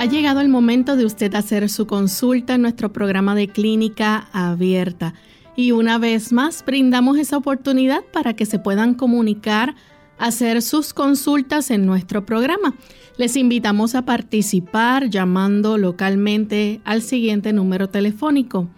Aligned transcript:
Ha 0.00 0.06
llegado 0.06 0.40
el 0.40 0.48
momento 0.48 0.96
de 0.96 1.04
usted 1.04 1.32
hacer 1.34 1.68
su 1.68 1.86
consulta 1.86 2.54
en 2.54 2.62
nuestro 2.62 2.90
programa 2.90 3.34
de 3.34 3.48
clínica 3.48 4.30
abierta. 4.32 5.12
Y 5.56 5.72
una 5.72 5.98
vez 5.98 6.32
más 6.32 6.64
brindamos 6.64 7.18
esa 7.18 7.36
oportunidad 7.36 8.02
para 8.10 8.32
que 8.32 8.46
se 8.46 8.58
puedan 8.58 8.94
comunicar, 8.94 9.74
hacer 10.16 10.62
sus 10.62 10.94
consultas 10.94 11.70
en 11.70 11.84
nuestro 11.84 12.24
programa. 12.24 12.74
Les 13.18 13.36
invitamos 13.36 13.94
a 13.94 14.06
participar 14.06 15.10
llamando 15.10 15.76
localmente 15.76 16.80
al 16.84 17.02
siguiente 17.02 17.52
número 17.52 17.90
telefónico 17.90 18.70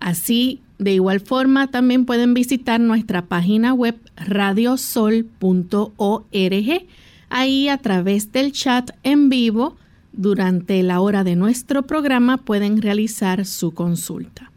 Así, 0.00 0.62
de 0.78 0.94
igual 0.94 1.20
forma, 1.20 1.66
también 1.68 2.06
pueden 2.06 2.34
visitar 2.34 2.80
nuestra 2.80 3.26
página 3.26 3.74
web 3.74 3.96
radiosol.org. 4.16 5.28
Ahí 7.30 7.68
a 7.68 7.78
través 7.78 8.32
del 8.32 8.52
chat 8.52 8.90
en 9.02 9.28
vivo, 9.28 9.76
durante 10.12 10.82
la 10.82 11.00
hora 11.00 11.24
de 11.24 11.36
nuestro 11.36 11.82
programa, 11.82 12.38
pueden 12.38 12.80
realizar 12.80 13.44
su 13.44 13.74
consulta. 13.74 14.50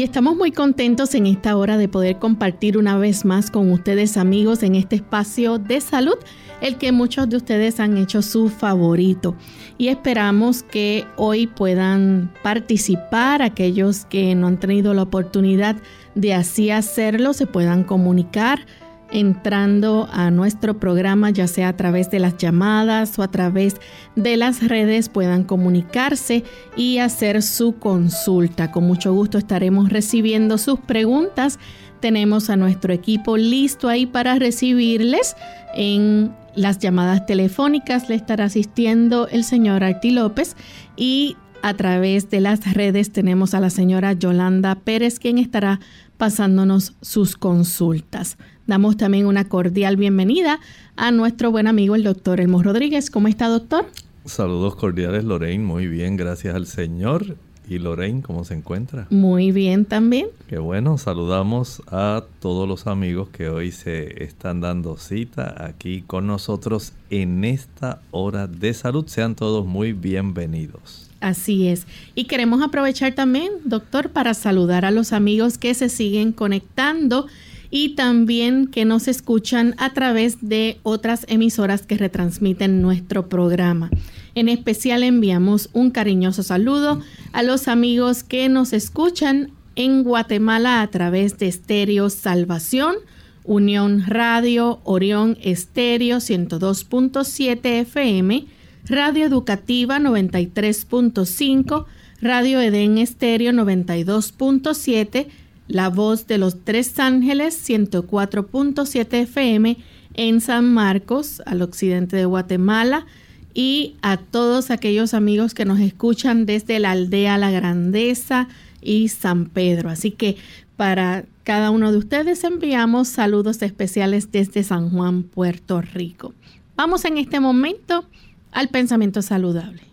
Y 0.00 0.02
estamos 0.02 0.34
muy 0.34 0.50
contentos 0.50 1.14
en 1.14 1.26
esta 1.26 1.54
hora 1.58 1.76
de 1.76 1.86
poder 1.86 2.18
compartir 2.18 2.78
una 2.78 2.96
vez 2.96 3.26
más 3.26 3.50
con 3.50 3.70
ustedes 3.70 4.16
amigos 4.16 4.62
en 4.62 4.74
este 4.74 4.96
espacio 4.96 5.58
de 5.58 5.78
salud, 5.82 6.16
el 6.62 6.78
que 6.78 6.90
muchos 6.90 7.28
de 7.28 7.36
ustedes 7.36 7.80
han 7.80 7.98
hecho 7.98 8.22
su 8.22 8.48
favorito. 8.48 9.36
Y 9.76 9.88
esperamos 9.88 10.62
que 10.62 11.04
hoy 11.18 11.46
puedan 11.46 12.32
participar, 12.42 13.42
aquellos 13.42 14.06
que 14.06 14.34
no 14.34 14.46
han 14.46 14.58
tenido 14.58 14.94
la 14.94 15.02
oportunidad 15.02 15.76
de 16.14 16.32
así 16.32 16.70
hacerlo, 16.70 17.34
se 17.34 17.44
puedan 17.44 17.84
comunicar 17.84 18.64
entrando 19.12 20.08
a 20.12 20.30
nuestro 20.30 20.78
programa, 20.78 21.30
ya 21.30 21.46
sea 21.46 21.68
a 21.68 21.76
través 21.76 22.10
de 22.10 22.18
las 22.18 22.36
llamadas 22.36 23.18
o 23.18 23.22
a 23.22 23.30
través 23.30 23.76
de 24.16 24.36
las 24.36 24.66
redes, 24.66 25.08
puedan 25.08 25.44
comunicarse 25.44 26.44
y 26.76 26.98
hacer 26.98 27.42
su 27.42 27.78
consulta. 27.78 28.70
Con 28.70 28.84
mucho 28.84 29.12
gusto 29.12 29.38
estaremos 29.38 29.90
recibiendo 29.90 30.58
sus 30.58 30.80
preguntas. 30.80 31.58
Tenemos 32.00 32.50
a 32.50 32.56
nuestro 32.56 32.92
equipo 32.92 33.36
listo 33.36 33.88
ahí 33.88 34.06
para 34.06 34.38
recibirles 34.38 35.36
en 35.74 36.34
las 36.54 36.78
llamadas 36.78 37.26
telefónicas. 37.26 38.08
Le 38.08 38.14
estará 38.14 38.44
asistiendo 38.44 39.28
el 39.28 39.44
señor 39.44 39.84
Arti 39.84 40.10
López 40.10 40.56
y 40.96 41.36
a 41.62 41.74
través 41.74 42.30
de 42.30 42.40
las 42.40 42.72
redes 42.72 43.12
tenemos 43.12 43.52
a 43.52 43.60
la 43.60 43.68
señora 43.70 44.14
Yolanda 44.14 44.76
Pérez, 44.76 45.18
quien 45.18 45.36
estará 45.36 45.80
pasándonos 46.16 46.94
sus 47.02 47.36
consultas. 47.36 48.38
Damos 48.70 48.96
también 48.96 49.26
una 49.26 49.48
cordial 49.48 49.96
bienvenida 49.96 50.60
a 50.94 51.10
nuestro 51.10 51.50
buen 51.50 51.66
amigo 51.66 51.96
el 51.96 52.04
doctor 52.04 52.40
Elmo 52.40 52.62
Rodríguez. 52.62 53.10
¿Cómo 53.10 53.26
está, 53.26 53.48
doctor? 53.48 53.84
Saludos 54.24 54.76
cordiales, 54.76 55.24
Lorraine. 55.24 55.64
Muy 55.64 55.88
bien, 55.88 56.16
gracias 56.16 56.54
al 56.54 56.68
Señor. 56.68 57.36
¿Y 57.68 57.80
Lorraine, 57.80 58.22
cómo 58.22 58.44
se 58.44 58.54
encuentra? 58.54 59.08
Muy 59.10 59.50
bien 59.50 59.86
también. 59.86 60.28
Qué 60.48 60.58
bueno, 60.58 60.98
saludamos 60.98 61.82
a 61.88 62.22
todos 62.38 62.68
los 62.68 62.86
amigos 62.86 63.28
que 63.30 63.48
hoy 63.48 63.72
se 63.72 64.22
están 64.22 64.60
dando 64.60 64.96
cita 64.98 65.66
aquí 65.66 66.02
con 66.06 66.28
nosotros 66.28 66.92
en 67.10 67.42
esta 67.42 68.00
hora 68.12 68.46
de 68.46 68.72
salud. 68.72 69.04
Sean 69.08 69.34
todos 69.34 69.66
muy 69.66 69.94
bienvenidos. 69.94 71.10
Así 71.18 71.66
es. 71.66 71.88
Y 72.14 72.26
queremos 72.26 72.62
aprovechar 72.62 73.16
también, 73.16 73.50
doctor, 73.64 74.10
para 74.10 74.32
saludar 74.32 74.84
a 74.84 74.92
los 74.92 75.12
amigos 75.12 75.58
que 75.58 75.74
se 75.74 75.88
siguen 75.88 76.30
conectando 76.30 77.26
y 77.70 77.94
también 77.94 78.66
que 78.66 78.84
nos 78.84 79.08
escuchan 79.08 79.74
a 79.78 79.92
través 79.92 80.38
de 80.40 80.78
otras 80.82 81.24
emisoras 81.28 81.82
que 81.82 81.96
retransmiten 81.96 82.82
nuestro 82.82 83.28
programa. 83.28 83.90
En 84.34 84.48
especial 84.48 85.02
enviamos 85.02 85.70
un 85.72 85.90
cariñoso 85.90 86.42
saludo 86.42 87.00
a 87.32 87.42
los 87.42 87.68
amigos 87.68 88.24
que 88.24 88.48
nos 88.48 88.72
escuchan 88.72 89.52
en 89.76 90.02
Guatemala 90.02 90.82
a 90.82 90.86
través 90.88 91.38
de 91.38 91.48
Estéreo 91.48 92.10
Salvación, 92.10 92.96
Unión 93.44 94.04
Radio, 94.06 94.80
Orión 94.84 95.38
Estéreo 95.42 96.18
102.7 96.18 97.80
FM, 97.80 98.46
Radio 98.86 99.24
Educativa 99.26 99.98
93.5, 99.98 101.86
Radio 102.20 102.60
Edén 102.60 102.98
Estéreo 102.98 103.52
92.7, 103.52 105.28
la 105.70 105.88
voz 105.88 106.26
de 106.26 106.36
los 106.36 106.64
Tres 106.64 106.98
Ángeles 106.98 107.68
104.7 107.68 109.22
FM 109.22 109.76
en 110.14 110.40
San 110.40 110.72
Marcos, 110.74 111.42
al 111.46 111.62
occidente 111.62 112.16
de 112.16 112.24
Guatemala, 112.24 113.06
y 113.54 113.96
a 114.02 114.16
todos 114.16 114.70
aquellos 114.70 115.14
amigos 115.14 115.54
que 115.54 115.64
nos 115.64 115.80
escuchan 115.80 116.44
desde 116.44 116.78
la 116.80 116.90
aldea 116.92 117.38
La 117.38 117.50
Grandeza 117.50 118.48
y 118.80 119.08
San 119.08 119.46
Pedro. 119.46 119.90
Así 119.90 120.10
que 120.10 120.36
para 120.76 121.24
cada 121.44 121.70
uno 121.70 121.92
de 121.92 121.98
ustedes 121.98 122.42
enviamos 122.44 123.08
saludos 123.08 123.62
especiales 123.62 124.32
desde 124.32 124.64
San 124.64 124.90
Juan, 124.90 125.22
Puerto 125.22 125.80
Rico. 125.80 126.34
Vamos 126.76 127.04
en 127.04 127.18
este 127.18 127.38
momento 127.38 128.04
al 128.50 128.68
pensamiento 128.68 129.22
saludable. 129.22 129.89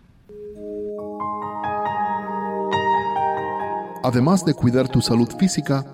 Además 4.03 4.45
de 4.45 4.53
cuidar 4.53 4.87
tu 4.87 5.01
salud 5.01 5.29
física, 5.37 5.85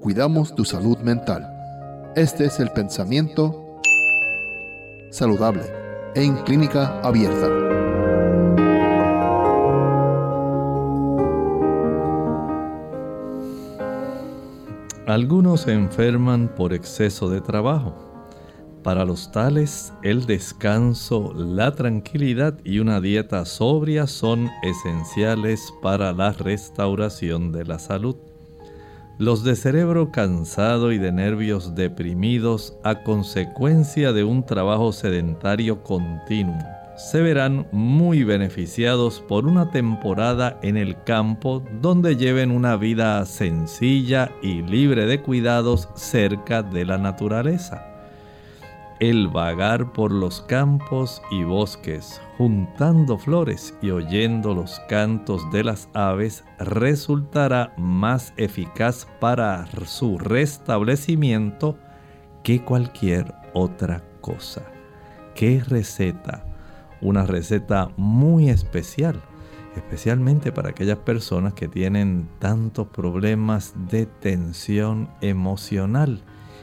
cuidamos 0.00 0.54
tu 0.54 0.64
salud 0.64 0.98
mental. 0.98 1.48
Este 2.16 2.46
es 2.46 2.60
el 2.60 2.70
pensamiento 2.70 3.78
saludable 5.10 5.62
en 6.14 6.36
clínica 6.42 7.00
abierta. 7.00 7.48
Algunos 15.06 15.62
se 15.62 15.72
enferman 15.72 16.48
por 16.48 16.72
exceso 16.72 17.28
de 17.28 17.40
trabajo 17.40 18.11
para 18.82 19.04
los 19.04 19.32
tales, 19.32 19.92
el 20.02 20.26
descanso, 20.26 21.32
la 21.34 21.74
tranquilidad 21.74 22.58
y 22.64 22.78
una 22.78 23.00
dieta 23.00 23.44
sobria 23.44 24.06
son 24.06 24.50
esenciales 24.62 25.72
para 25.82 26.12
la 26.12 26.32
restauración 26.32 27.52
de 27.52 27.64
la 27.64 27.78
salud. 27.78 28.16
Los 29.18 29.44
de 29.44 29.56
cerebro 29.56 30.10
cansado 30.10 30.92
y 30.92 30.98
de 30.98 31.12
nervios 31.12 31.74
deprimidos 31.74 32.76
a 32.82 33.02
consecuencia 33.02 34.12
de 34.12 34.24
un 34.24 34.44
trabajo 34.44 34.92
sedentario 34.92 35.82
continuo 35.82 36.58
se 36.96 37.20
verán 37.20 37.66
muy 37.72 38.22
beneficiados 38.22 39.20
por 39.20 39.46
una 39.46 39.70
temporada 39.70 40.58
en 40.62 40.76
el 40.76 41.02
campo 41.02 41.62
donde 41.80 42.16
lleven 42.16 42.50
una 42.50 42.76
vida 42.76 43.24
sencilla 43.26 44.30
y 44.42 44.62
libre 44.62 45.06
de 45.06 45.20
cuidados 45.20 45.88
cerca 45.94 46.62
de 46.62 46.84
la 46.84 46.98
naturaleza. 46.98 47.91
El 49.02 49.26
vagar 49.26 49.92
por 49.92 50.12
los 50.12 50.42
campos 50.42 51.20
y 51.32 51.42
bosques, 51.42 52.20
juntando 52.38 53.18
flores 53.18 53.74
y 53.82 53.90
oyendo 53.90 54.54
los 54.54 54.78
cantos 54.88 55.42
de 55.50 55.64
las 55.64 55.88
aves, 55.92 56.44
resultará 56.60 57.74
más 57.76 58.32
eficaz 58.36 59.08
para 59.18 59.66
su 59.86 60.18
restablecimiento 60.18 61.76
que 62.44 62.64
cualquier 62.64 63.34
otra 63.54 64.04
cosa. 64.20 64.62
¿Qué 65.34 65.60
receta? 65.66 66.44
una 67.00 67.26
receta 67.26 67.90
muy 67.96 68.50
especial, 68.50 69.20
especialmente 69.74 70.52
para 70.52 70.68
aquellas 70.68 70.98
personas 70.98 71.54
que 71.54 71.66
tienen 71.66 72.28
tantos 72.38 72.86
problemas 72.86 73.74
de 73.90 74.06
tensión 74.06 75.10
emocional. 75.20 76.22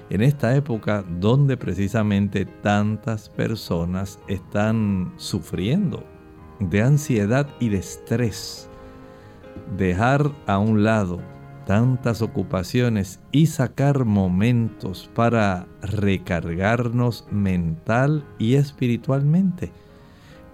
En 0.09 0.21
esta 0.21 0.55
época 0.55 1.03
donde 1.19 1.55
precisamente 1.55 2.45
tantas 2.45 3.29
personas 3.29 4.19
están 4.27 5.13
sufriendo 5.17 6.03
de 6.59 6.81
ansiedad 6.81 7.47
y 7.59 7.69
de 7.69 7.77
estrés. 7.77 8.69
Dejar 9.77 10.31
a 10.47 10.57
un 10.57 10.83
lado 10.83 11.19
tantas 11.65 12.23
ocupaciones 12.23 13.19
y 13.31 13.45
sacar 13.45 14.03
momentos 14.03 15.09
para 15.13 15.67
recargarnos 15.81 17.27
mental 17.29 18.25
y 18.39 18.55
espiritualmente 18.55 19.71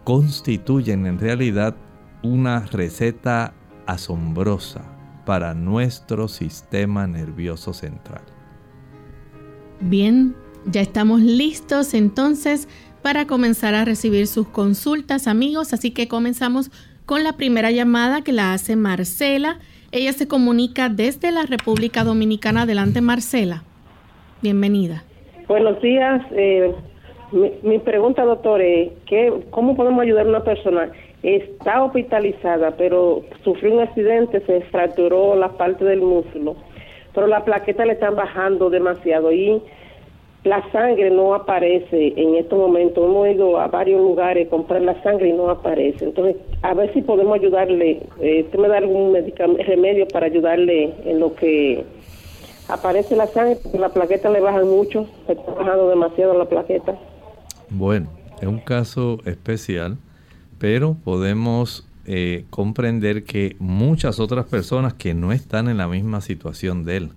constituyen 0.03 1.05
en 1.05 1.17
realidad 1.17 1.75
una 2.21 2.59
receta 2.59 3.53
asombrosa 3.85 4.81
para 5.25 5.53
nuestro 5.53 6.27
sistema 6.27 7.07
nervioso 7.07 7.73
central. 7.73 8.34
Bien, 9.79 10.35
ya 10.65 10.81
estamos 10.81 11.21
listos 11.21 11.93
entonces 11.93 12.67
para 13.01 13.27
comenzar 13.27 13.75
a 13.75 13.85
recibir 13.85 14.27
sus 14.27 14.47
consultas 14.47 15.27
amigos, 15.27 15.73
así 15.73 15.91
que 15.91 16.07
comenzamos 16.07 16.71
con 17.05 17.23
la 17.23 17.33
primera 17.33 17.71
llamada 17.71 18.23
que 18.23 18.31
la 18.31 18.53
hace 18.53 18.75
Marcela. 18.75 19.59
Ella 19.91 20.11
se 20.13 20.27
comunica 20.27 20.89
desde 20.89 21.31
la 21.31 21.43
República 21.43 22.03
Dominicana. 22.03 22.63
Adelante 22.63 23.01
Marcela, 23.01 23.63
bienvenida. 24.41 25.03
Buenos 25.47 25.79
días, 25.81 26.21
eh, 26.31 26.73
mi, 27.63 27.79
pregunta, 27.79 28.23
doctor, 28.23 28.61
es 28.61 28.91
¿cómo 29.51 29.75
podemos 29.75 30.01
ayudar 30.01 30.25
a 30.25 30.29
una 30.29 30.43
persona? 30.43 30.89
Está 31.21 31.83
hospitalizada, 31.83 32.71
pero 32.77 33.23
sufrió 33.43 33.73
un 33.73 33.81
accidente, 33.81 34.41
se 34.45 34.61
fracturó 34.61 35.35
la 35.35 35.49
parte 35.49 35.83
del 35.85 36.01
músculo, 36.01 36.55
pero 37.15 37.27
las 37.27 37.43
plaquetas 37.43 37.87
le 37.87 37.93
están 37.93 38.15
bajando 38.15 38.69
demasiado 38.69 39.31
y 39.31 39.61
la 40.43 40.61
sangre 40.71 41.09
no 41.09 41.33
aparece 41.33 42.13
en 42.15 42.35
estos 42.35 42.59
momentos. 42.59 43.03
Hemos 43.03 43.27
ido 43.29 43.59
a 43.59 43.67
varios 43.67 43.99
lugares 43.99 44.45
a 44.45 44.49
comprar 44.49 44.81
la 44.81 45.01
sangre 45.01 45.29
y 45.29 45.33
no 45.33 45.49
aparece. 45.49 46.05
Entonces, 46.05 46.35
a 46.61 46.73
ver 46.75 46.93
si 46.93 47.01
podemos 47.01 47.39
ayudarle. 47.39 48.03
Eh, 48.19 48.43
¿Usted 48.45 48.59
me 48.59 48.67
da 48.67 48.77
algún 48.77 49.17
remedio 49.65 50.07
para 50.07 50.27
ayudarle 50.27 50.93
en 51.05 51.19
lo 51.19 51.33
que 51.33 51.83
aparece 52.67 53.15
la 53.15 53.25
sangre? 53.25 53.57
Porque 53.63 53.79
la 53.79 53.89
plaqueta 53.89 54.29
le 54.29 54.41
baja 54.41 54.63
mucho, 54.63 55.07
se 55.25 55.33
está 55.33 55.51
bajando 55.51 55.89
demasiado 55.89 56.37
la 56.37 56.45
plaqueta. 56.45 56.95
Bueno, 57.71 58.07
es 58.39 58.47
un 58.47 58.59
caso 58.59 59.17
especial, 59.25 59.97
pero 60.59 60.95
podemos 61.03 61.84
eh, 62.05 62.45
comprender 62.49 63.23
que 63.23 63.55
muchas 63.59 64.19
otras 64.19 64.45
personas 64.45 64.93
que 64.93 65.13
no 65.13 65.31
están 65.31 65.67
en 65.67 65.77
la 65.77 65.87
misma 65.87 66.21
situación 66.21 66.85
de 66.85 66.97
él. 66.97 67.09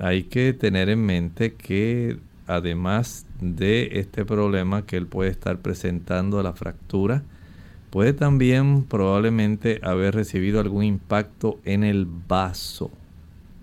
Hay 0.00 0.24
que 0.24 0.52
tener 0.52 0.88
en 0.88 1.04
mente 1.04 1.54
que 1.54 2.18
además 2.48 3.26
de 3.40 4.00
este 4.00 4.24
problema 4.24 4.86
que 4.86 4.96
él 4.96 5.06
puede 5.06 5.30
estar 5.30 5.58
presentando 5.58 6.42
la 6.42 6.52
fractura, 6.52 7.22
puede 7.90 8.12
también 8.12 8.84
probablemente 8.84 9.80
haber 9.82 10.14
recibido 10.14 10.58
algún 10.58 10.84
impacto 10.84 11.58
en 11.64 11.84
el 11.84 12.06
vaso. 12.06 12.90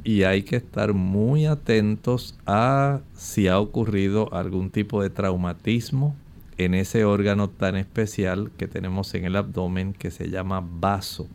Y 0.04 0.24
hay 0.24 0.44
que 0.44 0.56
estar 0.56 0.94
muy 0.94 1.48
atentos 1.48 2.38
a 2.46 3.02
si 3.16 3.48
ha 3.48 3.60
ocurrido 3.60 4.34
algún 4.34 4.70
tipo 4.70 5.02
de 5.02 5.10
traumatismo 5.10 6.16
en 6.58 6.74
ese 6.74 7.06
órgano 7.06 7.50
tan 7.50 7.76
especial 7.76 8.52
que 8.58 8.68
tenemos 8.68 9.14
en 9.14 9.26
el 9.26 9.36
abdomen 9.36 9.94
que 9.94 10.12
se 10.12 10.30
llama 10.30 10.64
vaso. 10.66 11.28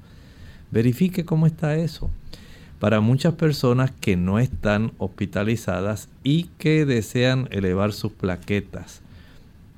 Verifique 0.70 1.24
cómo 1.24 1.46
está 1.46 1.76
eso. 1.76 2.10
Para 2.78 3.00
muchas 3.00 3.34
personas 3.34 3.90
que 3.90 4.16
no 4.16 4.38
están 4.38 4.92
hospitalizadas 4.98 6.08
y 6.24 6.44
que 6.58 6.86
desean 6.86 7.48
elevar 7.50 7.92
sus 7.92 8.12
plaquetas, 8.12 9.02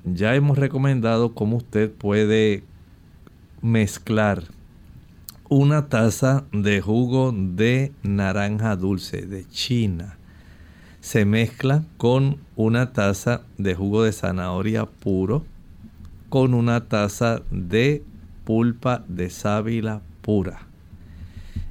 ya 0.05 0.35
hemos 0.35 0.59
recomendado 0.59 1.35
cómo 1.35 1.57
usted 1.57 1.91
puede 1.91 2.63
mezclar 3.61 4.45
una 5.49 5.89
taza 5.89 6.45
de 6.53 6.81
jugo 6.81 7.33
de 7.33 7.93
naranja 8.03 8.77
dulce 8.77 9.23
de 9.27 9.47
China 9.49 10.17
se 11.03 11.25
mezcla 11.25 11.83
con 11.97 12.39
una 12.55 12.93
taza 12.93 13.43
de 13.59 13.75
jugo 13.75 14.05
de 14.05 14.13
zanahoria 14.13 14.87
puro, 14.87 15.45
con 16.29 16.55
una 16.55 16.89
taza 16.89 17.43
de 17.51 18.05
pulpa 18.45 19.05
de 19.09 19.29
sábila 19.29 20.01
pura. 20.23 20.61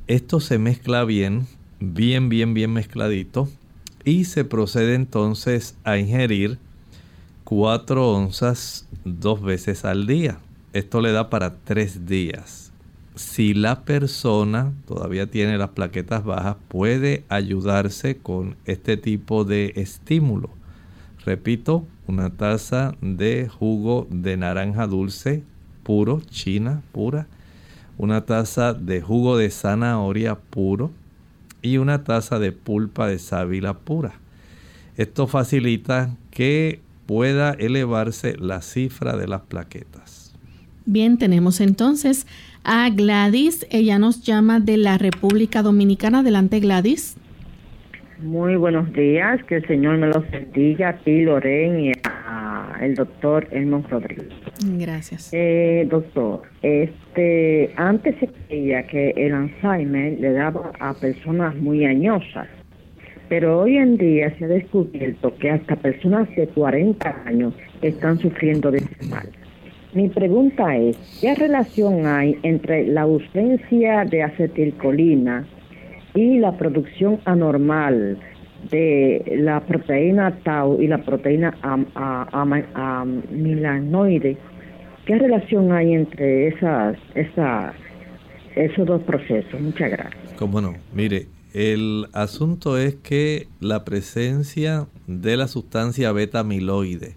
Esto 0.07 0.41
se 0.41 0.59
mezcla 0.59 1.05
bien, 1.05 1.47
bien, 1.79 2.27
bien, 2.27 2.53
bien 2.53 2.73
mezcladito 2.73 3.47
y 4.03 4.25
se 4.25 4.43
procede 4.43 4.95
entonces 4.95 5.77
a 5.85 5.97
ingerir 5.97 6.59
4 7.45 8.11
onzas 8.11 8.85
dos 9.05 9.41
veces 9.41 9.85
al 9.85 10.07
día. 10.07 10.39
Esto 10.73 10.99
le 10.99 11.13
da 11.13 11.29
para 11.29 11.55
tres 11.55 12.05
días 12.05 12.60
si 13.21 13.53
la 13.53 13.83
persona 13.83 14.73
todavía 14.87 15.27
tiene 15.27 15.57
las 15.57 15.69
plaquetas 15.69 16.23
bajas, 16.23 16.57
puede 16.67 17.23
ayudarse 17.29 18.17
con 18.17 18.55
este 18.65 18.97
tipo 18.97 19.45
de 19.45 19.73
estímulo. 19.75 20.49
Repito, 21.23 21.85
una 22.07 22.31
taza 22.31 22.95
de 22.99 23.47
jugo 23.47 24.07
de 24.09 24.37
naranja 24.37 24.87
dulce 24.87 25.43
puro, 25.83 26.21
china 26.29 26.81
pura, 26.91 27.27
una 27.97 28.25
taza 28.25 28.73
de 28.73 29.01
jugo 29.01 29.37
de 29.37 29.51
zanahoria 29.51 30.35
puro 30.35 30.91
y 31.61 31.77
una 31.77 32.03
taza 32.03 32.39
de 32.39 32.51
pulpa 32.51 33.07
de 33.07 33.19
sábila 33.19 33.75
pura. 33.75 34.13
Esto 34.97 35.27
facilita 35.27 36.15
que 36.31 36.81
pueda 37.05 37.51
elevarse 37.51 38.35
la 38.37 38.61
cifra 38.61 39.15
de 39.15 39.27
las 39.27 39.41
plaquetas. 39.41 40.33
Bien, 40.85 41.17
tenemos 41.17 41.61
entonces 41.61 42.25
a 42.63 42.89
Gladys. 42.89 43.65
Ella 43.71 43.99
nos 43.99 44.23
llama 44.23 44.59
de 44.59 44.77
la 44.77 44.97
República 44.97 45.61
Dominicana. 45.61 46.19
Adelante, 46.19 46.59
Gladys. 46.59 47.17
Muy 48.19 48.55
buenos 48.55 48.91
días, 48.93 49.43
que 49.45 49.55
el 49.55 49.67
Señor 49.67 49.97
me 49.97 50.07
los 50.07 50.29
bendiga 50.29 50.89
a 50.89 50.97
ti, 50.97 51.23
Loren, 51.23 51.79
y 51.85 51.91
a 52.03 52.77
el 52.81 52.95
doctor 52.95 53.47
Elmon 53.51 53.83
Rodríguez. 53.89 54.27
Gracias. 54.77 55.29
Eh, 55.31 55.87
doctor, 55.89 56.41
este, 56.61 57.71
antes 57.77 58.15
se 58.19 58.27
creía 58.27 58.83
que 58.87 59.11
el 59.15 59.33
Alzheimer 59.33 60.19
le 60.19 60.33
daba 60.33 60.71
a 60.79 60.93
personas 60.95 61.55
muy 61.55 61.85
añosas, 61.85 62.47
pero 63.29 63.61
hoy 63.61 63.77
en 63.77 63.97
día 63.97 64.35
se 64.37 64.45
ha 64.45 64.47
descubierto 64.47 65.33
que 65.37 65.51
hasta 65.51 65.75
personas 65.75 66.27
de 66.35 66.47
40 66.47 67.23
años 67.25 67.53
están 67.81 68.17
sufriendo 68.19 68.71
de 68.71 68.79
ese 68.79 69.09
mal. 69.09 69.29
Mi 69.93 70.07
pregunta 70.07 70.77
es, 70.77 70.95
¿qué 71.19 71.35
relación 71.35 72.05
hay 72.05 72.37
entre 72.43 72.87
la 72.87 73.01
ausencia 73.01 74.05
de 74.05 74.23
acetilcolina 74.23 75.45
y 76.15 76.39
la 76.39 76.57
producción 76.57 77.19
anormal 77.25 78.17
de 78.69 79.21
la 79.39 79.59
proteína 79.59 80.39
tau 80.43 80.81
y 80.81 80.87
la 80.87 80.99
proteína 80.99 81.57
amilanoide? 82.73 84.37
¿Qué 85.05 85.17
relación 85.17 85.73
hay 85.73 85.93
entre 85.93 86.47
esas, 86.47 86.97
esas, 87.15 87.75
esos 88.55 88.85
dos 88.85 89.01
procesos? 89.01 89.59
Muchas 89.59 89.91
gracias. 89.91 90.33
Cómo 90.37 90.61
no, 90.61 90.75
mire, 90.93 91.27
el 91.53 92.05
asunto 92.13 92.77
es 92.77 92.95
que 92.95 93.47
la 93.59 93.83
presencia 93.83 94.87
de 95.07 95.35
la 95.35 95.47
sustancia 95.47 96.13
beta 96.13 96.39
amiloide 96.39 97.15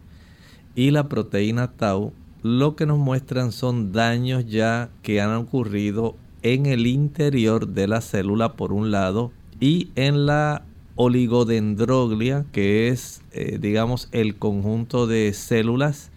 y 0.74 0.90
la 0.90 1.08
proteína 1.08 1.70
tau 1.70 2.12
lo 2.44 2.76
que 2.76 2.84
nos 2.84 2.98
muestran 2.98 3.52
son 3.52 3.90
daños 3.90 4.44
ya 4.44 4.90
que 5.00 5.22
han 5.22 5.34
ocurrido 5.34 6.14
en 6.42 6.66
el 6.66 6.86
interior 6.86 7.68
de 7.68 7.88
la 7.88 8.02
célula 8.02 8.52
por 8.52 8.70
un 8.70 8.90
lado 8.90 9.32
y 9.60 9.88
en 9.96 10.26
la 10.26 10.62
oligodendroglia, 10.94 12.44
que 12.52 12.88
es, 12.88 13.22
eh, 13.32 13.56
digamos, 13.58 14.10
el 14.12 14.36
conjunto 14.36 15.06
de 15.06 15.32
células 15.32 16.10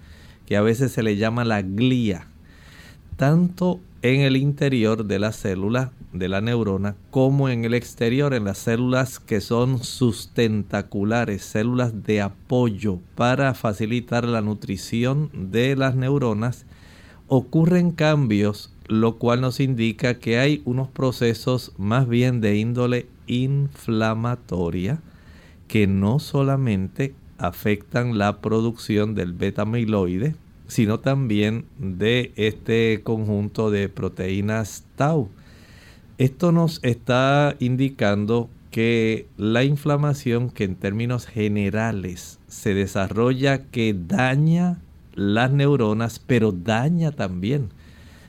que 0.46 0.58
a 0.58 0.62
veces 0.62 0.92
se 0.92 1.02
le 1.02 1.16
llama 1.16 1.46
la 1.46 1.62
glía, 1.62 2.28
tanto 3.16 3.80
en 4.14 4.22
el 4.22 4.38
interior 4.38 5.06
de 5.06 5.20
la 5.20 5.34
célula 5.34 5.92
de 6.14 6.30
la 6.30 6.40
neurona 6.40 6.96
como 7.12 7.50
en 7.50 7.66
el 7.66 7.74
exterior, 7.74 8.34
en 8.34 8.46
las 8.46 8.60
células 8.60 9.20
que 9.20 9.42
son 9.42 9.84
sustentaculares, 9.84 11.44
células 11.44 12.04
de 12.04 12.22
apoyo 12.22 13.00
para 13.16 13.54
facilitar 13.54 14.24
la 14.24 14.42
nutrición 14.42 15.30
de 15.34 15.76
las 15.76 15.96
neuronas, 15.96 16.66
ocurren 17.28 17.92
cambios, 17.92 18.74
lo 18.88 19.18
cual 19.18 19.42
nos 19.42 19.60
indica 19.60 20.20
que 20.20 20.40
hay 20.40 20.62
unos 20.64 20.88
procesos 20.88 21.74
más 21.78 22.08
bien 22.08 22.40
de 22.40 22.56
índole 22.56 23.08
inflamatoria 23.28 25.02
que 25.68 25.86
no 25.86 26.20
solamente 26.20 27.14
afectan 27.38 28.18
la 28.18 28.40
producción 28.40 29.16
del 29.16 29.34
beta 29.34 29.64
amiloide, 29.64 30.36
sino 30.68 31.00
también 31.00 31.66
de 31.78 32.32
este 32.36 33.02
conjunto 33.04 33.72
de 33.72 33.90
proteínas 33.90 34.84
tau. 34.96 35.30
Esto 36.18 36.52
nos 36.52 36.80
está 36.84 37.56
indicando 37.60 38.50
que 38.72 39.28
la 39.38 39.64
inflamación 39.64 40.50
que 40.50 40.66
en 40.66 40.76
términos 40.76 41.26
generales 41.26 42.40
se 42.48 42.74
desarrolla 42.74 43.64
que 43.66 43.96
daña 43.98 44.80
las 45.16 45.52
neuronas, 45.52 46.20
pero 46.20 46.52
daña 46.52 47.12
también 47.12 47.70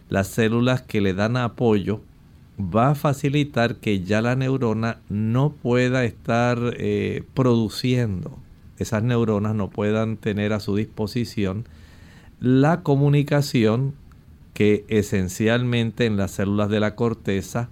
las 0.09 0.28
células 0.28 0.83
que 0.83 1.00
le 1.00 1.12
dan 1.12 1.37
apoyo, 1.37 2.00
va 2.59 2.90
a 2.90 2.95
facilitar 2.95 3.76
que 3.76 4.00
ya 4.00 4.21
la 4.23 4.37
neurona 4.37 5.00
no 5.09 5.50
pueda 5.50 6.04
estar 6.04 6.59
eh, 6.76 7.23
produciendo, 7.35 8.38
esas 8.78 9.02
neuronas 9.02 9.54
no 9.54 9.71
puedan 9.71 10.16
tener 10.16 10.52
a 10.52 10.61
su 10.61 10.76
disposición 10.76 11.66
la 12.40 12.83
comunicación 12.83 13.95
que 14.54 14.85
esencialmente 14.88 16.07
en 16.07 16.16
las 16.16 16.33
células 16.33 16.68
de 16.68 16.80
la 16.80 16.95
corteza 16.95 17.68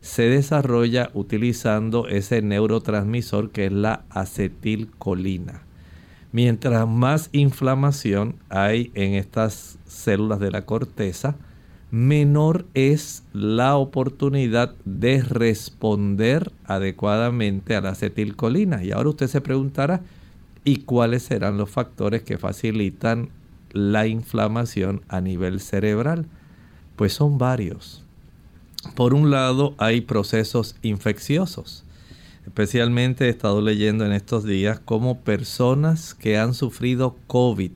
se 0.00 0.28
desarrolla 0.28 1.10
utilizando 1.14 2.08
ese 2.08 2.42
neurotransmisor 2.42 3.50
que 3.50 3.66
es 3.66 3.72
la 3.72 4.04
acetilcolina. 4.10 5.62
Mientras 6.32 6.86
más 6.86 7.28
inflamación 7.32 8.36
hay 8.48 8.90
en 8.94 9.14
estas 9.14 9.78
células 9.86 10.38
de 10.38 10.50
la 10.50 10.66
corteza, 10.66 11.36
menor 11.90 12.66
es 12.74 13.24
la 13.32 13.76
oportunidad 13.76 14.74
de 14.84 15.22
responder 15.22 16.52
adecuadamente 16.64 17.74
a 17.74 17.80
la 17.80 17.90
acetilcolina. 17.90 18.84
Y 18.84 18.92
ahora 18.92 19.10
usted 19.10 19.28
se 19.28 19.40
preguntará, 19.40 20.02
¿y 20.64 20.78
cuáles 20.78 21.22
serán 21.22 21.56
los 21.56 21.70
factores 21.70 22.22
que 22.22 22.38
facilitan 22.38 23.30
la 23.76 24.06
inflamación 24.06 25.02
a 25.08 25.20
nivel 25.20 25.60
cerebral? 25.60 26.26
Pues 26.96 27.12
son 27.12 27.38
varios. 27.38 28.04
Por 28.94 29.14
un 29.14 29.30
lado 29.30 29.74
hay 29.78 30.00
procesos 30.00 30.76
infecciosos. 30.82 31.84
Especialmente 32.46 33.26
he 33.26 33.28
estado 33.28 33.60
leyendo 33.60 34.06
en 34.06 34.12
estos 34.12 34.44
días 34.44 34.80
cómo 34.84 35.20
personas 35.20 36.14
que 36.14 36.38
han 36.38 36.54
sufrido 36.54 37.16
COVID, 37.26 37.72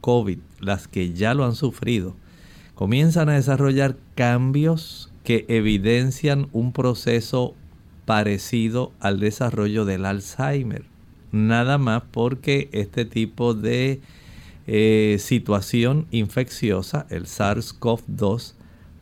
COVID, 0.00 0.38
las 0.60 0.88
que 0.88 1.12
ya 1.12 1.34
lo 1.34 1.44
han 1.44 1.54
sufrido, 1.54 2.16
comienzan 2.74 3.28
a 3.28 3.34
desarrollar 3.34 3.96
cambios 4.14 5.12
que 5.22 5.44
evidencian 5.48 6.48
un 6.52 6.72
proceso 6.72 7.54
parecido 8.04 8.92
al 9.00 9.20
desarrollo 9.20 9.84
del 9.84 10.06
Alzheimer. 10.06 10.84
Nada 11.32 11.78
más 11.78 12.02
porque 12.10 12.68
este 12.72 13.04
tipo 13.04 13.54
de 13.54 14.00
eh, 14.66 15.16
situación 15.20 16.06
infecciosa, 16.10 17.06
el 17.10 17.26
SARS-CoV-2, 17.26 18.54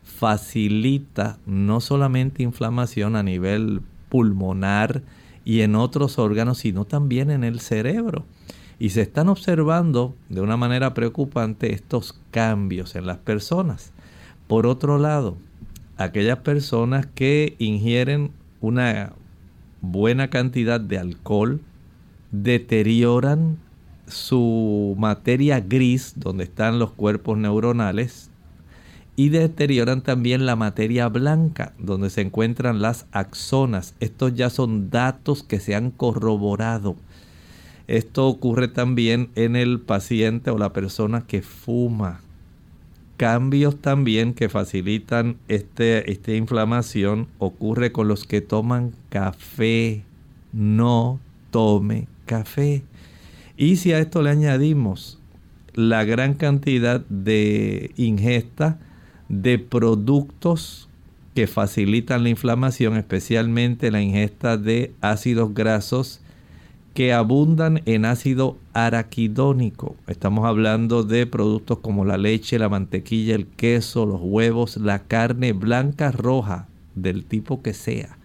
facilita 0.03 1.37
no 1.45 1.81
solamente 1.81 2.43
inflamación 2.43 3.15
a 3.15 3.23
nivel 3.23 3.81
pulmonar 4.09 5.01
y 5.45 5.61
en 5.61 5.75
otros 5.75 6.19
órganos, 6.19 6.59
sino 6.59 6.85
también 6.85 7.31
en 7.31 7.43
el 7.43 7.59
cerebro. 7.59 8.25
Y 8.79 8.89
se 8.89 9.01
están 9.01 9.29
observando 9.29 10.15
de 10.29 10.41
una 10.41 10.57
manera 10.57 10.93
preocupante 10.93 11.73
estos 11.73 12.19
cambios 12.31 12.95
en 12.95 13.05
las 13.05 13.17
personas. 13.17 13.91
Por 14.47 14.65
otro 14.67 14.97
lado, 14.97 15.37
aquellas 15.97 16.39
personas 16.39 17.05
que 17.05 17.55
ingieren 17.59 18.31
una 18.61 19.13
buena 19.81 20.29
cantidad 20.29 20.79
de 20.79 20.97
alcohol 20.97 21.61
deterioran 22.31 23.57
su 24.07 24.95
materia 24.97 25.59
gris, 25.59 26.13
donde 26.15 26.43
están 26.43 26.79
los 26.79 26.91
cuerpos 26.91 27.37
neuronales, 27.37 28.29
y 29.15 29.29
deterioran 29.29 30.01
también 30.01 30.45
la 30.45 30.55
materia 30.55 31.07
blanca, 31.07 31.73
donde 31.77 32.09
se 32.09 32.21
encuentran 32.21 32.81
las 32.81 33.05
axonas. 33.11 33.95
Estos 33.99 34.33
ya 34.33 34.49
son 34.49 34.89
datos 34.89 35.43
que 35.43 35.59
se 35.59 35.75
han 35.75 35.91
corroborado. 35.91 36.95
Esto 37.87 38.27
ocurre 38.27 38.67
también 38.69 39.29
en 39.35 39.55
el 39.55 39.79
paciente 39.79 40.49
o 40.49 40.57
la 40.57 40.73
persona 40.73 41.25
que 41.27 41.41
fuma. 41.41 42.21
Cambios 43.17 43.77
también 43.77 44.33
que 44.33 44.49
facilitan 44.49 45.37
este, 45.47 46.11
esta 46.11 46.33
inflamación 46.33 47.27
ocurre 47.37 47.91
con 47.91 48.07
los 48.07 48.25
que 48.25 48.41
toman 48.41 48.93
café. 49.09 50.03
No 50.51 51.19
tome 51.51 52.07
café. 52.25 52.83
Y 53.57 53.75
si 53.75 53.93
a 53.93 53.99
esto 53.99 54.21
le 54.21 54.31
añadimos 54.31 55.19
la 55.73 56.03
gran 56.03 56.33
cantidad 56.33 57.01
de 57.09 57.91
ingesta 57.97 58.79
de 59.29 59.59
productos 59.59 60.89
que 61.35 61.47
facilitan 61.47 62.23
la 62.23 62.29
inflamación, 62.29 62.97
especialmente 62.97 63.91
la 63.91 64.01
ingesta 64.01 64.57
de 64.57 64.93
ácidos 65.01 65.53
grasos 65.53 66.21
que 66.93 67.11
abundan 67.11 67.81
en 67.85 68.05
ácido 68.05 68.57
araquidónico. 68.73 69.95
Estamos 70.07 70.45
hablando 70.45 71.03
de 71.03 71.25
productos 71.25 71.79
como 71.79 72.05
la 72.05 72.17
leche, 72.17 72.59
la 72.59 72.69
mantequilla, 72.69 73.33
el 73.33 73.47
queso, 73.47 74.05
los 74.05 74.21
huevos, 74.21 74.77
la 74.77 74.99
carne 74.99 75.53
blanca, 75.53 76.11
roja, 76.11 76.67
del 76.93 77.25
tipo 77.25 77.63
que 77.63 77.73
sea. 77.73 78.17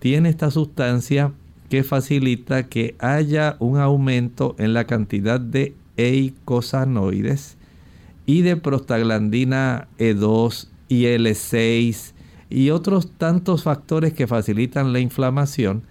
Tiene 0.00 0.28
esta 0.28 0.50
sustancia 0.50 1.32
que 1.74 1.82
facilita 1.82 2.68
que 2.68 2.94
haya 3.00 3.56
un 3.58 3.78
aumento 3.78 4.54
en 4.60 4.74
la 4.74 4.84
cantidad 4.84 5.40
de 5.40 5.74
eicosanoides 5.96 7.56
y 8.26 8.42
de 8.42 8.56
prostaglandina 8.56 9.88
E2 9.98 10.68
y 10.88 11.06
L6 11.06 12.12
y 12.48 12.70
otros 12.70 13.10
tantos 13.18 13.64
factores 13.64 14.12
que 14.12 14.28
facilitan 14.28 14.92
la 14.92 15.00
inflamación 15.00 15.82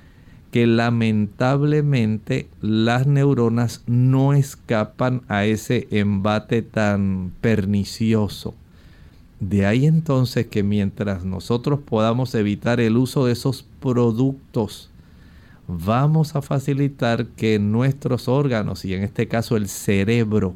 que 0.52 0.68
lamentablemente 0.68 2.48
las 2.62 3.06
neuronas 3.06 3.84
no 3.86 4.32
escapan 4.32 5.24
a 5.28 5.44
ese 5.44 5.90
embate 5.92 6.62
tan 6.62 7.34
pernicioso. 7.42 8.56
De 9.42 9.66
ahí 9.66 9.86
entonces 9.86 10.48
que 10.48 10.64
mientras 10.64 11.26
nosotros 11.26 11.82
podamos 11.82 12.34
evitar 12.36 12.80
el 12.80 12.96
uso 12.96 13.26
de 13.26 13.34
esos 13.34 13.66
productos 13.82 14.92
vamos 15.68 16.36
a 16.36 16.42
facilitar 16.42 17.28
que 17.28 17.60
nuestros 17.60 18.28
órganos, 18.28 18.86
y 18.86 18.94
en 18.94 19.04
este 19.04 19.28
caso 19.28 19.56
el 19.56 19.68
cerebro, 19.68 20.56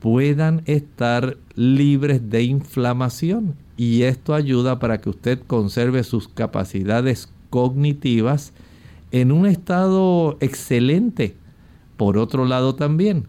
puedan 0.00 0.62
estar 0.66 1.36
libres 1.54 2.30
de 2.30 2.42
inflamación. 2.42 3.54
Y 3.76 4.02
esto 4.02 4.34
ayuda 4.34 4.78
para 4.78 5.00
que 5.00 5.10
usted 5.10 5.40
conserve 5.46 6.04
sus 6.04 6.28
capacidades 6.28 7.30
cognitivas 7.50 8.52
en 9.10 9.32
un 9.32 9.46
estado 9.46 10.36
excelente. 10.40 11.36
Por 11.96 12.18
otro 12.18 12.44
lado 12.44 12.74
también, 12.74 13.26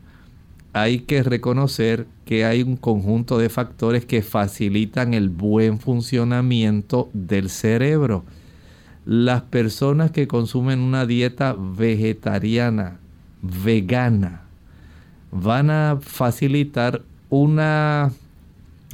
hay 0.73 0.99
que 0.99 1.23
reconocer 1.23 2.07
que 2.25 2.45
hay 2.45 2.63
un 2.63 2.77
conjunto 2.77 3.37
de 3.37 3.49
factores 3.49 4.05
que 4.05 4.21
facilitan 4.21 5.13
el 5.13 5.29
buen 5.29 5.79
funcionamiento 5.79 7.09
del 7.13 7.49
cerebro 7.49 8.23
las 9.05 9.41
personas 9.43 10.11
que 10.11 10.27
consumen 10.27 10.79
una 10.79 11.05
dieta 11.05 11.55
vegetariana, 11.57 12.99
vegana, 13.41 14.41
van 15.31 15.69
a 15.69 15.97
facilitar 16.01 17.01
una, 17.29 18.11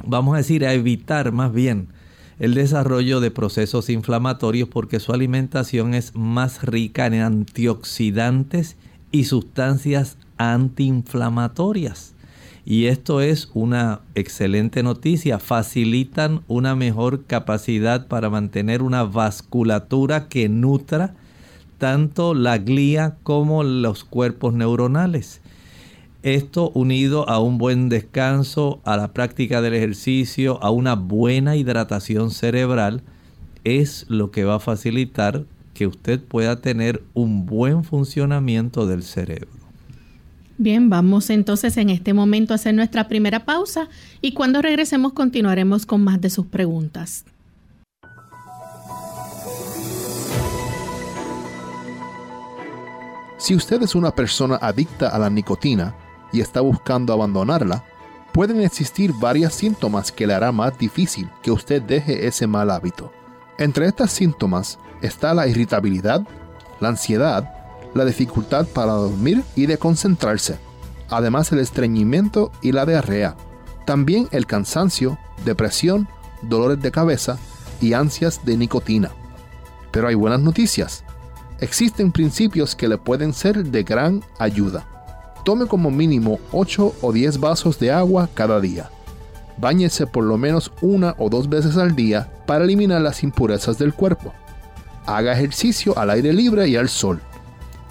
vamos 0.04 0.34
a 0.34 0.38
decir, 0.38 0.64
a 0.64 0.72
evitar 0.72 1.32
más 1.32 1.52
bien 1.52 1.88
el 2.38 2.54
desarrollo 2.54 3.20
de 3.20 3.30
procesos 3.30 3.90
inflamatorios 3.90 4.68
porque 4.68 5.00
su 5.00 5.12
alimentación 5.12 5.94
es 5.94 6.14
más 6.14 6.62
rica 6.62 7.06
en 7.06 7.14
antioxidantes 7.14 8.76
y 9.10 9.24
sustancias 9.24 10.16
antiinflamatorias. 10.36 12.14
Y 12.70 12.88
esto 12.88 13.22
es 13.22 13.48
una 13.54 14.02
excelente 14.14 14.82
noticia. 14.82 15.38
Facilitan 15.38 16.42
una 16.48 16.76
mejor 16.76 17.24
capacidad 17.24 18.08
para 18.08 18.28
mantener 18.28 18.82
una 18.82 19.04
vasculatura 19.04 20.28
que 20.28 20.50
nutra 20.50 21.14
tanto 21.78 22.34
la 22.34 22.58
glía 22.58 23.16
como 23.22 23.62
los 23.64 24.04
cuerpos 24.04 24.52
neuronales. 24.52 25.40
Esto 26.22 26.70
unido 26.74 27.26
a 27.30 27.40
un 27.40 27.56
buen 27.56 27.88
descanso, 27.88 28.80
a 28.84 28.98
la 28.98 29.14
práctica 29.14 29.62
del 29.62 29.72
ejercicio, 29.72 30.62
a 30.62 30.70
una 30.70 30.94
buena 30.94 31.56
hidratación 31.56 32.30
cerebral, 32.30 33.00
es 33.64 34.04
lo 34.10 34.30
que 34.30 34.44
va 34.44 34.56
a 34.56 34.60
facilitar 34.60 35.46
que 35.72 35.86
usted 35.86 36.20
pueda 36.22 36.60
tener 36.60 37.02
un 37.14 37.46
buen 37.46 37.82
funcionamiento 37.82 38.86
del 38.86 39.04
cerebro. 39.04 39.57
Bien, 40.60 40.90
vamos 40.90 41.30
entonces 41.30 41.76
en 41.76 41.88
este 41.88 42.12
momento 42.12 42.52
a 42.52 42.56
hacer 42.56 42.74
nuestra 42.74 43.06
primera 43.06 43.44
pausa 43.44 43.88
y 44.20 44.32
cuando 44.32 44.60
regresemos 44.60 45.12
continuaremos 45.12 45.86
con 45.86 46.02
más 46.02 46.20
de 46.20 46.30
sus 46.30 46.46
preguntas. 46.46 47.24
Si 53.36 53.54
usted 53.54 53.80
es 53.84 53.94
una 53.94 54.10
persona 54.10 54.58
adicta 54.60 55.10
a 55.10 55.18
la 55.20 55.30
nicotina 55.30 55.94
y 56.32 56.40
está 56.40 56.60
buscando 56.60 57.12
abandonarla, 57.12 57.84
pueden 58.32 58.60
existir 58.60 59.12
varios 59.12 59.54
síntomas 59.54 60.10
que 60.10 60.26
le 60.26 60.34
hará 60.34 60.50
más 60.50 60.76
difícil 60.76 61.28
que 61.40 61.52
usted 61.52 61.80
deje 61.82 62.26
ese 62.26 62.48
mal 62.48 62.72
hábito. 62.72 63.12
Entre 63.58 63.86
estos 63.86 64.10
síntomas 64.10 64.80
está 65.02 65.34
la 65.34 65.46
irritabilidad, 65.46 66.26
la 66.80 66.88
ansiedad, 66.88 67.57
la 67.94 68.04
dificultad 68.04 68.66
para 68.66 68.92
dormir 68.92 69.42
y 69.56 69.66
de 69.66 69.78
concentrarse, 69.78 70.58
además 71.10 71.52
el 71.52 71.60
estreñimiento 71.60 72.50
y 72.62 72.72
la 72.72 72.86
diarrea, 72.86 73.36
también 73.86 74.28
el 74.32 74.46
cansancio, 74.46 75.18
depresión, 75.44 76.08
dolores 76.42 76.80
de 76.80 76.90
cabeza 76.90 77.38
y 77.80 77.92
ansias 77.92 78.44
de 78.44 78.56
nicotina. 78.56 79.10
Pero 79.90 80.08
hay 80.08 80.14
buenas 80.14 80.40
noticias. 80.40 81.04
Existen 81.60 82.12
principios 82.12 82.76
que 82.76 82.88
le 82.88 82.98
pueden 82.98 83.32
ser 83.32 83.64
de 83.64 83.82
gran 83.82 84.22
ayuda. 84.38 84.86
Tome 85.44 85.66
como 85.66 85.90
mínimo 85.90 86.38
8 86.52 86.94
o 87.00 87.12
10 87.12 87.40
vasos 87.40 87.78
de 87.78 87.90
agua 87.90 88.28
cada 88.34 88.60
día. 88.60 88.90
Báñese 89.56 90.06
por 90.06 90.24
lo 90.24 90.38
menos 90.38 90.70
una 90.82 91.14
o 91.18 91.28
dos 91.28 91.48
veces 91.48 91.76
al 91.76 91.96
día 91.96 92.30
para 92.46 92.64
eliminar 92.64 93.00
las 93.00 93.22
impurezas 93.22 93.78
del 93.78 93.92
cuerpo. 93.92 94.32
Haga 95.06 95.32
ejercicio 95.32 95.98
al 95.98 96.10
aire 96.10 96.32
libre 96.32 96.68
y 96.68 96.76
al 96.76 96.88
sol. 96.88 97.20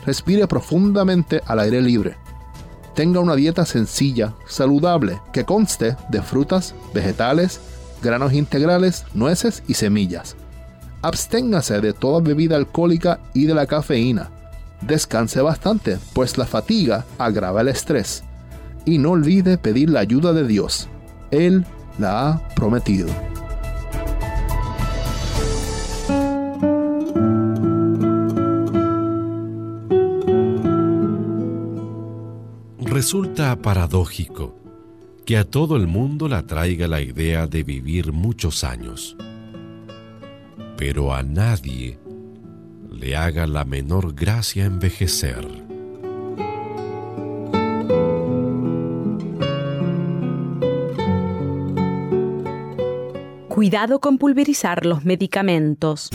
Respire 0.08 0.48
profundamente 0.48 1.42
al 1.46 1.60
aire 1.60 1.82
libre. 1.82 2.16
Tenga 2.96 3.20
una 3.20 3.36
dieta 3.36 3.66
sencilla, 3.66 4.34
saludable, 4.48 5.22
que 5.34 5.44
conste 5.44 5.98
de 6.10 6.22
frutas, 6.22 6.74
vegetales, 6.94 7.60
granos 8.02 8.32
integrales, 8.32 9.04
nueces 9.14 9.64
y 9.68 9.74
semillas. 9.74 10.38
Absténgase 11.02 11.82
de 11.82 11.92
toda 11.92 12.22
bebida 12.22 12.56
alcohólica 12.56 13.20
y 13.34 13.48
de 13.48 13.54
la 13.54 13.68
cafeína. 13.68 14.32
Descanse 14.80 15.42
bastante, 15.42 16.00
pues 16.14 16.38
la 16.38 16.46
fatiga 16.46 17.06
agrava 17.18 17.60
el 17.60 17.68
estrés. 17.68 18.24
Y 18.86 19.00
no 19.00 19.12
olvide 19.12 19.58
pedir 19.58 19.90
la 19.90 20.00
ayuda 20.00 20.32
de 20.32 20.48
Dios. 20.48 20.88
Él 21.32 21.66
la 22.00 22.30
ha 22.30 22.48
prometido. 22.56 23.10
Resulta 32.98 33.56
paradójico 33.62 34.56
que 35.24 35.38
a 35.38 35.44
todo 35.44 35.76
el 35.76 35.86
mundo 35.86 36.28
le 36.28 36.34
atraiga 36.34 36.88
la 36.88 37.00
idea 37.00 37.46
de 37.46 37.62
vivir 37.62 38.12
muchos 38.12 38.64
años, 38.64 39.16
pero 40.78 41.14
a 41.14 41.22
nadie 41.22 42.00
le 42.90 43.16
haga 43.16 43.46
la 43.46 43.66
menor 43.66 44.16
gracia 44.16 44.66
envejecer. 44.66 45.48
Cuidado 53.48 54.00
con 54.00 54.18
pulverizar 54.18 54.88
los 54.88 55.06
medicamentos. 55.06 56.10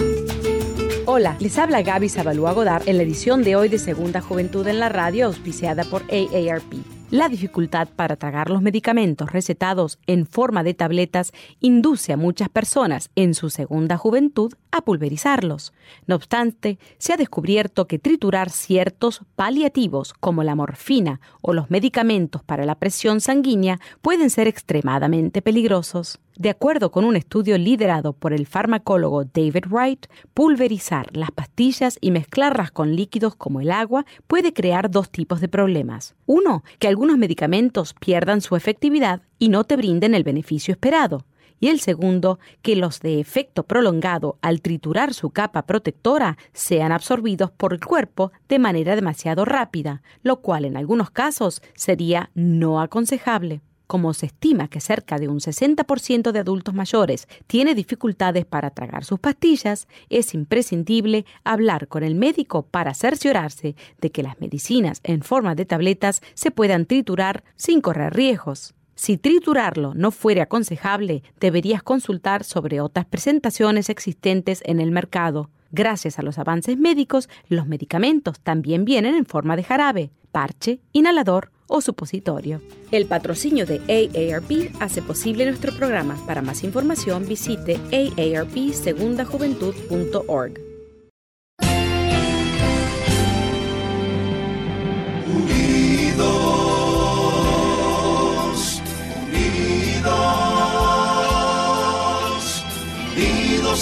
Hola, 1.05 1.37
les 1.41 1.59
habla 1.59 1.83
Gaby 1.83 2.09
Zabalúa 2.09 2.53
Godard 2.53 2.89
en 2.89 2.97
la 2.97 3.03
edición 3.03 3.43
de 3.43 3.57
hoy 3.57 3.69
de 3.69 3.79
Segunda 3.79 4.21
Juventud 4.21 4.65
en 4.69 4.79
la 4.79 4.89
Radio, 4.89 5.27
auspiciada 5.27 5.83
por 5.83 6.03
AARP. 6.03 6.75
La 7.11 7.29
dificultad 7.29 7.89
para 7.95 8.17
tragar 8.17 8.49
los 8.49 8.63
medicamentos 8.63 9.33
recetados 9.33 9.99
en 10.07 10.27
forma 10.27 10.63
de 10.63 10.75
tabletas 10.75 11.33
induce 11.61 12.13
a 12.13 12.17
muchas 12.17 12.49
personas 12.49 13.11
en 13.17 13.35
su 13.35 13.51
segunda 13.51 13.99
juventud 13.99 14.55
a 14.71 14.81
pulverizarlos. 14.81 15.75
No 16.07 16.15
obstante, 16.15 16.79
se 16.99 17.13
ha 17.13 17.17
descubierto 17.17 17.87
que 17.87 17.99
triturar 17.99 18.49
ciertos 18.49 19.23
paliativos 19.35 20.15
como 20.15 20.43
la 20.45 20.55
morfina 20.55 21.21
o 21.43 21.53
los 21.53 21.69
medicamentos 21.69 22.45
para 22.45 22.65
la 22.65 22.77
presión 22.77 23.21
sanguínea 23.21 23.79
pueden 24.01 24.31
ser 24.31 24.47
extremadamente 24.47 25.43
peligrosos. 25.43 26.19
De 26.43 26.51
acuerdo 26.51 26.91
con 26.91 27.05
un 27.05 27.15
estudio 27.15 27.57
liderado 27.57 28.15
por 28.15 28.33
el 28.33 28.49
farmacólogo 28.49 29.23
David 29.23 29.67
Wright, 29.71 30.07
pulverizar 30.35 31.17
las 31.17 31.31
pastillas 31.31 31.99
y 32.01 32.11
mezclarlas 32.11 32.73
con 32.73 32.97
líquidos 32.97 33.37
como 33.37 33.61
el 33.61 33.71
agua 33.71 34.07
puede 34.27 34.53
crear 34.53 34.91
dos 34.91 35.09
tipos 35.09 35.41
de 35.41 35.47
problemas. 35.47 36.17
Uno, 36.27 36.65
que 36.81 36.89
algunos 36.89 37.17
medicamentos 37.17 37.95
pierdan 37.95 38.41
su 38.41 38.57
efectividad 38.57 39.23
y 39.39 39.51
no 39.51 39.63
te 39.63 39.77
brinden 39.77 40.17
el 40.17 40.25
beneficio 40.25 40.73
esperado 40.73 41.27
y 41.61 41.69
el 41.69 41.79
segundo, 41.79 42.41
que 42.61 42.75
los 42.75 42.99
de 42.99 43.21
efecto 43.21 43.63
prolongado 43.63 44.37
al 44.43 44.63
triturar 44.63 45.15
su 45.15 45.31
capa 45.31 45.63
protectora 45.63 46.39
sean 46.53 46.91
absorbidos 46.91 47.53
por 47.53 47.73
el 47.73 47.79
cuerpo 47.79 48.33
de 48.49 48.59
manera 48.59 48.97
demasiado 48.97 49.45
rápida, 49.45 50.03
lo 50.25 50.41
cual 50.41 50.65
en 50.65 50.77
algunos 50.77 51.13
casos 51.13 51.63
sería 51.77 52.31
no 52.35 52.81
aconsejable. 52.81 53.61
Como 53.93 54.15
se 54.15 54.25
estima 54.25 54.69
que 54.69 54.81
cerca 54.81 55.19
de 55.19 55.29
un 55.29 55.39
60% 55.39 56.33
de 56.33 56.39
adultos 56.39 56.73
mayores 56.73 57.29
tiene 57.47 57.75
dificultades 57.75 58.47
para 58.47 58.71
tragar 58.71 59.05
sus 59.05 59.21
pastillas, 59.21 59.87
es 60.09 60.33
imprescindible 60.33 61.27
hablar 61.45 61.89
con 61.89 62.03
el 62.03 62.15
médico 62.15 62.63
para 62.63 62.95
cerciorarse 62.95 63.77
de 64.01 64.11
que 64.11 64.23
las 64.23 64.41
medicinas 64.41 65.01
en 65.05 65.21
forma 65.21 65.55
de 65.55 65.67
tabletas 65.67 66.23
se 66.33 66.51
puedan 66.51 66.87
triturar 66.87 67.45
sin 67.55 67.83
correr 67.83 68.15
riesgos. 68.15 68.73
Si 68.95 69.19
triturarlo 69.19 69.93
no 69.93 70.11
fuera 70.11 70.45
aconsejable, 70.45 71.23
deberías 71.39 71.83
consultar 71.83 72.45
sobre 72.45 72.81
otras 72.81 73.05
presentaciones 73.05 73.91
existentes 73.91 74.63
en 74.65 74.81
el 74.81 74.91
mercado. 74.91 75.51
Gracias 75.71 76.19
a 76.19 76.23
los 76.23 76.39
avances 76.39 76.79
médicos, 76.79 77.29
los 77.47 77.67
medicamentos 77.67 78.41
también 78.41 78.87
vienen 78.87 79.15
en 79.17 79.27
forma 79.27 79.55
de 79.55 79.65
jarabe, 79.65 80.13
parche, 80.31 80.81
inhalador 80.93 81.52
o 81.73 81.81
supositorio. 81.81 82.61
El 82.91 83.07
patrocinio 83.07 83.65
de 83.67 83.81
AARP 83.89 84.75
hace 84.81 85.01
posible 85.03 85.47
nuestro 85.47 85.73
programa. 85.75 86.19
Para 86.27 86.43
más 86.43 86.65
información 86.65 87.27
visite 87.27 87.81
aarpsegundajuventud.org. 87.93 90.73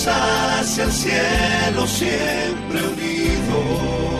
hacia 0.07 0.85
el 0.85 0.93
cielo 0.93 1.87
siempre 1.87 2.81
unidos, 2.93 4.20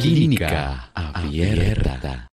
Clínica 0.00 0.90
Abierta. 0.94 2.26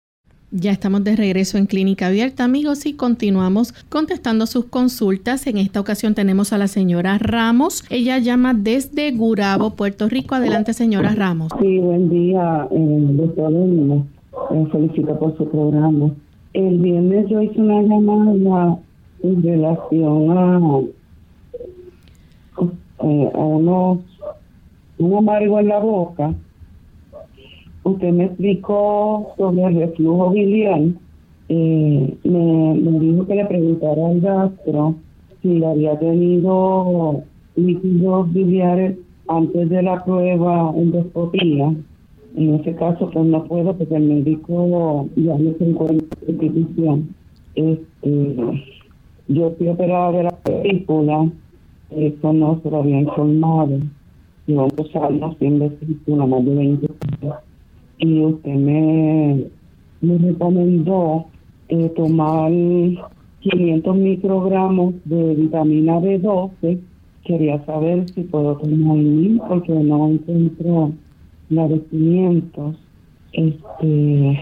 Ya 0.50 0.72
estamos 0.72 1.04
de 1.04 1.16
regreso 1.16 1.60
en 1.60 1.68
Clínica 1.68 2.08
Abierta, 2.08 2.44
amigos, 2.44 2.88
y 2.88 2.94
continuamos 2.94 3.74
contestando 3.90 4.48
sus 4.48 4.66
consultas. 4.66 5.46
En 5.46 5.58
esta 5.58 5.80
ocasión 5.80 6.16
tenemos 6.16 6.54
a 6.54 6.58
la 6.58 6.68
señora 6.68 7.20
Ramos. 7.20 7.84
Ella 7.92 8.18
llama 8.18 8.56
desde 8.56 9.12
Gurabo, 9.12 9.76
Puerto 9.76 10.10
Rico. 10.10 10.34
Adelante, 10.34 10.74
señora 10.74 11.14
Ramos. 11.14 11.52
Sí, 11.62 11.78
buen 11.78 12.10
día, 12.10 12.68
eh, 12.72 13.08
doctor. 13.12 13.54
Eh, 13.54 14.68
felicito 14.72 15.20
por 15.20 15.38
su 15.38 15.48
programa. 15.48 16.10
El 16.54 16.80
viernes 16.80 17.30
yo 17.30 17.42
hice 17.42 17.62
una 17.62 17.82
llamada 17.84 18.80
en 19.22 19.44
relación 19.44 20.38
a, 20.38 20.80
eh, 23.04 23.32
a 23.34 23.38
unos, 23.38 24.00
un 24.98 25.18
amargo 25.18 25.60
en 25.60 25.68
la 25.68 25.80
boca. 25.80 26.34
Usted 27.84 28.12
me 28.12 28.26
explicó 28.26 29.34
sobre 29.38 29.64
el 29.64 29.76
reflujo 29.76 30.30
biliar. 30.32 30.82
Eh, 31.50 32.18
me, 32.24 33.00
dijo 33.00 33.26
que 33.26 33.36
le 33.36 33.46
preguntara 33.46 34.08
al 34.08 34.22
gastro 34.22 34.96
si 35.42 35.64
había 35.64 35.98
tenido 35.98 37.24
líquidos 37.56 38.32
biliares 38.32 38.98
antes 39.28 39.70
de 39.70 39.82
la 39.82 40.04
prueba 40.04 40.74
endoscopía. 40.76 41.74
En 42.36 42.56
ese 42.56 42.76
caso, 42.76 43.10
pues 43.12 43.26
no 43.26 43.44
puedo 43.46 43.76
porque 43.76 43.96
el 43.96 44.04
médico 44.04 45.10
ya 45.16 45.36
me 45.36 45.54
se 45.56 45.70
encuentra 45.70 46.08
en 46.28 46.42
institución. 46.42 47.16
Este, 47.56 48.36
yo 49.28 49.52
fui 49.58 49.68
operada 49.68 50.12
de 50.12 50.24
la 50.24 50.30
película, 50.30 51.30
eso 51.90 52.34
no 52.34 52.62
se 52.62 52.70
lo 52.70 52.78
había 52.78 53.02
informado. 53.02 53.80
Llevo 54.46 54.68
dos 54.76 54.96
años 54.96 55.36
sin 55.40 55.60
vesícula, 55.60 56.26
más 56.26 56.46
de 56.46 56.56
20 56.56 56.88
años. 57.22 57.51
Y 58.02 58.20
usted 58.22 58.54
me, 58.54 59.46
me 60.02 60.18
recomendó 60.18 61.26
eh, 61.70 61.90
tomar 61.96 62.52
500 63.40 63.96
microgramos 63.96 64.94
de 65.06 65.36
vitamina 65.36 66.00
B12 66.00 66.80
quería 67.24 67.64
saber 67.66 68.10
si 68.10 68.22
puedo 68.24 68.58
tomar 68.58 68.98
mil 68.98 69.42
porque 69.48 69.74
no 69.74 70.10
encuentro 70.10 70.92
la 71.50 71.68
de 71.68 71.82
500. 71.82 72.76
Este, 73.34 74.40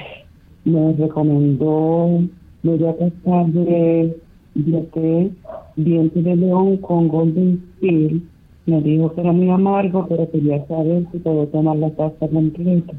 me 0.66 0.94
recomendó 0.94 2.24
media 2.64 2.96
taza 2.98 3.44
de, 3.50 4.18
de 4.56 5.32
diente 5.76 6.22
de 6.22 6.36
león 6.36 6.78
con 6.78 7.08
golden 7.08 7.62
steel. 7.78 8.24
Me 8.66 8.82
dijo 8.82 9.14
que 9.14 9.22
era 9.22 9.32
muy 9.32 9.50
amargo, 9.50 10.06
pero 10.08 10.30
quería 10.32 10.66
saber 10.68 11.06
si 11.12 11.20
puedo 11.20 11.48
tomar 11.48 11.78
la 11.78 11.90
taza 11.92 12.28
completa. 12.28 12.94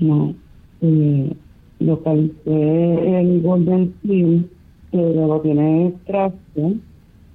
No. 0.00 0.34
Eh, 0.80 1.32
localicé 1.80 3.20
el 3.20 3.42
golden 3.42 3.94
steel, 3.98 4.50
pero 4.90 5.26
lo 5.26 5.40
tiene 5.40 5.88
extracto 5.88 6.74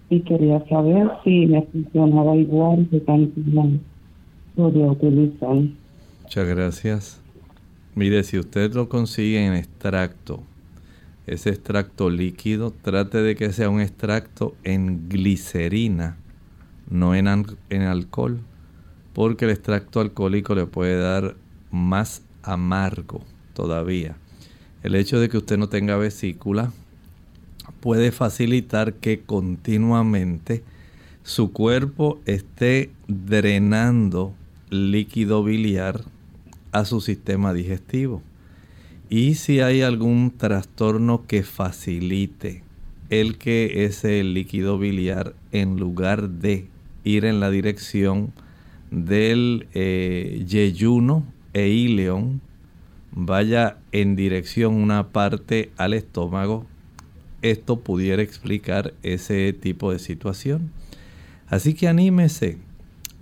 y 0.09 0.21
quería 0.21 0.65
saber 0.67 1.09
si 1.23 1.45
me 1.45 1.61
funcionaba 1.63 2.35
igual 2.35 2.89
de 2.89 3.03
cantidad 3.03 3.69
podía 4.55 4.87
utilizar. 4.87 5.55
Muchas 6.23 6.47
gracias. 6.47 7.21
Mire, 7.95 8.23
si 8.23 8.37
usted 8.37 8.73
lo 8.73 8.89
consigue 8.89 9.45
en 9.45 9.53
extracto, 9.53 10.41
ese 11.27 11.49
extracto 11.49 12.09
líquido, 12.09 12.71
trate 12.71 13.19
de 13.19 13.35
que 13.35 13.51
sea 13.53 13.69
un 13.69 13.81
extracto 13.81 14.55
en 14.63 15.09
glicerina, 15.09 16.17
no 16.89 17.15
en, 17.15 17.27
en 17.69 17.81
alcohol, 17.83 18.39
porque 19.13 19.45
el 19.45 19.51
extracto 19.51 20.01
alcohólico 20.01 20.55
le 20.55 20.65
puede 20.65 20.99
dar 20.99 21.35
más 21.71 22.23
amargo 22.43 23.21
todavía. 23.53 24.15
El 24.83 24.95
hecho 24.95 25.19
de 25.19 25.29
que 25.29 25.37
usted 25.37 25.57
no 25.57 25.69
tenga 25.69 25.97
vesícula 25.97 26.71
puede 27.79 28.11
facilitar 28.11 28.93
que 28.93 29.21
continuamente 29.21 30.63
su 31.23 31.51
cuerpo 31.51 32.19
esté 32.25 32.91
drenando 33.07 34.33
líquido 34.69 35.43
biliar 35.43 36.03
a 36.71 36.85
su 36.85 37.01
sistema 37.01 37.53
digestivo. 37.53 38.21
Y 39.09 39.35
si 39.35 39.59
hay 39.59 39.81
algún 39.81 40.31
trastorno 40.37 41.25
que 41.27 41.43
facilite 41.43 42.63
el 43.09 43.37
que 43.37 43.85
ese 43.85 44.23
líquido 44.23 44.77
biliar, 44.77 45.33
en 45.51 45.77
lugar 45.79 46.29
de 46.29 46.67
ir 47.03 47.25
en 47.25 47.39
la 47.39 47.49
dirección 47.49 48.31
del 48.91 49.67
eh, 49.73 50.43
yeyuno 50.47 51.23
e 51.53 51.67
ileón, 51.67 52.41
vaya 53.11 53.77
en 53.91 54.15
dirección 54.15 54.75
una 54.75 55.07
parte 55.07 55.71
al 55.77 55.93
estómago 55.93 56.65
esto 57.41 57.79
pudiera 57.79 58.21
explicar 58.21 58.93
ese 59.03 59.53
tipo 59.53 59.91
de 59.91 59.99
situación. 59.99 60.71
Así 61.47 61.73
que 61.73 61.87
anímese, 61.87 62.57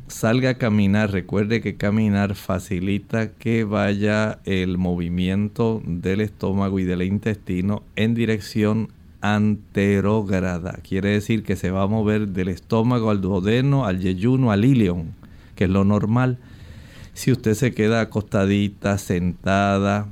salga 0.07 0.51
a 0.51 0.57
caminar. 0.57 1.11
Recuerde 1.11 1.61
que 1.61 1.75
caminar 1.75 2.35
facilita 2.35 3.31
que 3.33 3.63
vaya 3.63 4.39
el 4.45 4.77
movimiento 4.77 5.81
del 5.85 6.21
estómago 6.21 6.79
y 6.79 6.83
del 6.83 7.03
intestino 7.03 7.83
en 7.95 8.15
dirección 8.15 8.89
anterógrada. 9.21 10.79
Quiere 10.87 11.09
decir 11.09 11.43
que 11.43 11.55
se 11.55 11.71
va 11.71 11.83
a 11.83 11.87
mover 11.87 12.29
del 12.29 12.49
estómago 12.49 13.09
al 13.09 13.21
duodeno, 13.21 13.85
al 13.85 13.99
yeyuno, 13.99 14.51
al 14.51 14.65
ilion, 14.65 15.13
que 15.55 15.65
es 15.65 15.69
lo 15.69 15.83
normal. 15.83 16.37
Si 17.17 17.31
usted 17.31 17.55
se 17.55 17.73
queda 17.73 18.01
acostadita, 18.01 18.99
sentada, 18.99 20.07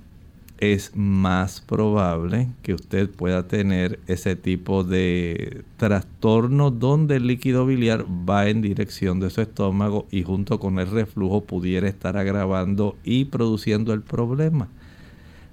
es 0.57 0.95
más 0.95 1.61
probable 1.61 2.49
que 2.63 2.73
usted 2.73 3.11
pueda 3.11 3.47
tener 3.47 3.99
ese 4.07 4.35
tipo 4.35 4.83
de 4.83 5.63
trastorno 5.77 6.71
donde 6.71 7.17
el 7.17 7.27
líquido 7.27 7.67
biliar 7.67 8.07
va 8.27 8.49
en 8.49 8.63
dirección 8.63 9.19
de 9.19 9.29
su 9.29 9.41
estómago 9.41 10.07
y 10.09 10.23
junto 10.23 10.59
con 10.59 10.79
el 10.79 10.89
reflujo 10.89 11.43
pudiera 11.43 11.87
estar 11.87 12.17
agravando 12.17 12.97
y 13.03 13.25
produciendo 13.25 13.93
el 13.93 14.01
problema. 14.01 14.67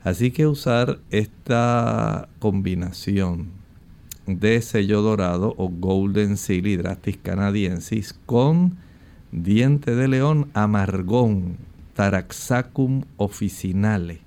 Así 0.04 0.30
que 0.30 0.46
usar 0.46 1.00
esta 1.10 2.30
combinación 2.38 3.48
de 4.26 4.62
sello 4.62 5.02
dorado 5.02 5.54
o 5.58 5.68
Golden 5.68 6.38
Seal 6.38 6.66
Hydratis 6.66 7.18
canadiensis 7.18 8.18
con 8.24 8.80
diente 9.32 9.94
de 9.94 10.08
león 10.08 10.48
amargón 10.54 11.56
Taraxacum 11.94 13.02
officinale 13.16 14.20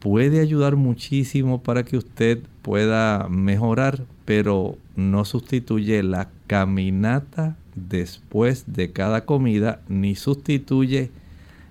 puede 0.00 0.40
ayudar 0.40 0.76
muchísimo 0.76 1.62
para 1.62 1.84
que 1.84 1.96
usted 1.96 2.42
pueda 2.62 3.28
mejorar, 3.28 4.04
pero 4.24 4.76
no 4.96 5.24
sustituye 5.24 6.02
la 6.02 6.28
caminata 6.46 7.56
después 7.74 8.64
de 8.66 8.92
cada 8.92 9.24
comida 9.24 9.80
ni 9.88 10.16
sustituye 10.16 11.10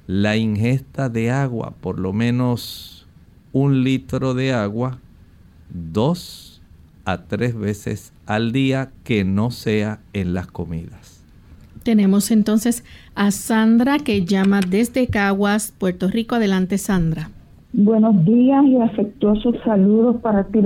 la 0.07 0.37
ingesta 0.37 1.09
de 1.09 1.31
agua, 1.31 1.73
por 1.81 1.99
lo 1.99 2.13
menos 2.13 3.07
un 3.51 3.83
litro 3.83 4.33
de 4.33 4.53
agua, 4.53 4.99
dos 5.69 6.61
a 7.05 7.23
tres 7.23 7.55
veces 7.55 8.13
al 8.25 8.51
día 8.51 8.91
que 9.03 9.23
no 9.23 9.51
sea 9.51 9.99
en 10.13 10.33
las 10.33 10.47
comidas. 10.47 11.18
Tenemos 11.83 12.31
entonces 12.31 12.83
a 13.15 13.31
Sandra 13.31 13.99
que 13.99 14.25
llama 14.25 14.59
desde 14.61 15.07
Caguas, 15.07 15.73
Puerto 15.77 16.07
Rico. 16.09 16.35
Adelante, 16.35 16.77
Sandra. 16.77 17.29
Buenos 17.71 18.25
días 18.25 18.65
y 18.65 18.77
afectuosos 18.77 19.55
saludos 19.63 20.17
para 20.21 20.43
ti, 20.45 20.59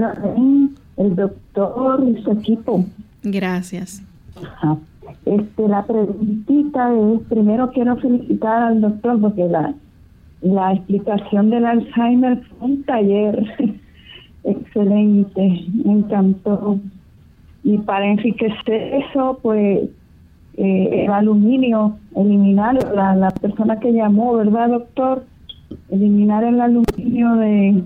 el 0.98 1.16
doctor 1.16 2.04
y 2.08 2.22
su 2.24 2.32
equipo. 2.32 2.86
Gracias. 3.24 4.02
Este, 5.26 5.68
la 5.68 5.86
preguntita 5.86 6.94
es, 6.94 7.22
primero 7.30 7.72
quiero 7.72 7.98
felicitar 7.98 8.64
al 8.64 8.82
doctor 8.82 9.20
porque 9.20 9.48
la, 9.48 9.74
la 10.42 10.74
explicación 10.74 11.50
del 11.50 11.66
Alzheimer 11.66 12.42
fue 12.44 12.68
un 12.68 12.84
taller 12.84 13.46
excelente, 14.44 15.66
me 15.86 15.92
encantó. 15.92 16.80
Y 17.64 17.78
para 17.80 18.08
enriquecer 18.08 19.04
eso, 19.10 19.40
pues 19.42 19.90
eh, 20.58 21.06
el 21.06 21.12
aluminio, 21.12 21.98
eliminar 22.16 22.76
la, 22.94 23.16
la 23.16 23.32
persona 23.32 23.80
que 23.80 23.92
llamó, 23.92 24.36
¿verdad, 24.36 24.70
doctor? 24.70 25.26
eliminar 25.90 26.44
el 26.44 26.60
aluminio 26.62 27.36
de, 27.36 27.84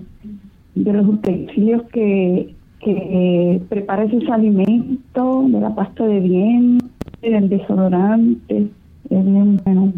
de 0.74 0.92
los 0.92 1.06
utensilios 1.06 1.82
que, 1.92 2.54
que 2.80 3.60
prepara 3.68 4.04
ese 4.04 4.30
alimento, 4.30 5.44
de 5.48 5.60
la 5.60 5.74
pasta 5.74 6.06
de 6.06 6.20
dientes, 6.20 6.88
del 7.22 7.48
desodorante, 7.48 8.68
es 9.08 9.24
bien 9.24 9.60
bueno. 9.64 9.92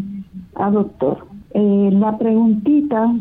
a 0.55 0.67
ah, 0.67 0.71
doctor. 0.71 1.27
Eh, 1.53 1.89
la 1.93 2.17
preguntita 2.17 3.13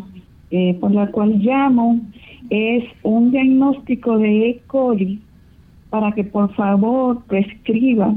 eh, 0.50 0.76
por 0.80 0.92
la 0.92 1.10
cual 1.10 1.38
llamo 1.38 2.00
es 2.48 2.84
un 3.02 3.30
diagnóstico 3.30 4.18
de 4.18 4.50
E. 4.50 4.62
coli 4.66 5.20
para 5.90 6.12
que 6.12 6.24
por 6.24 6.52
favor 6.54 7.22
prescriba 7.24 8.14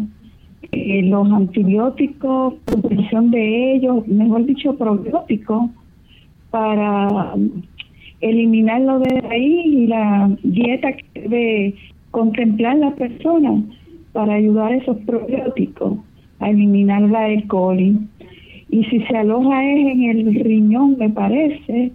eh, 0.71 1.04
los 1.04 1.32
antibióticos, 1.32 2.56
utilización 2.76 3.32
de 3.32 3.76
ellos, 3.76 4.08
mejor 4.08 4.45
dicho, 4.45 4.76
probióticos 4.76 5.69
para 6.49 7.34
eliminarlo 8.21 8.99
de 8.99 9.23
ahí 9.30 9.62
y 9.65 9.88
la 9.88 10.32
dieta 10.43 10.93
que 10.93 11.21
debe 11.21 11.76
contemplar 12.12 12.78
la 12.78 12.95
persona 12.95 13.62
para 14.13 14.36
ayudar 14.36 14.71
a 14.71 14.76
esos 14.78 14.97
probióticos 14.99 15.97
a 16.39 16.49
eliminar 16.49 17.02
la 17.02 17.30
E. 17.30 17.47
coli. 17.47 17.97
Y 18.69 18.84
si 18.86 19.02
se 19.02 19.17
aloja 19.17 19.63
es 19.65 19.88
en 19.88 20.04
el 20.04 20.36
riñón, 20.43 20.97
me 20.97 21.10
parece, 21.10 21.91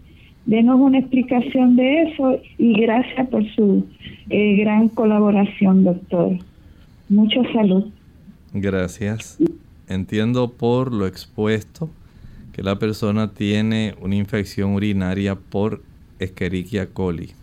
denos 0.46 0.80
una 0.80 0.98
explicación 0.98 1.76
de 1.76 2.02
eso 2.02 2.38
y 2.58 2.80
gracias 2.80 3.28
por 3.28 3.44
su 3.54 3.84
eh, 4.30 4.56
gran 4.56 4.88
colaboración, 4.88 5.84
doctor. 5.84 6.36
Mucha 7.08 7.42
salud. 7.52 7.84
Gracias. 8.60 9.38
Entiendo 9.86 10.52
por 10.52 10.92
lo 10.92 11.06
expuesto 11.06 11.90
que 12.52 12.62
la 12.64 12.78
persona 12.78 13.32
tiene 13.32 13.94
una 14.00 14.16
infección 14.16 14.74
urinaria 14.74 15.36
por 15.36 15.82
Escherichia 16.18 16.86
coli, 16.92 17.34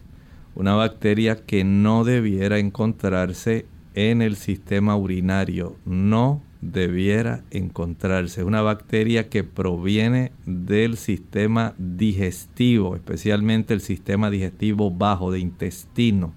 una 0.56 0.76
bacteria 0.76 1.38
que 1.46 1.64
no 1.64 2.04
debiera 2.04 2.60
encontrarse 2.60 3.66
en 3.94 4.22
el 4.22 4.36
sistema 4.36 4.98
urinario, 4.98 5.78
no 5.86 6.42
debiera 6.60 7.44
encontrarse. 7.50 8.42
Es 8.42 8.48
una 8.48 8.62
bacteria 8.62 9.30
que 9.30 9.46
proviene 9.46 10.34
del 10.46 10.98
sistema 10.98 11.76
digestivo, 11.78 12.98
especialmente 12.98 13.74
el 13.74 13.80
sistema 13.80 14.30
digestivo 14.30 14.92
bajo 14.92 15.32
de 15.32 15.40
intestino. 15.40 16.34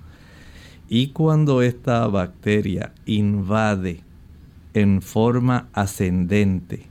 Y 0.88 1.08
cuando 1.08 1.62
esta 1.62 2.06
bacteria 2.06 2.92
invade 3.06 4.07
en 4.74 5.02
forma 5.02 5.68
ascendente, 5.72 6.87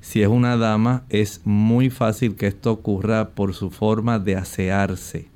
si 0.00 0.22
es 0.22 0.28
una 0.28 0.56
dama, 0.56 1.04
es 1.10 1.42
muy 1.44 1.90
fácil 1.90 2.34
que 2.36 2.46
esto 2.46 2.72
ocurra 2.72 3.30
por 3.30 3.54
su 3.54 3.70
forma 3.70 4.18
de 4.18 4.36
asearse. 4.36 5.28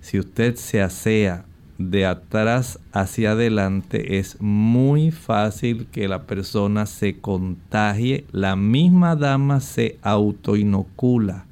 Si 0.00 0.18
usted 0.18 0.56
se 0.56 0.82
asea 0.82 1.44
de 1.78 2.04
atrás 2.04 2.78
hacia 2.92 3.32
adelante 3.32 4.18
es 4.18 4.38
muy 4.38 5.10
fácil 5.10 5.86
que 5.86 6.08
la 6.08 6.26
persona 6.26 6.84
se 6.84 7.18
contagie. 7.18 8.26
La 8.32 8.56
misma 8.56 9.16
dama 9.16 9.60
se 9.60 9.98
autoinocula, 10.02 11.46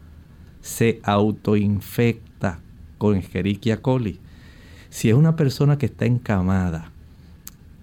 se 0.60 1.00
autoinfecta 1.04 2.60
con 2.98 3.16
Escherichia 3.16 3.80
coli. 3.80 4.20
Si 4.90 5.08
es 5.08 5.14
una 5.14 5.36
persona 5.36 5.78
que 5.78 5.86
está 5.86 6.04
encamada, 6.04 6.90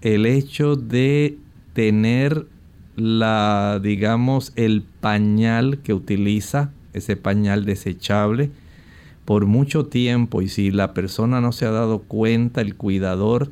el 0.02 0.26
hecho 0.26 0.76
de 0.76 1.38
tener 1.76 2.46
la, 2.96 3.80
digamos, 3.82 4.54
el 4.56 4.82
pañal 4.82 5.80
que 5.82 5.92
utiliza, 5.92 6.70
ese 6.94 7.16
pañal 7.16 7.66
desechable, 7.66 8.50
por 9.26 9.44
mucho 9.44 9.84
tiempo 9.84 10.40
y 10.40 10.48
si 10.48 10.70
la 10.70 10.94
persona 10.94 11.42
no 11.42 11.52
se 11.52 11.66
ha 11.66 11.70
dado 11.70 11.98
cuenta, 11.98 12.62
el 12.62 12.76
cuidador, 12.76 13.50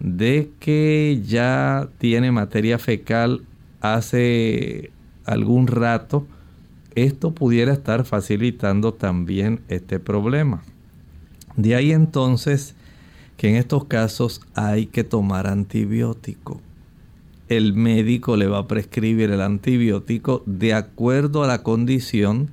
de 0.00 0.50
que 0.60 1.22
ya 1.26 1.88
tiene 1.96 2.30
materia 2.30 2.78
fecal 2.78 3.40
hace 3.80 4.90
algún 5.24 5.66
rato, 5.66 6.26
esto 6.94 7.30
pudiera 7.30 7.72
estar 7.72 8.04
facilitando 8.04 8.92
también 8.92 9.60
este 9.68 9.98
problema. 9.98 10.62
De 11.56 11.74
ahí 11.74 11.92
entonces 11.92 12.74
que 13.38 13.48
en 13.48 13.56
estos 13.56 13.86
casos 13.86 14.42
hay 14.54 14.84
que 14.84 15.04
tomar 15.04 15.46
antibiótico. 15.46 16.60
El 17.52 17.74
médico 17.74 18.38
le 18.38 18.46
va 18.46 18.60
a 18.60 18.66
prescribir 18.66 19.30
el 19.30 19.42
antibiótico 19.42 20.42
de 20.46 20.72
acuerdo 20.72 21.44
a 21.44 21.46
la 21.46 21.62
condición 21.62 22.48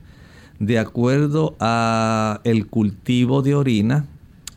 de 0.60 0.78
acuerdo 0.78 1.56
a 1.62 2.42
el 2.44 2.68
cultivo 2.68 3.42
de 3.42 3.56
orina 3.56 4.08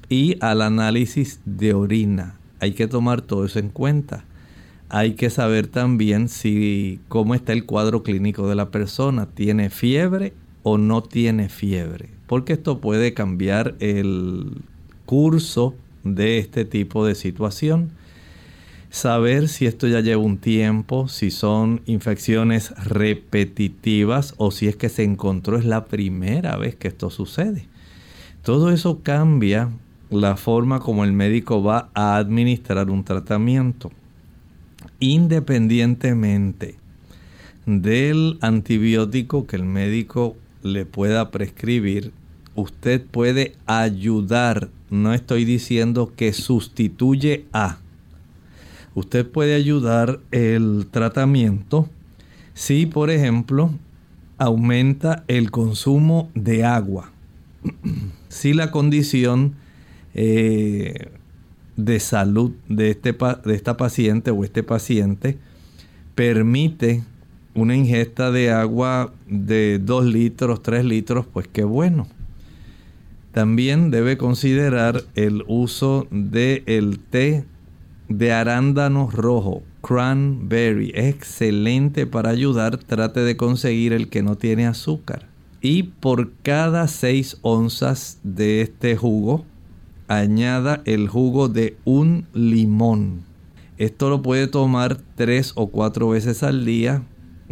y 0.09 0.37
al 0.41 0.63
análisis 0.63 1.41
de 1.45 1.75
orina. 1.75 2.41
Hay 2.59 2.73
que 2.73 2.89
tomar 2.89 3.23
todo 3.23 3.45
eso 3.45 3.61
en 3.61 3.69
cuenta. 3.69 4.25
Hay 4.89 5.13
que 5.13 5.31
saber 5.31 5.69
también 5.69 6.29
si 6.29 6.99
cómo 7.07 7.37
está 7.37 7.53
el 7.53 7.65
cuadro 7.65 8.03
clínico 8.03 8.49
de 8.49 8.57
la 8.57 8.73
persona, 8.73 9.27
tiene 9.27 9.71
fiebre 9.71 10.33
o 10.65 10.77
no 10.77 11.05
tiene 11.05 11.51
fiebre, 11.51 12.09
porque 12.27 12.55
esto 12.55 12.81
puede 12.81 13.15
cambiar 13.15 13.77
el 13.79 14.61
curso 15.07 15.77
de 16.03 16.39
este 16.39 16.65
tipo 16.65 17.07
de 17.07 17.15
situación 17.15 17.93
saber 18.93 19.49
si 19.49 19.65
esto 19.65 19.89
ya 19.89 20.01
lleva 20.01 20.23
un 20.23 20.37
tiempo, 20.37 21.09
si 21.09 21.31
son 21.31 21.81
infecciones 21.87 22.71
repetitivas 22.85 24.35
o 24.37 24.51
si 24.51 24.69
es 24.69 24.77
que 24.77 24.91
se 24.91 25.03
encontró 25.03 25.57
es 25.57 25.65
la 25.65 25.87
primera 25.87 26.57
vez 26.59 26.77
que 26.77 26.89
esto 26.89 27.09
sucede. 27.09 27.67
Todo 28.43 28.71
eso 28.71 29.01
cambia 29.03 29.71
la 30.11 30.37
forma 30.37 30.81
como 30.81 31.05
el 31.05 31.13
médico 31.15 31.63
va 31.63 31.89
a 31.95 32.17
administrar 32.17 32.91
un 32.91 33.03
tratamiento. 33.03 33.91
Independientemente 35.01 36.77
del 37.65 38.37
antibiótico 38.43 39.47
que 39.47 39.57
el 39.57 39.65
médico 39.65 40.37
le 40.63 40.85
pueda 40.85 41.31
prescribir, 41.31 42.13
usted 42.55 43.03
puede 43.03 43.55
ayudar, 43.65 44.69
no 44.91 45.15
estoy 45.15 45.47
diciendo 45.47 46.13
que 46.15 46.35
sustituye 46.35 47.47
a, 47.55 47.79
usted 48.95 49.29
puede 49.29 49.55
ayudar 49.55 50.21
el 50.31 50.87
tratamiento 50.91 51.89
si, 52.55 52.87
por 52.87 53.11
ejemplo, 53.11 53.71
aumenta 54.39 55.25
el 55.29 55.51
consumo 55.51 56.31
de 56.35 56.65
agua. 56.65 57.13
si 58.29 58.53
la 58.53 58.71
condición 58.71 59.55
eh, 60.15 61.11
de 61.77 62.01
salud 62.01 62.53
de, 62.69 62.91
este, 62.91 63.13
de 63.13 63.55
esta 63.55 63.77
paciente 63.77 64.31
o 64.31 64.45
este 64.45 64.63
paciente 64.63 65.39
permite 66.15 67.03
una 67.55 67.77
ingesta 67.77 68.31
de 68.31 68.51
agua 68.51 69.13
de 69.29 69.79
2 69.79 70.07
litros, 70.07 70.63
3 70.63 70.85
litros, 70.85 71.27
pues 71.27 71.49
qué 71.49 71.65
bueno. 71.65 72.07
También 73.33 73.91
debe 73.91 74.19
considerar 74.19 75.05
el 75.15 75.45
uso 75.47 76.07
del 76.11 76.63
el 76.67 76.99
té 76.99 77.45
de 78.19 78.33
arándano 78.33 79.09
rojo, 79.11 79.63
cranberry. 79.83 80.93
Es 80.95 81.15
excelente 81.15 82.07
para 82.07 82.31
ayudar. 82.31 82.79
Trate 82.79 83.21
de 83.21 83.37
conseguir 83.37 83.93
el 83.93 84.09
que 84.09 84.23
no 84.23 84.37
tiene 84.37 84.67
azúcar. 84.67 85.29
Y 85.61 85.85
por 85.85 86.33
cada 86.43 86.89
6 86.89 87.39
onzas 87.43 88.19
de 88.23 88.63
este 88.63 88.97
jugo, 88.97 89.45
añada 90.09 90.83
el 90.85 91.09
jugo 91.09 91.49
de 91.49 91.77
un 91.85 92.27
limón. 92.35 93.25
Esto 93.79 94.11
lo 94.11 94.23
puede 94.23 94.49
tomar 94.49 94.99
3 95.17 95.53
o 95.55 95.69
4 95.69 96.09
veces 96.09 96.43
al 96.43 96.65
día 96.65 97.03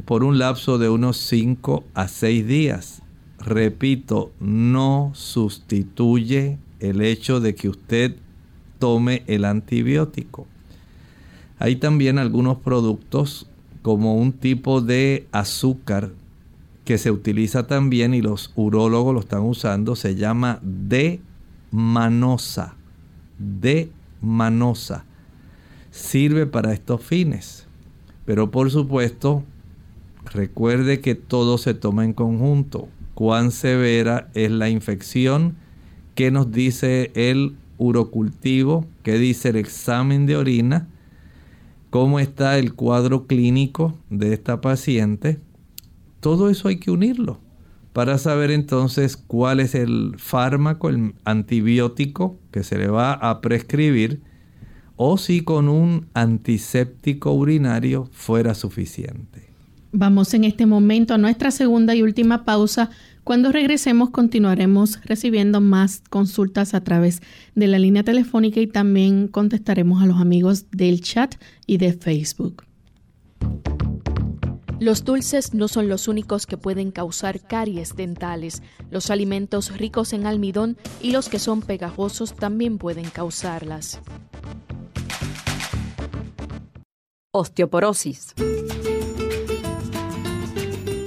por 0.05 0.25
un 0.25 0.39
lapso 0.39 0.79
de 0.79 0.89
unos 0.89 1.17
5 1.19 1.85
a 1.95 2.09
6 2.09 2.47
días. 2.47 3.03
Repito, 3.39 4.33
no 4.41 5.13
sustituye 5.15 6.59
el 6.79 7.01
hecho 7.01 7.41
de 7.41 7.55
que 7.55 7.69
usted 7.69 8.17
tome 8.79 9.23
el 9.27 9.45
antibiótico. 9.45 10.47
Hay 11.61 11.77
también 11.77 12.19
algunos 12.19 12.59
productos 12.59 13.47
como 13.83 14.17
un 14.17 14.33
tipo 14.33 14.81
de 14.81 15.29
azúcar 15.31 16.11
que 16.87 16.97
se 16.97 17.11
utiliza 17.11 17.67
también 17.67 18.15
y 18.15 18.23
los 18.23 18.51
urólogos 18.57 19.13
lo 19.13 19.21
están 19.21 19.43
usando, 19.43 19.95
se 19.95 20.15
llama 20.15 20.59
D-manosa. 20.63 21.17
D-manosa. 23.39 25.05
Sirve 25.91 26.47
para 26.47 26.73
estos 26.73 27.03
fines. 27.03 27.67
Pero 28.25 28.51
por 28.51 28.71
supuesto, 28.71 29.45
recuerde 30.33 31.01
que 31.01 31.15
todo 31.15 31.59
se 31.59 31.75
toma 31.75 32.07
en 32.07 32.15
conjunto. 32.15 32.89
Cuán 33.13 33.51
severa 33.51 34.31
es 34.33 34.51
la 34.51 34.71
infección, 34.71 35.57
qué 36.15 36.31
nos 36.31 36.53
dice 36.53 37.11
el 37.15 37.55
urocultivo, 37.77 38.87
qué 39.03 39.19
dice 39.19 39.51
el 39.51 39.57
examen 39.57 40.25
de 40.25 40.39
orina, 40.39 40.89
cómo 41.91 42.21
está 42.21 42.59
el 42.59 42.75
cuadro 42.75 43.27
clínico 43.27 43.99
de 44.09 44.33
esta 44.33 44.61
paciente. 44.61 45.41
Todo 46.21 46.49
eso 46.49 46.69
hay 46.69 46.79
que 46.79 46.91
unirlo 46.91 47.41
para 47.93 48.19
saber 48.19 48.51
entonces 48.51 49.17
cuál 49.17 49.61
es 49.61 49.75
el 49.75 50.15
fármaco, 50.17 50.89
el 50.89 51.15
antibiótico 51.25 52.39
que 52.53 52.63
se 52.63 52.79
le 52.79 52.89
va 52.89 53.13
a 53.13 53.41
prescribir 53.41 54.23
o 54.97 55.19
si 55.19 55.43
con 55.43 55.69
un 55.69 56.07
antiséptico 56.15 57.33
urinario 57.33 58.09
fuera 58.13 58.55
suficiente. 58.55 59.51
Vamos 59.93 60.35
en 60.35 60.45
este 60.45 60.67
momento 60.67 61.15
a 61.15 61.19
nuestra 61.19 61.51
segunda 61.51 61.97
y 61.97 62.03
última 62.03 62.45
pausa 62.45 62.91
cuando 63.31 63.53
regresemos 63.53 64.11
continuaremos 64.11 65.01
recibiendo 65.05 65.61
más 65.61 66.03
consultas 66.11 66.75
a 66.75 66.83
través 66.83 67.23
de 67.55 67.69
la 67.69 67.79
línea 67.79 68.03
telefónica 68.03 68.59
y 68.59 68.67
también 68.67 69.29
contestaremos 69.29 70.03
a 70.03 70.07
los 70.07 70.21
amigos 70.21 70.69
del 70.73 71.01
chat 71.01 71.37
y 71.65 71.77
de 71.77 71.93
Facebook. 71.93 72.65
Los 74.81 75.05
dulces 75.05 75.55
no 75.55 75.69
son 75.69 75.89
los 75.89 76.09
únicos 76.09 76.45
que 76.45 76.57
pueden 76.57 76.91
causar 76.91 77.41
caries 77.41 77.95
dentales. 77.95 78.65
Los 78.91 79.11
alimentos 79.11 79.79
ricos 79.79 80.13
en 80.13 80.27
almidón 80.27 80.77
y 81.01 81.13
los 81.13 81.29
que 81.29 81.39
son 81.39 81.63
pegajosos 81.63 82.35
también 82.35 82.79
pueden 82.79 83.11
causarlas. 83.11 84.01
Osteoporosis. 87.31 88.35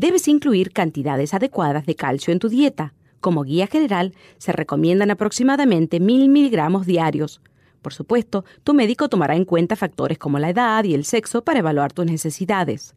Debes 0.00 0.28
incluir 0.28 0.72
cantidades 0.72 1.34
adecuadas 1.34 1.84
de 1.84 1.94
calcio 1.94 2.32
en 2.32 2.38
tu 2.38 2.48
dieta. 2.48 2.94
Como 3.20 3.42
guía 3.42 3.66
general, 3.66 4.14
se 4.38 4.50
recomiendan 4.50 5.10
aproximadamente 5.10 6.00
1000 6.00 6.30
miligramos 6.30 6.86
diarios. 6.86 7.42
Por 7.82 7.92
supuesto, 7.92 8.46
tu 8.64 8.72
médico 8.72 9.10
tomará 9.10 9.36
en 9.36 9.44
cuenta 9.44 9.76
factores 9.76 10.16
como 10.16 10.38
la 10.38 10.48
edad 10.48 10.84
y 10.84 10.94
el 10.94 11.04
sexo 11.04 11.44
para 11.44 11.58
evaluar 11.58 11.92
tus 11.92 12.06
necesidades. 12.06 12.94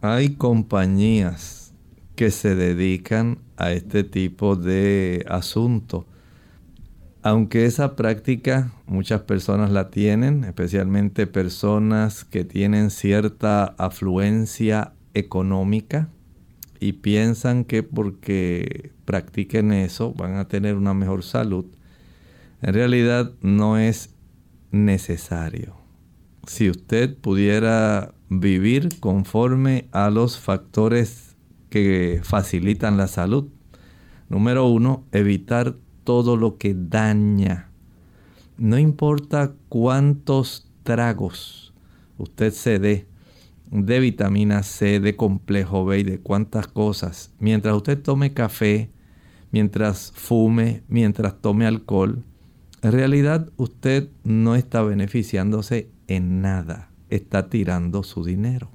Hay 0.00 0.30
compañías 0.30 1.74
que 2.14 2.30
se 2.30 2.54
dedican 2.54 3.38
a 3.56 3.72
este 3.72 4.04
tipo 4.04 4.56
de 4.56 5.24
asuntos. 5.28 6.04
Aunque 7.22 7.64
esa 7.64 7.96
práctica 7.96 8.70
muchas 8.86 9.22
personas 9.22 9.70
la 9.70 9.90
tienen, 9.90 10.44
especialmente 10.44 11.26
personas 11.26 12.24
que 12.24 12.44
tienen 12.44 12.90
cierta 12.90 13.64
afluencia 13.64 14.92
económica, 15.14 16.08
y 16.80 16.92
piensan 16.94 17.64
que 17.64 17.82
porque 17.82 18.92
practiquen 19.04 19.72
eso 19.72 20.12
van 20.12 20.36
a 20.36 20.48
tener 20.48 20.76
una 20.76 20.94
mejor 20.94 21.22
salud, 21.22 21.66
en 22.62 22.74
realidad 22.74 23.32
no 23.40 23.78
es 23.78 24.14
necesario. 24.70 25.76
Si 26.46 26.70
usted 26.70 27.16
pudiera 27.16 28.14
vivir 28.28 29.00
conforme 29.00 29.88
a 29.92 30.10
los 30.10 30.38
factores 30.38 31.36
que 31.70 32.20
facilitan 32.22 32.96
la 32.96 33.06
salud, 33.06 33.48
número 34.28 34.66
uno, 34.66 35.04
evitar 35.12 35.76
todo 36.04 36.36
lo 36.36 36.56
que 36.56 36.74
daña. 36.74 37.70
No 38.56 38.78
importa 38.78 39.52
cuántos 39.68 40.70
tragos 40.82 41.74
usted 42.16 42.52
se 42.52 42.78
dé, 42.78 43.07
de 43.70 44.00
vitamina 44.00 44.62
C, 44.62 45.00
de 45.00 45.16
complejo 45.16 45.84
B 45.84 46.00
y 46.00 46.02
de 46.02 46.20
cuántas 46.20 46.68
cosas. 46.68 47.32
Mientras 47.38 47.74
usted 47.74 48.00
tome 48.00 48.32
café, 48.32 48.90
mientras 49.50 50.12
fume, 50.14 50.82
mientras 50.88 51.40
tome 51.40 51.66
alcohol, 51.66 52.24
en 52.82 52.92
realidad 52.92 53.50
usted 53.56 54.08
no 54.24 54.54
está 54.54 54.82
beneficiándose 54.82 55.90
en 56.06 56.40
nada, 56.40 56.90
está 57.10 57.48
tirando 57.48 58.02
su 58.02 58.24
dinero. 58.24 58.70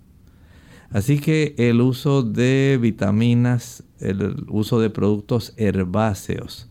Así 0.90 1.20
que 1.20 1.56
el 1.58 1.82
uso 1.82 2.22
de 2.22 2.78
vitaminas, 2.80 3.84
el 4.00 4.46
uso 4.50 4.80
de 4.80 4.90
productos 4.90 5.54
herbáceos, 5.58 6.70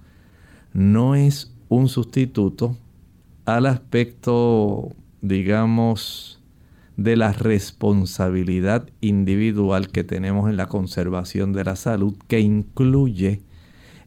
no 0.73 1.15
es 1.15 1.53
un 1.69 1.89
sustituto 1.89 2.77
al 3.45 3.67
aspecto, 3.67 4.91
digamos, 5.23 6.42
de 6.97 7.17
la 7.17 7.33
responsabilidad 7.33 8.89
individual 9.01 9.89
que 9.89 10.05
tenemos 10.05 10.51
en 10.51 10.57
la 10.57 10.67
conservación 10.67 11.53
de 11.53 11.65
la 11.65 11.77
salud, 11.77 12.15
que 12.29 12.41
incluye 12.41 13.43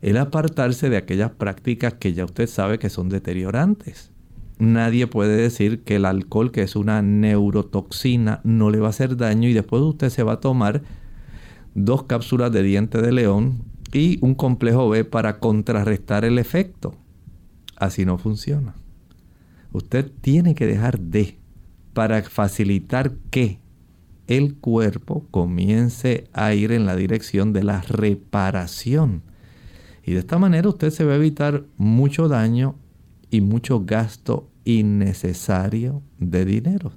el 0.02 0.17
apartarse 0.17 0.89
de 0.89 0.98
aquellas 0.98 1.32
prácticas 1.32 1.95
que 1.95 2.13
ya 2.13 2.26
usted 2.26 2.48
sabe 2.48 2.80
que 2.80 2.89
son 2.89 3.10
deteriorantes. 3.10 4.12
Nadie 4.58 5.08
puede 5.08 5.36
decir 5.36 5.84
que 5.84 5.98
el 5.98 6.06
alcohol, 6.06 6.52
que 6.52 6.62
es 6.62 6.76
una 6.76 7.02
neurotoxina, 7.02 8.39
no 8.43 8.69
le 8.69 8.80
va 8.80 8.88
a 8.88 8.89
hacer 8.91 9.17
daño 9.17 9.50
y 9.50 9.54
después 9.54 9.82
usted 9.82 10.10
se 10.10 10.24
va 10.24 10.34
a 10.34 10.39
tomar 10.39 10.84
dos 11.74 12.04
cápsulas 12.04 12.52
de 12.52 12.63
diente 12.63 13.02
de 13.02 13.12
león 13.12 13.63
y 13.91 14.17
un 14.21 14.36
complejo 14.36 14.88
B 14.89 15.04
para 15.04 15.39
contrarrestar 15.39 16.24
el 16.24 16.38
efecto. 16.38 16.95
Así 17.76 18.06
no 18.06 18.17
funciona. 18.17 18.76
Usted 19.74 20.10
tiene 20.21 20.56
que 20.56 20.67
dejar 20.67 21.00
de 21.00 21.38
para 21.95 22.21
facilitar 22.23 23.13
que 23.31 23.62
el 24.27 24.55
cuerpo 24.55 25.25
comience 25.31 26.25
a 26.34 26.53
ir 26.53 26.73
en 26.73 26.86
la 26.86 26.97
dirección 26.97 27.53
de 27.53 27.63
la 27.63 27.81
reparación. 27.81 29.23
Y 30.03 30.12
de 30.12 30.19
esta 30.19 30.38
manera 30.38 30.67
usted 30.67 30.89
se 30.89 31.05
va 31.05 31.13
a 31.13 31.15
evitar 31.15 31.63
mucho 31.77 32.27
daño 32.27 32.75
y 33.31 33.39
mucho 33.39 33.86
gasto 33.86 34.49
innecesario 34.65 36.01
de 36.19 36.43
dinero. 36.43 36.91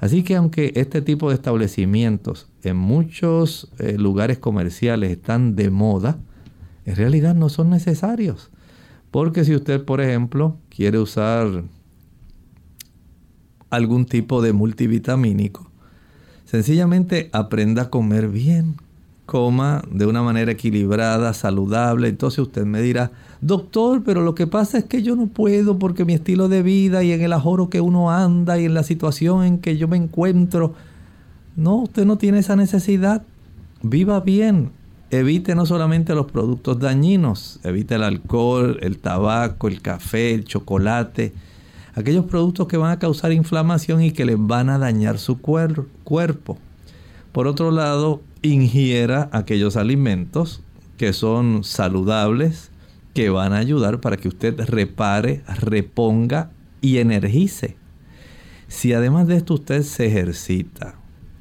Así 0.00 0.24
que 0.24 0.34
aunque 0.34 0.72
este 0.74 1.00
tipo 1.00 1.28
de 1.28 1.36
establecimientos 1.36 2.48
en 2.64 2.76
muchos 2.76 3.70
eh, 3.78 3.98
lugares 3.98 4.38
comerciales 4.38 5.12
están 5.12 5.54
de 5.54 5.70
moda, 5.70 6.18
en 6.86 6.96
realidad 6.96 7.36
no 7.36 7.50
son 7.50 7.70
necesarios. 7.70 8.50
Porque 9.12 9.44
si 9.44 9.54
usted, 9.54 9.84
por 9.84 10.00
ejemplo, 10.00 10.56
quiere 10.70 10.98
usar 10.98 11.62
algún 13.70 14.04
tipo 14.04 14.42
de 14.42 14.52
multivitamínico. 14.52 15.70
Sencillamente 16.44 17.30
aprenda 17.32 17.82
a 17.82 17.90
comer 17.90 18.28
bien, 18.28 18.74
coma 19.24 19.82
de 19.88 20.06
una 20.06 20.22
manera 20.22 20.50
equilibrada, 20.50 21.32
saludable. 21.32 22.08
Entonces 22.08 22.40
usted 22.40 22.64
me 22.64 22.82
dirá, 22.82 23.12
doctor, 23.40 24.02
pero 24.04 24.22
lo 24.22 24.34
que 24.34 24.48
pasa 24.48 24.78
es 24.78 24.84
que 24.84 25.02
yo 25.02 25.14
no 25.14 25.28
puedo 25.28 25.78
porque 25.78 26.04
mi 26.04 26.14
estilo 26.14 26.48
de 26.48 26.64
vida 26.64 27.04
y 27.04 27.12
en 27.12 27.20
el 27.20 27.32
ajoro 27.32 27.70
que 27.70 27.80
uno 27.80 28.10
anda 28.10 28.58
y 28.58 28.64
en 28.64 28.74
la 28.74 28.82
situación 28.82 29.44
en 29.44 29.58
que 29.58 29.76
yo 29.76 29.86
me 29.86 29.96
encuentro. 29.96 30.74
No, 31.54 31.76
usted 31.76 32.04
no 32.04 32.18
tiene 32.18 32.40
esa 32.40 32.56
necesidad. 32.56 33.22
Viva 33.82 34.18
bien. 34.18 34.72
Evite 35.12 35.54
no 35.54 35.66
solamente 35.66 36.14
los 36.14 36.30
productos 36.30 36.78
dañinos, 36.78 37.60
evite 37.64 37.96
el 37.96 38.04
alcohol, 38.04 38.78
el 38.80 38.98
tabaco, 38.98 39.66
el 39.66 39.80
café, 39.82 40.34
el 40.34 40.44
chocolate 40.44 41.32
aquellos 42.00 42.26
productos 42.26 42.66
que 42.66 42.76
van 42.76 42.90
a 42.90 42.98
causar 42.98 43.32
inflamación 43.32 44.02
y 44.02 44.12
que 44.12 44.24
les 44.24 44.36
van 44.38 44.68
a 44.68 44.78
dañar 44.78 45.18
su 45.18 45.40
cuerpo. 45.40 46.58
Por 47.32 47.46
otro 47.46 47.70
lado, 47.70 48.22
ingiera 48.42 49.28
aquellos 49.32 49.76
alimentos 49.76 50.62
que 50.96 51.12
son 51.12 51.64
saludables, 51.64 52.70
que 53.14 53.30
van 53.30 53.52
a 53.52 53.58
ayudar 53.58 54.00
para 54.00 54.16
que 54.16 54.28
usted 54.28 54.60
repare, 54.60 55.42
reponga 55.58 56.50
y 56.80 56.98
energice. 56.98 57.76
Si 58.68 58.92
además 58.92 59.26
de 59.26 59.36
esto 59.36 59.54
usted 59.54 59.82
se 59.82 60.06
ejercita, 60.06 60.94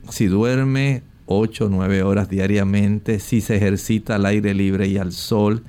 si 0.10 0.28
duerme 0.28 1.04
8 1.26 1.66
o 1.66 1.70
9 1.70 2.04
horas 2.04 2.30
diariamente, 2.30 3.20
si 3.20 3.42
se 3.42 3.58
ejercita 3.58 4.16
al 4.16 4.26
aire 4.26 4.54
libre 4.54 4.88
y 4.88 4.98
al 4.98 5.12
sol, 5.12 5.64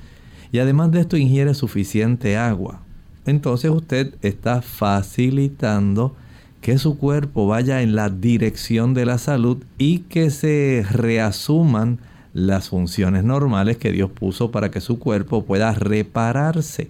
y 0.51 0.59
además 0.59 0.91
de 0.91 1.01
esto 1.01 1.17
ingiere 1.17 1.53
suficiente 1.53 2.37
agua, 2.37 2.81
entonces 3.25 3.71
usted 3.71 4.15
está 4.21 4.61
facilitando 4.61 6.15
que 6.61 6.77
su 6.77 6.97
cuerpo 6.97 7.47
vaya 7.47 7.81
en 7.81 7.95
la 7.95 8.09
dirección 8.09 8.93
de 8.93 9.05
la 9.05 9.17
salud 9.17 9.63
y 9.77 9.99
que 9.99 10.29
se 10.29 10.85
reasuman 10.89 11.99
las 12.33 12.69
funciones 12.69 13.23
normales 13.23 13.77
que 13.77 13.91
Dios 13.91 14.11
puso 14.11 14.51
para 14.51 14.71
que 14.71 14.79
su 14.79 14.99
cuerpo 14.99 15.43
pueda 15.43 15.73
repararse. 15.73 16.89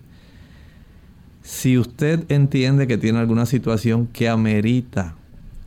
Si 1.42 1.78
usted 1.78 2.26
entiende 2.30 2.86
que 2.86 2.98
tiene 2.98 3.20
alguna 3.20 3.46
situación 3.46 4.08
que 4.08 4.30
amerita 4.30 5.16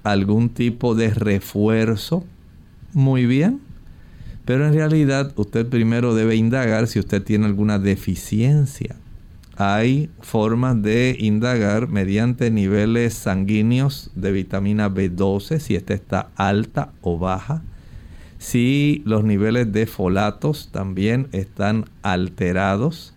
algún 0.02 0.50
tipo 0.50 0.94
de 0.94 1.12
refuerzo, 1.12 2.24
muy 2.92 3.26
bien. 3.26 3.60
Pero 4.44 4.66
en 4.66 4.74
realidad 4.74 5.32
usted 5.36 5.66
primero 5.66 6.14
debe 6.14 6.36
indagar 6.36 6.86
si 6.86 6.98
usted 6.98 7.22
tiene 7.22 7.46
alguna 7.46 7.78
deficiencia 7.78 8.96
hay 9.56 10.10
formas 10.20 10.82
de 10.82 11.16
indagar 11.18 11.88
mediante 11.88 12.50
niveles 12.50 13.14
sanguíneos 13.14 14.10
de 14.14 14.32
vitamina 14.32 14.90
B12, 14.90 15.58
si 15.58 15.76
esta 15.76 15.94
está 15.94 16.28
alta 16.36 16.92
o 17.00 17.18
baja, 17.18 17.62
si 18.38 19.02
los 19.04 19.24
niveles 19.24 19.72
de 19.72 19.86
folatos 19.86 20.70
también 20.72 21.28
están 21.32 21.84
alterados. 22.02 23.14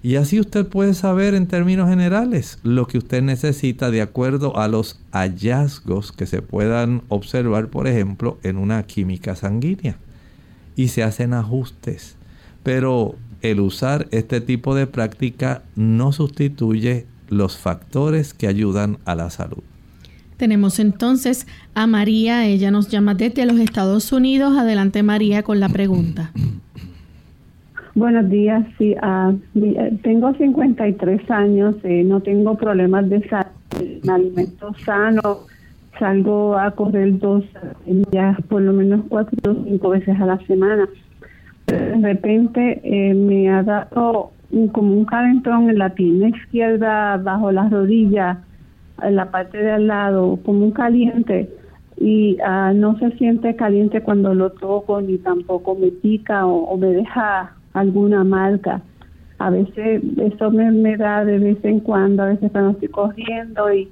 Y 0.00 0.14
así 0.14 0.38
usted 0.38 0.66
puede 0.66 0.94
saber 0.94 1.34
en 1.34 1.48
términos 1.48 1.88
generales 1.88 2.60
lo 2.62 2.86
que 2.86 2.98
usted 2.98 3.20
necesita 3.22 3.90
de 3.90 4.00
acuerdo 4.00 4.56
a 4.56 4.68
los 4.68 5.00
hallazgos 5.10 6.12
que 6.12 6.26
se 6.26 6.40
puedan 6.40 7.02
observar, 7.08 7.68
por 7.68 7.88
ejemplo, 7.88 8.38
en 8.44 8.58
una 8.58 8.84
química 8.84 9.34
sanguínea. 9.34 9.96
Y 10.76 10.88
se 10.88 11.02
hacen 11.02 11.34
ajustes. 11.34 12.16
Pero 12.62 13.16
el 13.42 13.60
usar 13.60 14.06
este 14.10 14.40
tipo 14.40 14.74
de 14.74 14.86
práctica 14.86 15.62
no 15.76 16.12
sustituye 16.12 17.06
los 17.28 17.56
factores 17.58 18.34
que 18.34 18.46
ayudan 18.46 18.98
a 19.04 19.14
la 19.14 19.30
salud. 19.30 19.62
Tenemos 20.36 20.78
entonces 20.78 21.46
a 21.74 21.86
María, 21.86 22.46
ella 22.46 22.70
nos 22.70 22.88
llama 22.88 23.14
desde 23.14 23.44
los 23.44 23.58
Estados 23.58 24.12
Unidos. 24.12 24.56
Adelante 24.56 25.02
María 25.02 25.42
con 25.42 25.60
la 25.60 25.68
pregunta. 25.68 26.30
Buenos 27.94 28.30
días, 28.30 28.64
sí, 28.78 28.94
uh, 29.02 29.36
tengo 30.04 30.32
53 30.32 31.30
años, 31.32 31.74
eh, 31.82 32.04
no 32.04 32.20
tengo 32.20 32.56
problemas 32.56 33.10
de 33.10 33.28
salud, 33.28 33.50
me 34.04 34.12
alimento 34.12 34.72
sano, 34.84 35.38
salgo 35.98 36.56
a 36.56 36.70
correr 36.70 37.18
dos 37.18 37.42
días, 37.84 38.36
por 38.48 38.62
lo 38.62 38.72
menos 38.72 39.00
cuatro 39.08 39.50
o 39.50 39.64
cinco 39.64 39.88
veces 39.88 40.16
a 40.20 40.26
la 40.26 40.38
semana 40.46 40.88
de 41.68 41.96
repente 41.96 42.80
eh, 42.82 43.14
me 43.14 43.50
ha 43.50 43.62
dado 43.62 44.32
como 44.72 44.94
un 44.94 45.04
calentón 45.04 45.68
en 45.68 45.78
la 45.78 45.90
pierna 45.90 46.28
izquierda, 46.28 47.18
bajo 47.18 47.52
las 47.52 47.70
rodillas, 47.70 48.38
en 49.02 49.16
la 49.16 49.30
parte 49.30 49.58
de 49.58 49.72
al 49.72 49.86
lado, 49.86 50.38
como 50.44 50.64
un 50.64 50.70
caliente. 50.70 51.50
Y 51.98 52.38
uh, 52.40 52.72
no 52.74 52.98
se 52.98 53.10
siente 53.18 53.56
caliente 53.56 54.00
cuando 54.02 54.32
lo 54.34 54.50
toco, 54.50 55.00
ni 55.00 55.18
tampoco 55.18 55.74
me 55.74 55.88
pica 55.88 56.46
o, 56.46 56.76
me 56.76 56.88
deja 56.88 57.52
alguna 57.74 58.24
marca. 58.24 58.80
A 59.38 59.50
veces 59.50 60.02
eso 60.16 60.50
me, 60.50 60.70
me, 60.70 60.96
da 60.96 61.24
de 61.24 61.38
vez 61.38 61.58
en 61.64 61.80
cuando, 61.80 62.22
a 62.22 62.28
veces 62.28 62.50
cuando 62.50 62.70
estoy 62.70 62.88
corriendo 62.88 63.72
y, 63.72 63.88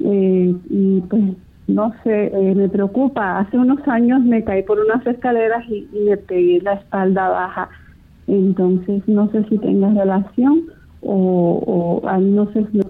eh, 0.00 0.54
y 0.70 1.00
pues 1.02 1.22
no 1.68 1.92
sé, 2.02 2.26
eh, 2.26 2.54
me 2.54 2.68
preocupa. 2.68 3.38
Hace 3.38 3.56
unos 3.56 3.86
años 3.86 4.22
me 4.22 4.44
caí 4.44 4.62
por 4.62 4.78
unas 4.80 5.06
escaleras 5.06 5.64
y, 5.68 5.88
me 6.04 6.16
pegué 6.16 6.60
la 6.60 6.74
espalda 6.74 7.28
baja. 7.28 7.68
Entonces, 8.26 9.02
no 9.06 9.30
sé 9.30 9.44
si 9.48 9.58
tenga 9.58 9.90
relación 9.90 10.62
o, 11.00 12.00
o 12.02 12.18
no 12.18 12.52
sé 12.52 12.66
si 12.72 12.80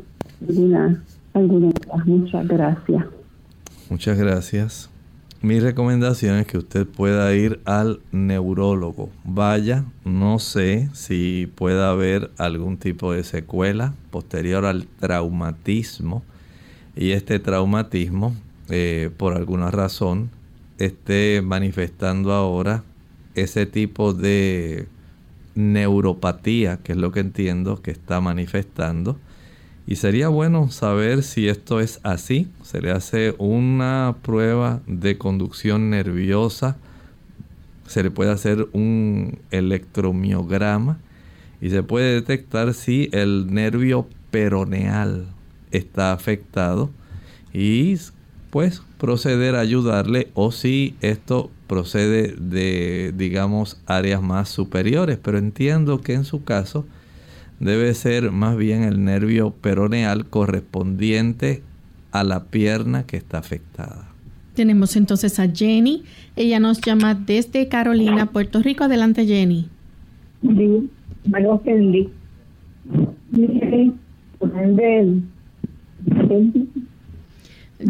alguna, 0.49 1.03
alguna. 1.35 1.71
Muchas 2.05 2.49
gracias. 2.49 3.05
Muchas 3.91 4.19
gracias. 4.19 4.91
Mi 5.43 5.59
recomendación 5.59 6.37
es 6.37 6.47
que 6.47 6.59
usted 6.59 6.87
pueda 6.87 7.35
ir 7.35 7.61
al 7.65 7.99
neurólogo. 8.13 9.11
Vaya, 9.25 9.85
no 10.05 10.39
sé 10.39 10.89
si 10.93 11.51
pueda 11.57 11.91
haber 11.91 12.31
algún 12.39 12.77
tipo 12.77 13.13
de 13.13 13.25
secuela 13.25 13.95
posterior 14.11 14.65
al 14.65 14.87
traumatismo. 14.87 16.23
Y 16.95 17.11
este 17.11 17.41
traumatismo 17.41 18.35
eh, 18.75 19.11
por 19.15 19.35
alguna 19.35 19.71
razón 19.71 20.31
esté 20.79 21.43
manifestando 21.43 22.33
ahora 22.33 22.85
ese 23.35 23.67
tipo 23.67 24.15
de 24.15 24.89
neuropatía, 25.55 26.79
que 26.79 26.93
es 26.93 26.99
lo 26.99 27.13
que 27.13 27.21
entiendo 27.21 27.83
que 27.83 27.91
está 27.91 28.23
manifestando. 28.23 29.19
Y 29.87 29.97
sería 29.97 30.29
bueno 30.29 30.71
saber 30.71 31.23
si 31.23 31.49
esto 31.49 31.81
es 31.81 32.01
así. 32.03 32.49
Se 32.63 32.81
le 32.81 32.93
hace 32.93 33.35
una 33.37 34.17
prueba 34.23 34.81
de 34.87 35.19
conducción 35.19 35.91
nerviosa. 35.91 36.79
Se 37.87 38.03
le 38.03 38.11
puede 38.11 38.31
hacer 38.31 38.69
un 38.73 39.39
electromiograma 39.51 40.99
y 41.61 41.69
se 41.69 41.83
puede 41.83 42.15
detectar 42.15 42.73
si 42.73 43.11
el 43.13 43.53
nervio 43.53 44.09
peroneal 44.31 45.27
está 45.73 46.15
afectado 46.15 46.89
y 47.53 47.99
pues 48.53 48.83
proceder 48.99 49.55
a 49.55 49.61
ayudarle 49.61 50.29
o 50.35 50.53
si 50.53 50.95
esto 51.01 51.51
procede 51.67 52.35
de, 52.39 53.15
digamos, 53.17 53.81
áreas 53.87 54.21
más 54.21 54.51
superiores. 54.51 55.17
Pero 55.17 55.39
entiendo 55.39 56.03
que 56.03 56.13
en 56.13 56.25
su 56.25 56.45
caso 56.45 56.85
debe 57.61 57.95
ser 57.95 58.31
más 58.31 58.59
bien 58.59 58.83
el 58.83 59.03
nervio 59.05 59.53
peroneal 59.53 60.27
correspondiente 60.27 61.63
a 62.11 62.25
la 62.25 62.45
pierna 62.45 63.07
que 63.07 63.17
está 63.17 63.39
afectada. 63.39 64.11
Tenemos 64.55 64.97
entonces 64.97 65.41
a 65.41 65.49
Jenny. 65.49 66.03
Ella 66.37 66.61
nos 66.61 66.83
llama 66.83 67.15
desde 67.15 67.69
Carolina, 67.69 68.33
Puerto 68.33 68.61
Rico. 68.61 68.85
Adelante, 68.85 69.25
Jenny. 69.25 69.67
Sí, 70.43 70.91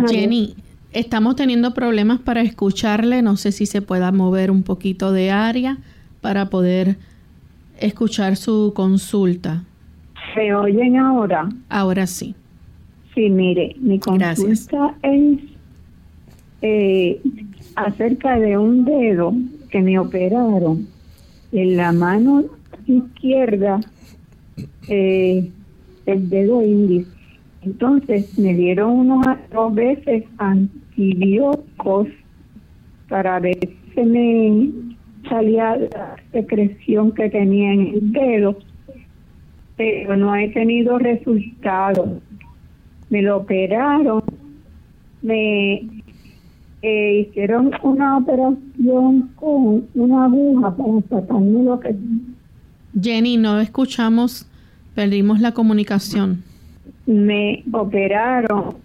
Jenny, 0.09 0.55
estamos 0.93 1.36
teniendo 1.36 1.74
problemas 1.74 2.20
para 2.20 2.43
escucharle. 2.43 3.22
No 3.22 3.36
sé 3.36 3.53
si 3.53 3.66
se 3.66 3.82
pueda 3.82 4.12
mover 4.12 4.51
un 4.51 4.62
poquito 4.62 5.12
de 5.12 5.30
área 5.30 5.78
para 6.20 6.51
poder 6.51 6.97
escuchar 7.78 8.36
su 8.36 8.72
consulta. 8.74 9.64
¿Se 10.34 10.55
oyen 10.55 10.97
ahora? 10.97 11.49
Ahora 11.68 12.07
sí. 12.07 12.34
Sí, 13.14 13.28
mire, 13.28 13.76
mi 13.78 13.99
consulta 13.99 14.95
es 15.03 15.38
eh, 16.62 17.20
acerca 17.76 18.38
de 18.38 18.57
un 18.57 18.84
dedo 18.84 19.34
que 19.70 19.80
me 19.80 19.99
operaron 19.99 20.86
en 21.53 21.76
la 21.76 21.93
mano 21.93 22.45
izquierda, 22.86 23.80
eh, 24.88 25.51
el 26.07 26.30
dedo 26.30 26.62
índice 26.62 27.21
entonces 27.64 28.36
me 28.38 28.54
dieron 28.54 28.90
unos 28.90 29.24
dos 29.52 29.74
veces 29.74 30.24
antibióticos 30.38 32.08
para 33.08 33.38
ver 33.38 33.58
si 33.94 34.02
me 34.02 34.70
salía 35.28 35.76
la 35.76 36.16
secreción 36.32 37.12
que 37.12 37.30
tenía 37.30 37.72
en 37.72 37.80
el 37.80 38.12
dedo, 38.12 38.58
pero 39.76 40.16
no 40.16 40.34
he 40.34 40.48
tenido 40.48 40.98
resultado. 40.98 42.20
Me 43.10 43.22
lo 43.22 43.38
operaron, 43.38 44.24
me 45.20 45.86
eh, 46.82 47.26
hicieron 47.28 47.70
una 47.82 48.18
operación 48.18 49.30
con 49.36 49.86
una 49.94 50.24
aguja 50.24 50.74
para 50.76 51.00
sacarme 51.08 51.62
lo 51.62 51.78
que... 51.78 51.94
Jenny, 53.00 53.36
no 53.36 53.60
escuchamos, 53.60 54.48
perdimos 54.94 55.40
la 55.40 55.52
comunicación 55.52 56.42
me 57.07 57.64
operaron 57.72 58.76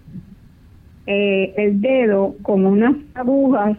eh, 1.06 1.54
el 1.58 1.80
dedo 1.82 2.36
con 2.42 2.66
unas 2.66 2.96
agujas, 3.14 3.78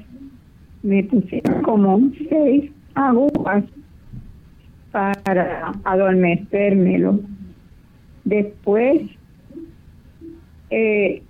me 0.82 1.03
pusieron 1.05 1.62
como 1.62 2.11
seis 2.28 2.70
agujas 2.95 3.64
para 4.93 5.72
adormecérmelo. 5.84 7.20
Después 8.24 9.03
eh, 10.70 11.22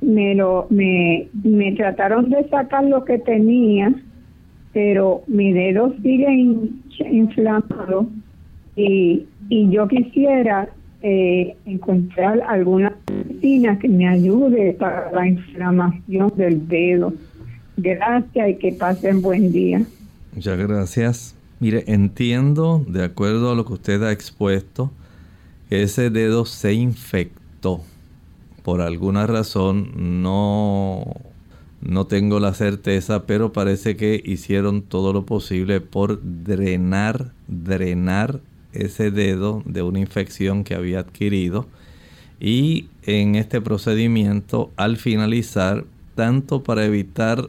me 0.00 0.34
lo 0.34 0.66
me, 0.70 1.28
me 1.42 1.72
trataron 1.72 2.30
de 2.30 2.48
sacar 2.48 2.84
lo 2.84 3.04
que 3.04 3.18
tenía, 3.18 3.92
pero 4.72 5.22
mi 5.26 5.52
dedo 5.52 5.94
sigue 6.02 6.30
inflamado 7.10 8.06
y, 8.76 9.26
y 9.48 9.70
yo 9.70 9.88
quisiera 9.88 10.68
eh, 11.02 11.56
encontrar 11.64 12.40
alguna 12.42 12.96
medicina 13.08 13.78
que 13.78 13.88
me 13.88 14.08
ayude 14.08 14.72
para 14.72 15.12
la 15.12 15.28
inflamación 15.28 16.32
del 16.36 16.66
dedo. 16.66 17.12
Gracias 17.76 18.48
y 18.48 18.54
que 18.56 18.72
pasen 18.72 19.22
buen 19.22 19.52
día. 19.52 19.82
Muchas 20.34 20.58
gracias. 20.58 21.34
Mire, 21.60 21.84
entiendo, 21.86 22.84
de 22.88 23.04
acuerdo 23.04 23.50
a 23.50 23.54
lo 23.54 23.64
que 23.64 23.74
usted 23.74 24.02
ha 24.02 24.12
expuesto, 24.12 24.90
que 25.68 25.82
ese 25.82 26.10
dedo 26.10 26.44
se 26.44 26.72
infectó. 26.72 27.80
Por 28.62 28.80
alguna 28.80 29.26
razón 29.26 30.22
no, 30.22 31.04
no 31.80 32.06
tengo 32.06 32.40
la 32.40 32.54
certeza, 32.54 33.26
pero 33.26 33.52
parece 33.52 33.96
que 33.96 34.20
hicieron 34.24 34.82
todo 34.82 35.12
lo 35.12 35.26
posible 35.26 35.80
por 35.80 36.20
drenar, 36.22 37.32
drenar 37.46 38.40
ese 38.78 39.10
dedo 39.10 39.62
de 39.64 39.82
una 39.82 40.00
infección 40.00 40.64
que 40.64 40.74
había 40.74 41.00
adquirido. 41.00 41.66
Y 42.40 42.88
en 43.02 43.34
este 43.34 43.60
procedimiento, 43.60 44.70
al 44.76 44.96
finalizar, 44.96 45.84
tanto 46.14 46.62
para 46.62 46.84
evitar 46.84 47.48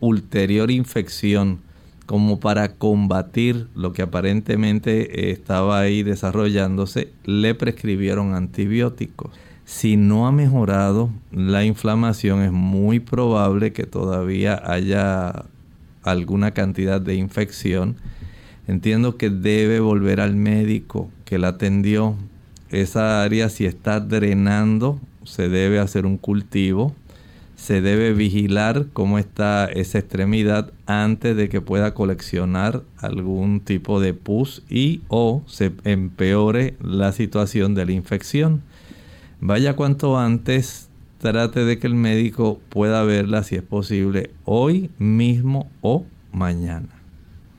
ulterior 0.00 0.70
infección 0.70 1.60
como 2.06 2.40
para 2.40 2.74
combatir 2.74 3.66
lo 3.74 3.92
que 3.92 4.02
aparentemente 4.02 5.30
estaba 5.30 5.78
ahí 5.78 6.02
desarrollándose, 6.02 7.12
le 7.24 7.54
prescribieron 7.54 8.34
antibióticos. 8.34 9.30
Si 9.66 9.98
no 9.98 10.26
ha 10.26 10.32
mejorado 10.32 11.10
la 11.30 11.64
inflamación, 11.64 12.40
es 12.40 12.50
muy 12.50 13.00
probable 13.00 13.74
que 13.74 13.84
todavía 13.84 14.58
haya 14.64 15.44
alguna 16.02 16.52
cantidad 16.52 16.98
de 16.98 17.16
infección. 17.16 17.96
Entiendo 18.68 19.16
que 19.16 19.30
debe 19.30 19.80
volver 19.80 20.20
al 20.20 20.36
médico 20.36 21.10
que 21.24 21.38
la 21.38 21.48
atendió. 21.48 22.14
Esa 22.70 23.24
área 23.24 23.48
si 23.48 23.66
está 23.66 23.98
drenando, 23.98 25.00
se 25.24 25.48
debe 25.48 25.80
hacer 25.80 26.06
un 26.06 26.18
cultivo 26.18 26.94
se 27.58 27.80
debe 27.80 28.12
vigilar 28.12 28.86
cómo 28.92 29.18
está 29.18 29.66
esa 29.66 29.98
extremidad 29.98 30.72
antes 30.86 31.36
de 31.36 31.48
que 31.48 31.60
pueda 31.60 31.92
coleccionar 31.92 32.84
algún 32.98 33.60
tipo 33.60 34.00
de 34.00 34.14
pus 34.14 34.62
y 34.70 35.02
o 35.08 35.42
se 35.46 35.72
empeore 35.82 36.76
la 36.80 37.10
situación 37.10 37.74
de 37.74 37.84
la 37.84 37.92
infección. 37.92 38.62
Vaya 39.40 39.74
cuanto 39.74 40.16
antes, 40.18 40.88
trate 41.18 41.64
de 41.64 41.80
que 41.80 41.88
el 41.88 41.96
médico 41.96 42.60
pueda 42.68 43.02
verla 43.02 43.42
si 43.42 43.56
es 43.56 43.62
posible 43.62 44.30
hoy 44.44 44.90
mismo 44.98 45.68
o 45.80 46.06
mañana. 46.32 46.97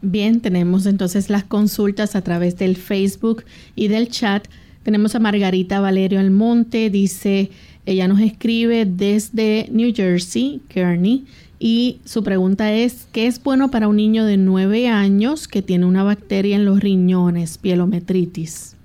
Bien, 0.02 0.40
tenemos 0.40 0.86
entonces 0.86 1.30
las 1.30 1.44
consultas 1.44 2.16
a 2.16 2.22
través 2.22 2.58
del 2.58 2.78
Facebook 2.78 3.44
y 3.76 3.90
del 3.90 4.08
chat. 4.08 4.48
Tenemos 4.84 5.14
a 5.16 5.20
Margarita 5.20 5.82
Valerio 5.82 6.20
Almonte, 6.20 6.90
dice, 6.90 7.50
ella 7.86 8.08
nos 8.08 8.22
escribe 8.22 8.86
desde 8.86 9.68
New 9.72 9.94
Jersey, 9.94 10.62
Kearney, 10.70 11.26
y 11.60 12.00
su 12.06 12.24
pregunta 12.24 12.72
es, 12.72 13.08
¿qué 13.12 13.28
es 13.28 13.44
bueno 13.44 13.70
para 13.70 13.90
un 13.90 13.98
niño 13.98 14.24
de 14.24 14.38
9 14.38 14.88
años 14.88 15.50
que 15.50 15.62
tiene 15.62 15.86
una 15.86 16.04
bacteria 16.04 16.56
en 16.56 16.64
los 16.64 16.80
riñones, 16.80 17.58
pielometritis? 17.58 18.78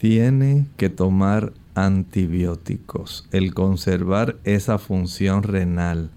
Tiene 0.00 0.66
que 0.78 0.88
tomar 0.88 1.52
antibióticos. 1.74 3.28
El 3.30 3.52
conservar 3.52 4.36
esa 4.44 4.78
función 4.78 5.42
renal 5.42 6.10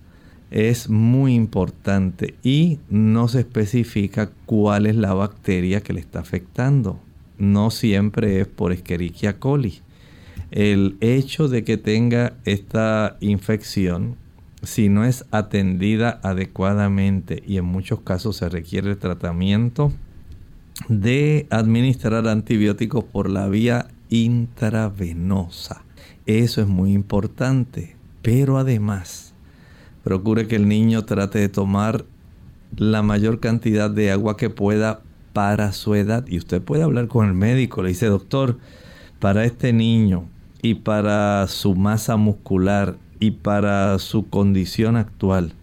es 0.55 0.89
muy 0.89 1.35
importante 1.35 2.35
y 2.41 2.79
no 2.89 3.27
se 3.27 3.41
especifica 3.41 4.31
cuál 4.45 4.85
es 4.85 4.95
la 4.95 5.13
bacteria 5.13 5.81
que 5.81 5.91
le 5.91 5.99
está 5.99 6.19
afectando. 6.19 6.97
No 7.37 7.69
siempre 7.69 8.39
es 8.39 8.47
por 8.47 8.71
Escherichia 8.71 9.37
coli 9.37 9.81
el 10.51 10.95
hecho 11.01 11.49
de 11.49 11.65
que 11.65 11.75
tenga 11.75 12.37
esta 12.45 13.17
infección, 13.19 14.15
si 14.63 14.87
no 14.87 15.03
es 15.03 15.25
atendida 15.31 16.21
adecuadamente 16.23 17.43
y 17.45 17.57
en 17.57 17.65
muchos 17.65 17.99
casos 18.01 18.37
se 18.37 18.47
requiere 18.47 18.95
tratamiento 18.95 19.91
de 20.87 21.47
administrar 21.49 22.27
antibióticos 22.27 23.03
por 23.03 23.29
la 23.29 23.49
vía 23.49 23.89
intravenosa. 24.09 25.83
Eso 26.25 26.61
es 26.61 26.67
muy 26.67 26.93
importante, 26.93 27.97
pero 28.21 28.57
además 28.57 29.34
procure 30.05 30.47
que 30.47 30.55
el 30.55 30.67
niño 30.67 31.03
trate 31.03 31.39
de 31.39 31.49
tomar 31.49 32.05
la 32.77 33.01
mayor 33.01 33.39
cantidad 33.39 33.89
de 33.89 34.11
agua 34.11 34.37
que 34.37 34.51
pueda 34.51 35.01
para 35.33 35.71
su 35.71 35.95
edad. 35.95 36.25
Y 36.27 36.37
usted 36.37 36.61
puede 36.61 36.83
hablar 36.83 37.07
con 37.07 37.25
el 37.25 37.33
médico, 37.33 37.81
le 37.81 37.89
dice, 37.89 38.05
doctor, 38.05 38.59
para 39.19 39.45
este 39.45 39.73
niño 39.73 40.25
y 40.61 40.75
para 40.75 41.47
su 41.47 41.73
masa 41.73 42.17
muscular 42.17 42.97
y 43.19 43.31
para 43.31 43.97
su 43.97 44.29
condición 44.29 44.95
actual, 44.95 45.53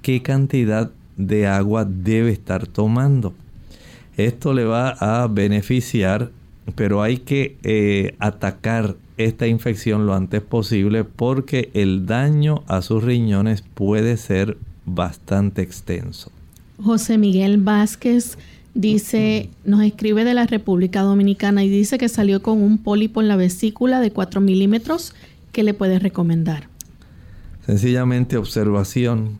qué 0.00 0.22
cantidad 0.22 0.92
de 1.16 1.48
agua 1.48 1.84
debe 1.84 2.30
estar 2.30 2.68
tomando. 2.68 3.34
Esto 4.16 4.54
le 4.54 4.64
va 4.64 4.90
a 4.90 5.26
beneficiar, 5.26 6.30
pero 6.76 7.02
hay 7.02 7.18
que 7.18 7.58
eh, 7.64 8.14
atacar 8.20 8.94
esta 9.16 9.46
infección 9.46 10.06
lo 10.06 10.14
antes 10.14 10.42
posible 10.42 11.04
porque 11.04 11.70
el 11.74 12.06
daño 12.06 12.62
a 12.66 12.82
sus 12.82 13.02
riñones 13.02 13.62
puede 13.62 14.16
ser 14.16 14.58
bastante 14.84 15.62
extenso. 15.62 16.30
José 16.78 17.18
Miguel 17.18 17.58
Vázquez 17.58 18.36
Dice, 18.76 19.48
nos 19.64 19.80
escribe 19.80 20.22
de 20.24 20.34
la 20.34 20.44
República 20.44 21.00
Dominicana 21.00 21.64
y 21.64 21.70
dice 21.70 21.96
que 21.96 22.10
salió 22.10 22.42
con 22.42 22.60
un 22.60 22.76
pólipo 22.76 23.22
en 23.22 23.28
la 23.28 23.36
vesícula 23.36 24.00
de 24.00 24.10
4 24.10 24.42
milímetros. 24.42 25.14
¿Qué 25.52 25.62
le 25.62 25.72
puedes 25.72 26.02
recomendar? 26.02 26.68
Sencillamente 27.64 28.36
observación. 28.36 29.38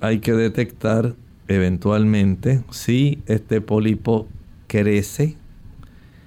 Hay 0.00 0.18
que 0.18 0.32
detectar 0.32 1.14
eventualmente 1.48 2.60
si 2.70 3.20
este 3.24 3.62
pólipo 3.62 4.28
crece, 4.66 5.36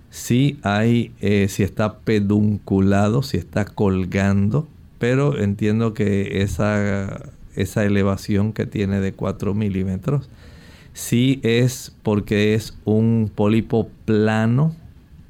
si 0.10 0.60
hay, 0.64 1.12
eh, 1.22 1.47
si 1.49 1.64
está 1.64 1.99
pedunculado, 1.99 3.24
si 3.24 3.38
está 3.38 3.66
colgando, 3.66 4.68
pero 4.97 5.38
entiendo 5.39 5.93
que 5.93 6.41
esa, 6.41 7.32
esa 7.55 7.86
elevación 7.86 8.53
que 8.53 8.66
tiene 8.66 8.99
de 8.99 9.14
4 9.14 9.53
milímetros 9.53 10.30
si 10.99 11.39
es 11.43 11.95
porque 12.03 12.53
es 12.55 12.78
un 12.84 13.32
pólipo 13.34 13.88
plano 14.03 14.76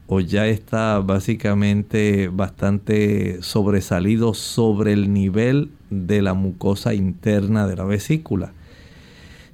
o 0.07 0.19
ya 0.19 0.47
está 0.47 0.99
básicamente 0.99 2.29
bastante 2.29 3.43
sobresalido 3.43 4.33
sobre 4.33 4.93
el 4.93 5.13
nivel 5.13 5.69
de 5.91 6.23
la 6.23 6.33
mucosa 6.33 6.95
interna 6.95 7.67
de 7.67 7.75
la 7.75 7.83
vesícula. 7.83 8.51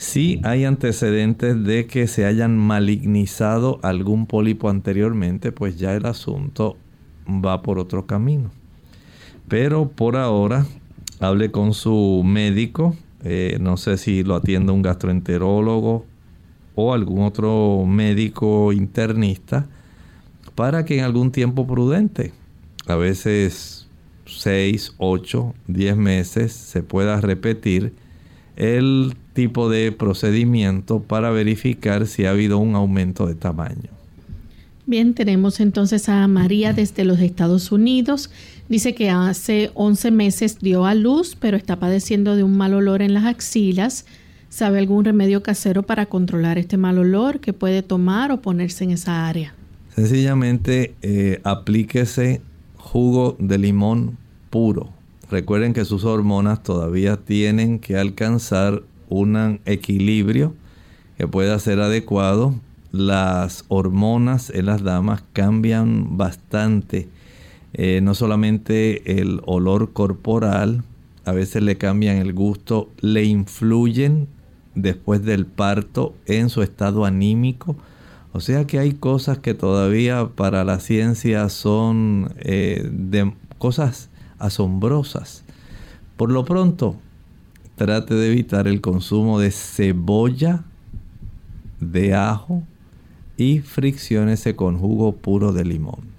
Si 0.05 0.39
hay 0.43 0.65
antecedentes 0.65 1.63
de 1.63 1.87
que 1.87 2.05
se 2.05 2.25
hayan 2.25 2.57
malignizado 2.57 3.79
algún 3.81 4.27
pólipo 4.27 4.69
anteriormente, 4.69 5.51
pues 5.51 5.77
ya 5.77 5.95
el 5.95 6.05
asunto 6.05 6.77
va 7.27 7.63
por 7.63 7.79
otro 7.79 8.05
camino. 8.05 8.51
Pero 9.47 9.89
por 9.89 10.15
ahora, 10.15 10.67
hable 11.19 11.49
con 11.49 11.73
su 11.73 12.21
médico 12.23 12.95
eh, 13.23 13.57
no 13.59 13.75
sé 13.77 13.97
si 13.97 14.23
lo 14.23 14.35
atiende 14.35 14.71
un 14.71 14.83
gastroenterólogo 14.83 16.05
o 16.75 16.93
algún 16.93 17.23
otro 17.23 17.83
médico 17.87 18.71
internista 18.71 19.65
para 20.53 20.85
que 20.85 20.99
en 20.99 21.03
algún 21.03 21.31
tiempo 21.31 21.65
prudente, 21.65 22.31
a 22.85 22.95
veces 22.95 23.87
6, 24.27 24.93
8, 24.99 25.55
10 25.65 25.97
meses, 25.97 26.53
se 26.53 26.83
pueda 26.83 27.19
repetir 27.19 27.95
el 28.55 29.15
tipo 29.35 29.69
de 29.69 29.91
procedimiento 29.91 31.01
para 31.01 31.29
verificar 31.29 32.07
si 32.07 32.25
ha 32.25 32.31
habido 32.31 32.57
un 32.57 32.73
aumento 32.73 33.27
de 33.27 33.35
tamaño. 33.35 33.89
Bien, 34.87 35.13
tenemos 35.13 35.59
entonces 35.59 36.09
a 36.09 36.27
María 36.27 36.73
desde 36.73 37.03
los 37.03 37.19
Estados 37.19 37.71
Unidos. 37.71 38.31
Dice 38.69 38.95
que 38.95 39.09
hace 39.09 39.71
11 39.73 40.11
meses 40.11 40.59
dio 40.59 40.85
a 40.85 40.95
luz, 40.95 41.35
pero 41.39 41.57
está 41.57 41.77
padeciendo 41.77 42.35
de 42.35 42.43
un 42.43 42.55
mal 42.55 42.73
olor 42.73 43.01
en 43.01 43.13
las 43.13 43.25
axilas. 43.25 44.05
¿Sabe 44.49 44.79
algún 44.79 45.03
remedio 45.03 45.43
casero 45.43 45.83
para 45.83 46.05
controlar 46.05 46.57
este 46.57 46.77
mal 46.77 46.97
olor 46.97 47.39
que 47.41 47.51
puede 47.51 47.83
tomar 47.83 48.31
o 48.31 48.41
ponerse 48.41 48.85
en 48.85 48.91
esa 48.91 49.27
área? 49.27 49.53
Sencillamente 49.93 50.95
eh, 51.01 51.41
aplíquese 51.43 52.41
jugo 52.77 53.35
de 53.39 53.57
limón 53.57 54.17
puro. 54.49 54.89
Recuerden 55.29 55.73
que 55.73 55.83
sus 55.83 56.05
hormonas 56.05 56.63
todavía 56.63 57.17
tienen 57.17 57.79
que 57.79 57.97
alcanzar 57.97 58.83
un 59.09 59.59
equilibrio 59.65 60.53
que 61.17 61.27
pueda 61.27 61.57
ser 61.59 61.79
adecuado 61.79 62.55
las 62.91 63.65
hormonas 63.67 64.49
en 64.49 64.67
las 64.67 64.83
damas 64.83 65.23
cambian 65.33 66.17
bastante. 66.17 67.09
Eh, 67.73 67.99
no 68.01 68.15
solamente 68.15 69.19
el 69.19 69.41
olor 69.45 69.91
corporal, 69.91 70.83
a 71.25 71.33
veces 71.33 71.61
le 71.61 71.77
cambian 71.77 72.17
el 72.17 72.33
gusto, 72.33 72.89
le 73.01 73.25
influyen 73.25 74.27
después 74.75 75.23
del 75.23 75.45
parto 75.45 76.15
en 76.25 76.49
su 76.49 76.61
estado 76.61 77.03
anímico. 77.03 77.75
O 78.31 78.39
sea 78.39 78.65
que 78.65 78.79
hay 78.79 78.93
cosas 78.93 79.39
que 79.39 79.53
todavía 79.53 80.29
para 80.35 80.63
la 80.63 80.79
ciencia 80.79 81.49
son 81.49 82.33
eh, 82.39 82.89
cosas 83.57 84.09
asombrosas. 84.39 85.43
Por 86.15 86.31
lo 86.31 86.45
pronto, 86.45 86.95
trate 87.75 88.15
de 88.15 88.31
evitar 88.31 88.67
el 88.67 88.81
consumo 88.81 89.39
de 89.39 89.51
cebolla, 89.51 90.63
de 91.79 92.13
ajo 92.13 92.63
y 93.37 93.59
fricciones 93.59 94.47
con 94.55 94.77
jugo 94.77 95.13
puro 95.13 95.51
de 95.51 95.65
limón. 95.65 96.15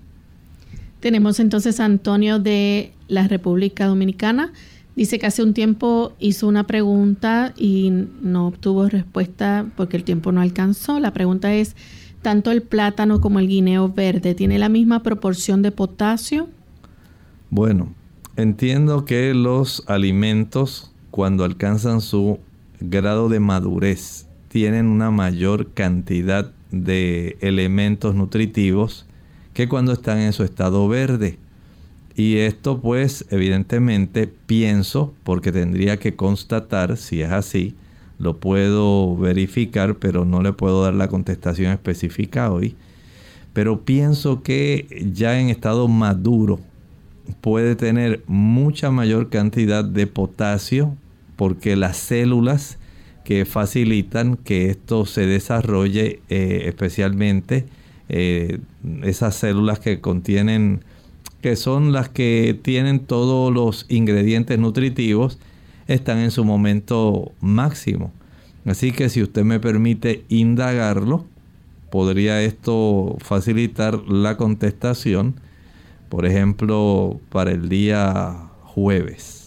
Tenemos 1.01 1.41
entonces 1.41 1.81
a 1.81 1.85
Antonio 1.85 2.39
de 2.39 2.93
la 3.09 3.29
República 3.29 3.87
Dominicana. 3.87 4.53
Dice 4.97 5.19
que 5.19 5.27
hace 5.27 5.43
un 5.43 5.55
tiempo 5.55 6.15
hizo 6.19 6.49
una 6.49 6.67
pregunta 6.67 7.53
y 7.57 7.93
no 8.23 8.49
obtuvo 8.49 8.89
respuesta 8.89 9.67
porque 9.77 9.97
el 9.97 10.05
tiempo 10.05 10.33
no 10.33 10.41
alcanzó. 10.41 11.01
La 11.01 11.13
pregunta 11.13 11.53
es, 11.55 11.77
¿tanto 12.23 12.51
el 12.51 12.63
plátano 12.63 13.21
como 13.21 13.39
el 13.39 13.49
guineo 13.49 13.91
verde 13.91 14.35
tiene 14.35 14.59
la 14.59 14.69
misma 14.69 15.03
proporción 15.03 15.63
de 15.63 15.71
potasio? 15.71 16.49
Bueno, 17.51 17.93
entiendo 18.37 19.05
que 19.05 19.35
los 19.35 19.85
alimentos 19.87 20.93
cuando 21.17 21.45
alcanzan 21.45 22.03
su 22.03 22.41
grado 22.79 23.31
de 23.31 23.41
madurez 23.41 24.27
tienen 24.49 24.85
una 24.85 25.11
mayor 25.11 25.73
cantidad 25.73 26.53
de 26.71 27.39
elementos 27.41 28.15
nutritivos 28.15 29.07
que 29.55 29.67
cuando 29.67 29.95
están 29.95 30.19
en 30.19 30.35
su 30.35 30.45
estado 30.45 30.87
verde. 30.89 31.39
Y 32.17 32.37
esto 32.37 32.83
pues 32.83 33.25
evidentemente 33.31 34.27
pienso, 34.27 35.15
porque 35.25 35.53
tendría 35.53 35.97
que 35.97 36.17
constatar 36.17 36.99
si 36.99 37.23
es 37.23 37.33
así, 37.33 37.75
lo 38.19 38.37
puedo 38.37 39.17
verificar, 39.17 39.95
pero 39.95 40.27
no 40.27 40.43
le 40.43 40.53
puedo 40.53 40.85
dar 40.85 40.93
la 40.93 41.09
contestación 41.09 41.73
específica 41.73 42.53
hoy. 42.53 42.77
Pero 43.55 43.87
pienso 43.87 44.43
que 44.43 45.09
ya 45.15 45.41
en 45.41 45.49
estado 45.49 45.89
maduro 45.89 46.61
puede 47.41 47.75
tener 47.75 48.23
mucha 48.27 48.91
mayor 48.91 49.31
cantidad 49.31 49.83
de 49.83 50.07
potasio 50.07 50.95
porque 51.37 51.77
las 51.77 51.97
células 51.97 52.79
que 53.25 53.45
facilitan 53.45 54.37
que 54.37 54.71
esto 54.71 55.07
se 55.07 55.27
desarrolle 55.27 56.21
eh, 56.29 56.63
especialmente 56.67 57.67
eh, 58.09 58.61
esas 59.03 59.35
células 59.35 59.81
que 59.81 60.01
contienen 60.01 60.81
que 61.47 61.55
son 61.55 61.93
las 61.93 62.09
que 62.09 62.59
tienen 62.61 63.01
todos 63.01 63.55
los 63.55 63.87
ingredientes 63.89 64.59
nutritivos, 64.59 65.39
están 65.87 66.19
en 66.19 66.33
su 66.33 66.45
momento 66.45 67.31
máximo. 67.41 68.11
Así 68.65 68.91
que 68.91 69.09
si 69.09 69.23
usted 69.23 69.45
me 69.45 69.61
permite 69.61 70.25
indagarlo, 70.29 71.25
podría 71.91 72.43
esto 72.43 73.17
facilitar 73.21 74.09
la 74.09 74.37
contestación, 74.37 75.37
por 76.09 76.27
ejemplo, 76.27 77.21
para 77.31 77.53
el 77.53 77.69
día 77.69 78.49
jueves. 78.65 79.46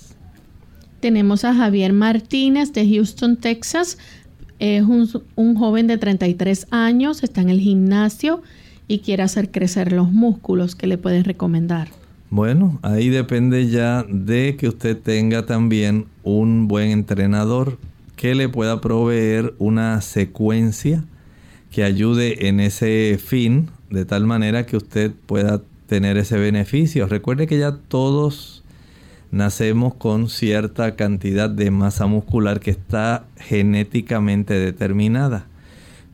Tenemos 1.00 1.46
a 1.46 1.54
Javier 1.54 1.94
Martínez 1.94 2.74
de 2.74 2.88
Houston, 2.88 3.38
Texas. 3.38 3.98
Es 4.60 4.84
un, 4.84 5.10
un 5.36 5.56
joven 5.56 5.88
de 5.88 5.98
33 5.98 6.68
años, 6.72 7.24
está 7.24 7.42
en 7.42 7.50
el 7.50 7.60
gimnasio 7.60 8.42
y 8.88 9.00
quiere 9.00 9.24
hacer 9.24 9.52
crecer 9.52 9.94
los 9.94 10.12
músculos, 10.12 10.76
¿qué 10.76 10.88
le 10.88 10.98
pueden 10.98 11.24
recomendar? 11.24 11.90
Bueno, 12.32 12.80
ahí 12.82 13.10
depende 13.10 13.68
ya 13.70 14.04
de 14.08 14.56
que 14.58 14.68
usted 14.68 14.98
tenga 14.98 15.46
también 15.46 16.06
un 16.24 16.68
buen 16.68 16.92
entrenador 16.92 17.78
que 18.16 18.36
le 18.36 18.50
pueda 18.50 18.82
proveer 18.82 19.54
una 19.60 20.02
secuencia 20.02 21.06
que 21.72 21.84
ayude 21.84 22.48
en 22.48 22.60
ese 22.60 23.20
fin, 23.24 23.70
de 23.90 24.06
tal 24.06 24.26
manera 24.26 24.66
que 24.66 24.76
usted 24.76 25.12
pueda 25.26 25.62
tener 25.88 26.18
ese 26.18 26.38
beneficio. 26.38 27.08
Recuerde 27.08 27.48
que 27.48 27.58
ya 27.58 27.78
todos 27.78 28.59
nacemos 29.32 29.94
con 29.94 30.30
cierta 30.30 30.96
cantidad 30.96 31.50
de 31.50 31.72
masa 31.72 32.08
muscular 32.08 32.60
que 32.60 32.72
está 32.72 33.26
genéticamente 33.38 34.56
determinada. 34.56 35.46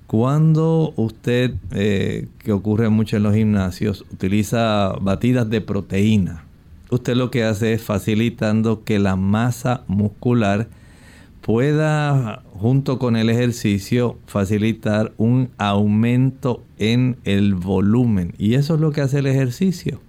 Cuando 0.07 0.93
usted, 0.97 1.55
eh, 1.72 2.28
que 2.39 2.51
ocurre 2.51 2.89
mucho 2.89 3.18
en 3.18 3.24
los 3.24 3.34
gimnasios, 3.34 4.05
utiliza 4.11 4.93
batidas 5.01 5.49
de 5.49 5.61
proteína, 5.61 6.45
usted 6.91 7.16
lo 7.16 7.32
que 7.32 7.43
hace 7.43 7.74
es 7.74 7.82
facilitando 7.82 8.84
que 8.84 8.99
la 8.99 9.16
masa 9.16 9.84
muscular 9.88 10.68
pueda, 11.41 12.41
junto 12.53 12.97
con 12.97 13.16
el 13.16 13.30
ejercicio, 13.30 14.18
facilitar 14.26 15.13
un 15.18 15.49
aumento 15.57 16.63
en 16.78 17.18
el 17.24 17.53
volumen. 17.55 18.34
Y 18.38 18.55
eso 18.55 18.76
es 18.76 18.82
lo 18.82 18.91
que 18.91 19.01
hace 19.01 19.20
el 19.20 19.28
ejercicio. 19.28 20.01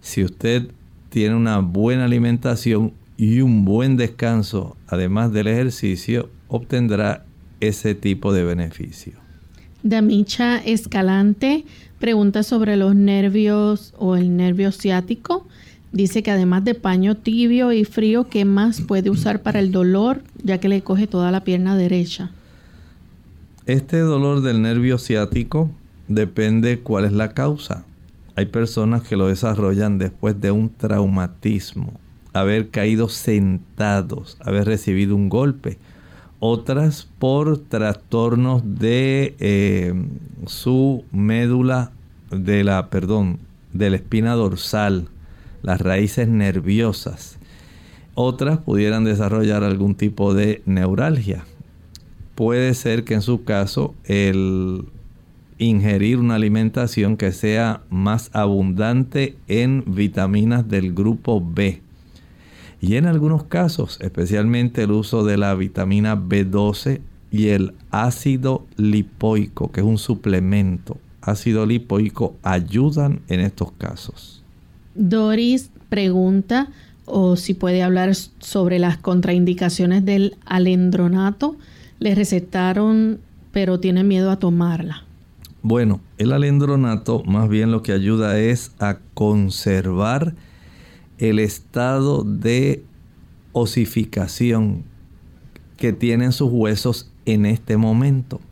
Si 0.00 0.24
usted 0.24 0.70
tiene 1.14 1.36
una 1.36 1.60
buena 1.60 2.06
alimentación 2.06 2.92
y 3.16 3.40
un 3.40 3.64
buen 3.64 3.96
descanso, 3.96 4.76
además 4.88 5.32
del 5.32 5.46
ejercicio, 5.46 6.28
obtendrá 6.48 7.24
ese 7.60 7.94
tipo 7.94 8.32
de 8.32 8.42
beneficio. 8.42 9.12
Damicha 9.84 10.56
Escalante 10.56 11.66
pregunta 12.00 12.42
sobre 12.42 12.76
los 12.76 12.96
nervios 12.96 13.94
o 13.96 14.16
el 14.16 14.36
nervio 14.36 14.72
ciático. 14.72 15.46
Dice 15.92 16.24
que 16.24 16.32
además 16.32 16.64
de 16.64 16.74
paño 16.74 17.14
tibio 17.16 17.70
y 17.70 17.84
frío, 17.84 18.28
¿qué 18.28 18.44
más 18.44 18.80
puede 18.80 19.08
usar 19.08 19.40
para 19.40 19.60
el 19.60 19.70
dolor, 19.70 20.24
ya 20.42 20.58
que 20.58 20.68
le 20.68 20.82
coge 20.82 21.06
toda 21.06 21.30
la 21.30 21.44
pierna 21.44 21.76
derecha? 21.76 22.32
Este 23.66 24.00
dolor 24.00 24.40
del 24.40 24.62
nervio 24.62 24.98
ciático 24.98 25.70
depende 26.08 26.80
cuál 26.80 27.04
es 27.04 27.12
la 27.12 27.34
causa. 27.34 27.84
Hay 28.36 28.46
personas 28.46 29.02
que 29.02 29.16
lo 29.16 29.28
desarrollan 29.28 29.98
después 29.98 30.40
de 30.40 30.50
un 30.50 30.70
traumatismo, 30.70 31.92
haber 32.32 32.70
caído 32.70 33.08
sentados, 33.08 34.38
haber 34.40 34.66
recibido 34.66 35.14
un 35.14 35.28
golpe 35.28 35.78
otras 36.46 37.08
por 37.18 37.56
trastornos 37.56 38.62
de 38.78 39.34
eh, 39.38 39.94
su 40.44 41.02
médula 41.10 41.90
de 42.30 42.64
la, 42.64 42.90
perdón, 42.90 43.38
de 43.72 43.88
la 43.88 43.96
espina 43.96 44.34
dorsal, 44.34 45.08
las 45.62 45.80
raíces 45.80 46.28
nerviosas. 46.28 47.38
Otras 48.14 48.58
pudieran 48.58 49.04
desarrollar 49.04 49.64
algún 49.64 49.94
tipo 49.94 50.34
de 50.34 50.60
neuralgia. 50.66 51.46
Puede 52.34 52.74
ser 52.74 53.04
que 53.04 53.14
en 53.14 53.22
su 53.22 53.44
caso 53.44 53.94
el 54.04 54.84
ingerir 55.58 56.18
una 56.18 56.34
alimentación 56.34 57.16
que 57.16 57.32
sea 57.32 57.82
más 57.90 58.30
abundante 58.32 59.36
en 59.48 59.84
vitaminas 59.86 60.68
del 60.68 60.94
grupo 60.94 61.42
B 61.44 61.84
y 62.86 62.96
en 62.96 63.06
algunos 63.06 63.44
casos, 63.44 63.98
especialmente 64.02 64.82
el 64.82 64.90
uso 64.90 65.24
de 65.24 65.38
la 65.38 65.54
vitamina 65.54 66.16
B12 66.16 67.00
y 67.30 67.48
el 67.48 67.72
ácido 67.90 68.66
lipoico, 68.76 69.72
que 69.72 69.80
es 69.80 69.86
un 69.86 69.96
suplemento, 69.96 70.98
ácido 71.22 71.64
lipoico, 71.64 72.36
ayudan 72.42 73.22
en 73.28 73.40
estos 73.40 73.72
casos. 73.72 74.42
Doris 74.94 75.70
pregunta 75.88 76.68
o 77.06 77.36
si 77.36 77.54
puede 77.54 77.82
hablar 77.82 78.14
sobre 78.14 78.78
las 78.78 78.98
contraindicaciones 78.98 80.04
del 80.04 80.36
alendronato. 80.44 81.56
Le 82.00 82.14
recetaron, 82.14 83.18
pero 83.50 83.80
tiene 83.80 84.04
miedo 84.04 84.30
a 84.30 84.38
tomarla. 84.38 85.04
Bueno, 85.66 86.02
el 86.18 86.32
alendronato 86.32 87.24
más 87.24 87.48
bien 87.48 87.72
lo 87.72 87.82
que 87.82 87.92
ayuda 87.92 88.38
es 88.38 88.72
a 88.80 88.98
conservar 89.14 90.34
el 91.16 91.38
estado 91.38 92.22
de 92.22 92.84
osificación 93.52 94.84
que 95.78 95.94
tienen 95.94 96.32
sus 96.32 96.50
huesos 96.52 97.10
en 97.24 97.46
este 97.46 97.78
momento. 97.78 98.42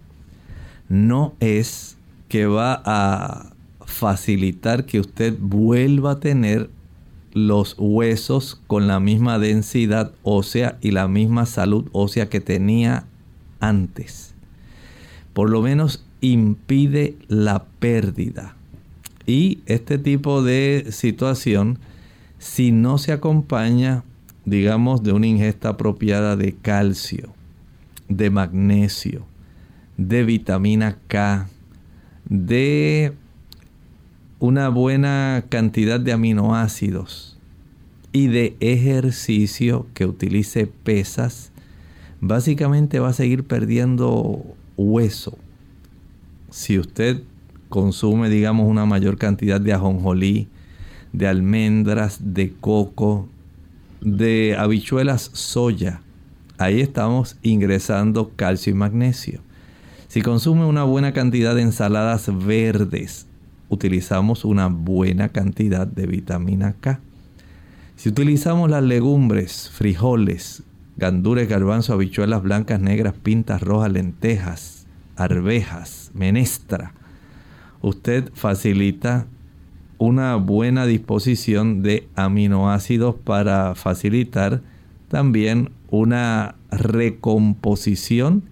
No 0.88 1.34
es 1.38 1.98
que 2.30 2.46
va 2.46 2.82
a 2.86 3.52
facilitar 3.84 4.86
que 4.86 4.98
usted 4.98 5.36
vuelva 5.38 6.12
a 6.12 6.20
tener 6.20 6.70
los 7.34 7.76
huesos 7.78 8.58
con 8.66 8.86
la 8.86 9.00
misma 9.00 9.38
densidad 9.38 10.12
ósea 10.22 10.78
y 10.80 10.92
la 10.92 11.08
misma 11.08 11.44
salud 11.44 11.90
ósea 11.92 12.30
que 12.30 12.40
tenía 12.40 13.04
antes. 13.60 14.34
Por 15.34 15.50
lo 15.50 15.60
menos 15.60 16.06
impide 16.22 17.16
la 17.28 17.64
pérdida. 17.78 18.56
Y 19.26 19.58
este 19.66 19.98
tipo 19.98 20.42
de 20.42 20.86
situación 20.90 21.78
si 22.42 22.72
no 22.72 22.98
se 22.98 23.12
acompaña, 23.12 24.02
digamos, 24.44 25.04
de 25.04 25.12
una 25.12 25.28
ingesta 25.28 25.68
apropiada 25.68 26.34
de 26.34 26.54
calcio, 26.54 27.32
de 28.08 28.30
magnesio, 28.30 29.24
de 29.96 30.24
vitamina 30.24 30.98
K, 31.06 31.48
de 32.28 33.12
una 34.40 34.70
buena 34.70 35.44
cantidad 35.48 36.00
de 36.00 36.12
aminoácidos 36.12 37.38
y 38.12 38.26
de 38.26 38.56
ejercicio 38.58 39.86
que 39.94 40.04
utilice 40.04 40.66
pesas, 40.66 41.52
básicamente 42.20 42.98
va 42.98 43.10
a 43.10 43.12
seguir 43.12 43.44
perdiendo 43.44 44.44
hueso. 44.76 45.38
Si 46.52 46.78
usted 46.78 47.22
consume, 47.70 48.28
digamos, 48.28 48.68
una 48.68 48.84
mayor 48.84 49.16
cantidad 49.16 49.58
de 49.58 49.72
ajonjolí, 49.72 50.48
de 51.14 51.26
almendras, 51.26 52.34
de 52.34 52.52
coco, 52.52 53.26
de 54.02 54.54
habichuelas 54.58 55.30
soya, 55.32 56.02
ahí 56.58 56.82
estamos 56.82 57.38
ingresando 57.42 58.32
calcio 58.36 58.70
y 58.70 58.74
magnesio. 58.74 59.40
Si 60.08 60.20
consume 60.20 60.66
una 60.66 60.84
buena 60.84 61.14
cantidad 61.14 61.54
de 61.54 61.62
ensaladas 61.62 62.28
verdes, 62.44 63.26
utilizamos 63.70 64.44
una 64.44 64.66
buena 64.66 65.30
cantidad 65.30 65.86
de 65.86 66.06
vitamina 66.06 66.74
K. 66.78 67.00
Si 67.96 68.10
utilizamos 68.10 68.68
las 68.68 68.82
legumbres, 68.82 69.70
frijoles, 69.72 70.64
gandures, 70.98 71.48
garbanzo, 71.48 71.94
habichuelas 71.94 72.42
blancas, 72.42 72.78
negras, 72.78 73.14
pintas 73.14 73.62
rojas, 73.62 73.90
lentejas, 73.90 74.81
arvejas, 75.16 76.10
menestra, 76.14 76.92
usted 77.80 78.30
facilita 78.34 79.26
una 79.98 80.36
buena 80.36 80.86
disposición 80.86 81.82
de 81.82 82.08
aminoácidos 82.16 83.16
para 83.16 83.74
facilitar 83.74 84.62
también 85.08 85.70
una 85.90 86.54
recomposición 86.70 88.44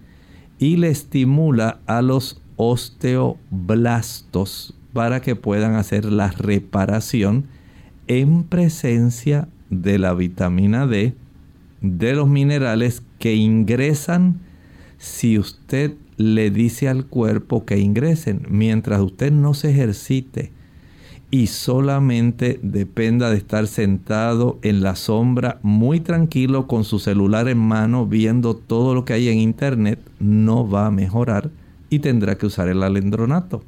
y 0.59 0.77
le 0.77 0.89
estimula 0.89 1.79
a 1.87 2.01
los 2.01 2.41
osteoblastos 2.55 4.75
para 4.93 5.21
que 5.21 5.35
puedan 5.35 5.75
hacer 5.75 6.05
la 6.05 6.29
reparación 6.29 7.45
en 8.07 8.43
presencia 8.43 9.47
de 9.69 9.97
la 9.97 10.13
vitamina 10.13 10.85
D, 10.85 11.15
de 11.81 12.13
los 12.13 12.29
minerales 12.29 13.01
que 13.17 13.33
ingresan 13.35 14.39
si 14.99 15.39
usted 15.39 15.95
le 16.17 16.51
dice 16.51 16.87
al 16.87 17.05
cuerpo 17.05 17.65
que 17.65 17.79
ingresen. 17.79 18.45
Mientras 18.49 19.01
usted 19.01 19.31
no 19.31 19.53
se 19.53 19.71
ejercite 19.71 20.51
y 21.31 21.47
solamente 21.47 22.59
dependa 22.61 23.29
de 23.29 23.37
estar 23.37 23.65
sentado 23.67 24.59
en 24.61 24.83
la 24.83 24.95
sombra 24.95 25.59
muy 25.63 26.01
tranquilo 26.01 26.67
con 26.67 26.83
su 26.83 26.99
celular 26.99 27.47
en 27.47 27.57
mano 27.57 28.05
viendo 28.05 28.55
todo 28.55 28.93
lo 28.93 29.05
que 29.05 29.13
hay 29.13 29.29
en 29.29 29.39
internet, 29.39 29.99
no 30.19 30.69
va 30.69 30.87
a 30.87 30.91
mejorar 30.91 31.49
y 31.89 31.99
tendrá 31.99 32.37
que 32.37 32.45
usar 32.45 32.67
el 32.67 32.83
alendronato. 32.83 33.63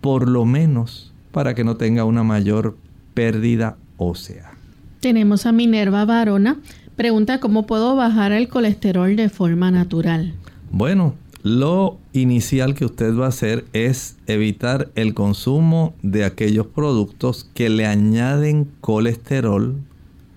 Por 0.00 0.28
lo 0.28 0.44
menos 0.44 1.12
para 1.30 1.54
que 1.54 1.64
no 1.64 1.76
tenga 1.76 2.04
una 2.04 2.24
mayor 2.24 2.76
pérdida 3.14 3.76
ósea. 3.96 4.52
Tenemos 5.00 5.46
a 5.46 5.52
Minerva 5.52 6.04
Varona. 6.04 6.58
Pregunta 6.96 7.38
cómo 7.38 7.66
puedo 7.66 7.94
bajar 7.94 8.32
el 8.32 8.48
colesterol 8.48 9.14
de 9.14 9.28
forma 9.28 9.70
natural. 9.70 10.34
Bueno, 10.72 11.14
lo 11.42 11.98
inicial 12.12 12.74
que 12.74 12.84
usted 12.84 13.16
va 13.16 13.26
a 13.26 13.28
hacer 13.28 13.64
es 13.72 14.16
evitar 14.26 14.90
el 14.96 15.14
consumo 15.14 15.94
de 16.02 16.24
aquellos 16.24 16.66
productos 16.66 17.48
que 17.54 17.68
le 17.68 17.86
añaden 17.86 18.68
colesterol 18.80 19.76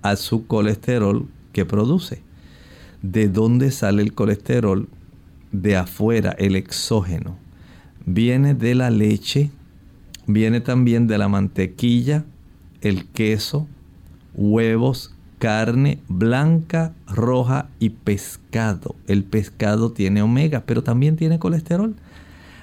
a 0.03 0.15
su 0.15 0.45
colesterol 0.45 1.27
que 1.53 1.65
produce. 1.65 2.21
¿De 3.01 3.29
dónde 3.29 3.71
sale 3.71 4.03
el 4.03 4.13
colesterol? 4.13 4.87
De 5.51 5.75
afuera, 5.75 6.35
el 6.37 6.55
exógeno. 6.55 7.35
Viene 8.05 8.53
de 8.53 8.75
la 8.75 8.91
leche, 8.91 9.49
viene 10.27 10.61
también 10.61 11.07
de 11.07 11.17
la 11.17 11.27
mantequilla, 11.27 12.25
el 12.81 13.05
queso, 13.07 13.67
huevos, 14.35 15.13
carne 15.41 15.97
blanca, 16.07 16.93
roja 17.07 17.67
y 17.79 17.89
pescado. 17.89 18.95
El 19.07 19.23
pescado 19.23 19.91
tiene 19.91 20.21
omega, 20.21 20.61
pero 20.67 20.83
también 20.83 21.15
tiene 21.15 21.39
colesterol. 21.39 21.95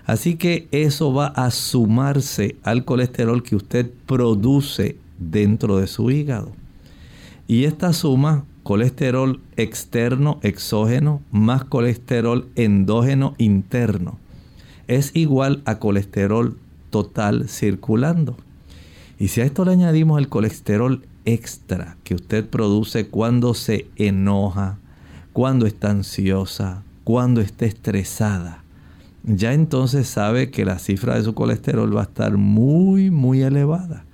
Así 0.07 0.37
que 0.37 0.69
eso 0.71 1.13
va 1.13 1.27
a 1.27 1.51
sumarse 1.51 2.55
al 2.63 2.85
colesterol 2.85 3.43
que 3.43 3.57
usted 3.57 3.91
produce 4.07 4.97
dentro 5.19 5.79
de 5.79 5.89
su 5.89 6.13
hígado. 6.13 6.53
Y 7.49 7.65
esta 7.65 7.93
suma, 7.93 8.45
colesterol 8.63 9.41
externo, 9.57 10.39
exógeno, 10.43 11.21
más 11.33 11.65
colesterol 11.65 12.47
endógeno 12.55 13.35
interno, 13.39 14.21
es 14.87 15.17
igual 15.17 15.63
a 15.65 15.81
colesterol 15.81 16.57
total 16.91 17.49
circulando. 17.49 18.37
Y 19.19 19.29
si 19.29 19.41
a 19.41 19.45
esto 19.45 19.65
le 19.65 19.73
añadimos 19.73 20.21
el 20.21 20.29
colesterol 20.29 21.03
extra 21.25 21.97
que 22.05 22.15
usted 22.15 22.49
produce 22.49 23.09
cuando 23.09 23.55
se 23.55 23.87
enoja, 23.97 24.79
cuando 25.33 25.67
está 25.67 25.91
ansiosa, 25.91 26.83
cuando 27.05 27.41
está 27.41 27.67
estresada, 27.67 28.65
ya 29.25 29.53
entonces 29.53 30.09
sabe 30.09 30.51
que 30.51 30.65
la 30.65 30.79
cifra 30.79 31.17
de 31.17 31.23
su 31.23 31.35
colesterol 31.35 31.95
va 31.95 32.01
a 32.01 32.05
estar 32.05 32.37
muy, 32.37 33.11
muy 33.11 33.43
elevada. 33.43 34.05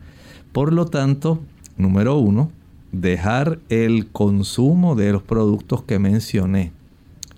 Por 0.52 0.72
lo 0.72 0.86
tanto, 0.86 1.40
número 1.76 2.18
uno, 2.18 2.50
dejar 2.92 3.59
el 3.68 4.07
consumo 4.07 4.94
de 4.94 5.12
los 5.12 5.22
productos 5.22 5.82
que 5.82 5.98
mencioné. 5.98 6.72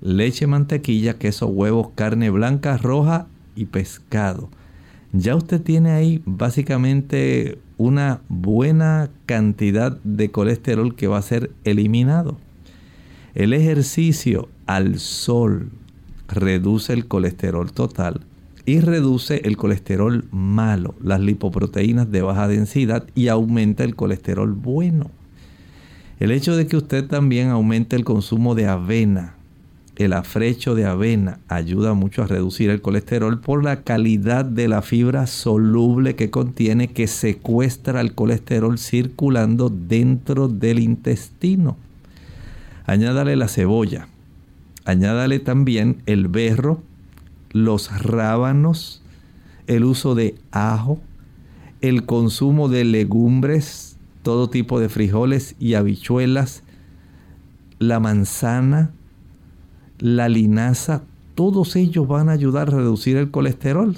Leche, 0.01 0.47
mantequilla, 0.47 1.19
queso, 1.19 1.47
huevos, 1.47 1.89
carne 1.95 2.31
blanca, 2.31 2.77
roja 2.77 3.27
y 3.55 3.67
pescado. 3.67 4.49
Ya 5.13 5.35
usted 5.35 5.63
tiene 5.63 5.91
ahí 5.91 6.23
básicamente 6.27 7.59
una 7.79 8.21
buena 8.29 9.11
cantidad 9.27 9.99
de 10.03 10.31
colesterol 10.31 10.95
que 10.95 11.07
va 11.07 11.19
a 11.19 11.23
ser 11.23 11.51
eliminado. 11.65 12.39
El 13.35 13.53
ejercicio 13.53 14.49
al 14.67 14.99
sol 14.99 15.71
reduce 16.29 16.93
el 16.93 17.07
colesterol 17.07 17.73
total 17.73 18.23
y 18.65 18.81
reduce 18.81 19.43
el 19.45 19.57
colesterol 19.57 20.25
malo, 20.33 20.95
las 21.01 21.21
lipoproteínas 21.21 22.11
de 22.11 22.23
baja 22.23 22.49
densidad 22.49 23.07
y 23.15 23.29
aumenta 23.29 23.85
el 23.85 23.95
colesterol 23.95 24.53
bueno. 24.53 25.11
El 26.19 26.33
hecho 26.33 26.57
de 26.57 26.67
que 26.67 26.77
usted 26.77 27.07
también 27.07 27.51
aumente 27.51 27.95
el 27.95 28.05
consumo 28.05 28.55
de 28.55 28.67
avena, 28.67 29.36
el 29.97 30.13
afrecho 30.13 30.75
de 30.75 30.85
avena 30.85 31.39
ayuda 31.49 31.95
mucho 31.95 32.23
a 32.23 32.27
reducir 32.27 32.69
el 32.69 32.83
colesterol 32.83 33.41
por 33.41 33.65
la 33.65 33.83
calidad 33.83 34.45
de 34.45 34.69
la 34.69 34.83
fibra 34.83 35.27
soluble 35.27 36.17
que 36.17 36.31
contiene 36.31 36.89
que 36.89 37.07
secuestra 37.07 38.03
el 38.03 38.15
colesterol 38.15 38.79
circulando 38.79 39.71
dentro 39.71 40.49
del 40.49 40.81
intestino. 40.81 41.77
Añádale 42.85 43.37
la 43.37 43.49
cebolla, 43.49 44.09
añádale 44.85 45.41
también 45.41 46.03
el 46.05 46.29
berro, 46.29 46.83
los 47.53 47.91
rábanos, 48.03 49.03
el 49.67 49.85
uso 49.85 50.15
de 50.15 50.35
ajo, 50.51 51.01
el 51.81 52.05
consumo 52.05 52.69
de 52.69 52.85
legumbres, 52.85 53.97
todo 54.23 54.51
tipo 54.51 54.79
de 54.79 54.91
frijoles 54.91 55.57
y 55.59 55.75
habichuelas, 55.75 56.63
la 57.79 57.99
manzana, 57.99 58.91
la 59.99 60.29
linaza, 60.29 61.03
todos 61.35 61.77
ellos 61.77 62.09
van 62.09 62.29
a 62.29 62.33
ayudar 62.33 62.69
a 62.69 62.77
reducir 62.77 63.17
el 63.17 63.31
colesterol. 63.31 63.97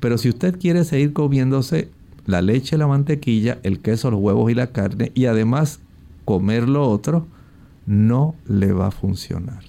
Pero 0.00 0.18
si 0.18 0.28
usted 0.28 0.58
quiere 0.58 0.84
seguir 0.84 1.12
comiéndose 1.12 1.90
la 2.26 2.42
leche, 2.42 2.76
la 2.76 2.86
mantequilla, 2.86 3.58
el 3.62 3.80
queso, 3.80 4.10
los 4.10 4.20
huevos 4.20 4.50
y 4.50 4.54
la 4.54 4.68
carne 4.68 5.12
y 5.14 5.26
además 5.26 5.80
comer 6.24 6.68
lo 6.68 6.88
otro, 6.88 7.26
no 7.86 8.34
le 8.48 8.72
va 8.72 8.88
a 8.88 8.90
funcionar. 8.90 9.62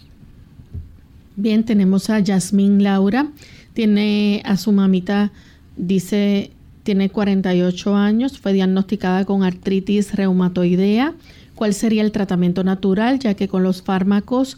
Bien, 1.35 1.63
tenemos 1.63 2.09
a 2.09 2.19
Yasmín 2.19 2.81
Laura. 2.81 3.27
Tiene 3.73 4.41
a 4.43 4.57
su 4.57 4.71
mamita, 4.71 5.31
dice, 5.75 6.49
tiene 6.81 7.11
48 7.11 7.95
años, 7.95 8.39
fue 8.39 8.53
diagnosticada 8.53 9.23
con 9.25 9.43
artritis 9.43 10.15
reumatoidea. 10.15 11.13
¿Cuál 11.53 11.75
sería 11.75 12.01
el 12.01 12.11
tratamiento 12.11 12.63
natural? 12.63 13.19
Ya 13.19 13.35
que 13.35 13.47
con 13.47 13.61
los 13.61 13.83
fármacos 13.83 14.57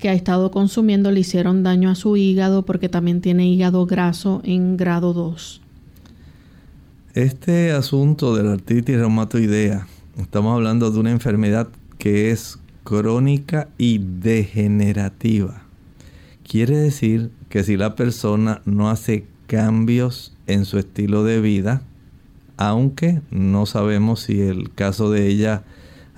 que 0.00 0.08
ha 0.08 0.14
estado 0.14 0.50
consumiendo 0.50 1.12
le 1.12 1.20
hicieron 1.20 1.62
daño 1.62 1.90
a 1.90 1.94
su 1.94 2.16
hígado 2.16 2.64
porque 2.64 2.88
también 2.88 3.20
tiene 3.20 3.46
hígado 3.46 3.86
graso 3.86 4.40
en 4.44 4.76
grado 4.76 5.12
2. 5.12 5.60
Este 7.14 7.72
asunto 7.72 8.34
de 8.34 8.42
la 8.42 8.52
artritis 8.52 8.96
reumatoidea, 8.96 9.86
estamos 10.18 10.54
hablando 10.54 10.90
de 10.90 10.98
una 10.98 11.10
enfermedad 11.10 11.68
que 11.98 12.30
es 12.30 12.58
crónica 12.82 13.68
y 13.78 13.98
degenerativa. 13.98 15.62
Quiere 16.48 16.76
decir 16.76 17.30
que 17.48 17.62
si 17.62 17.76
la 17.76 17.94
persona 17.94 18.62
no 18.64 18.90
hace 18.90 19.26
cambios 19.46 20.32
en 20.46 20.64
su 20.64 20.78
estilo 20.78 21.24
de 21.24 21.40
vida, 21.40 21.82
aunque 22.56 23.20
no 23.30 23.66
sabemos 23.66 24.20
si 24.20 24.40
el 24.40 24.72
caso 24.72 25.10
de 25.10 25.26
ella 25.28 25.62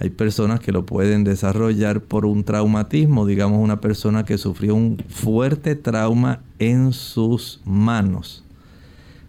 hay 0.02 0.10
personas 0.10 0.58
que 0.58 0.72
lo 0.72 0.84
pueden 0.84 1.22
desarrollar 1.22 2.00
por 2.00 2.26
un 2.26 2.42
traumatismo, 2.42 3.24
digamos 3.24 3.62
una 3.62 3.80
persona 3.80 4.24
que 4.24 4.36
sufrió 4.36 4.74
un 4.74 4.98
fuerte 5.08 5.76
trauma 5.76 6.40
en 6.58 6.92
sus 6.92 7.60
manos. 7.64 8.42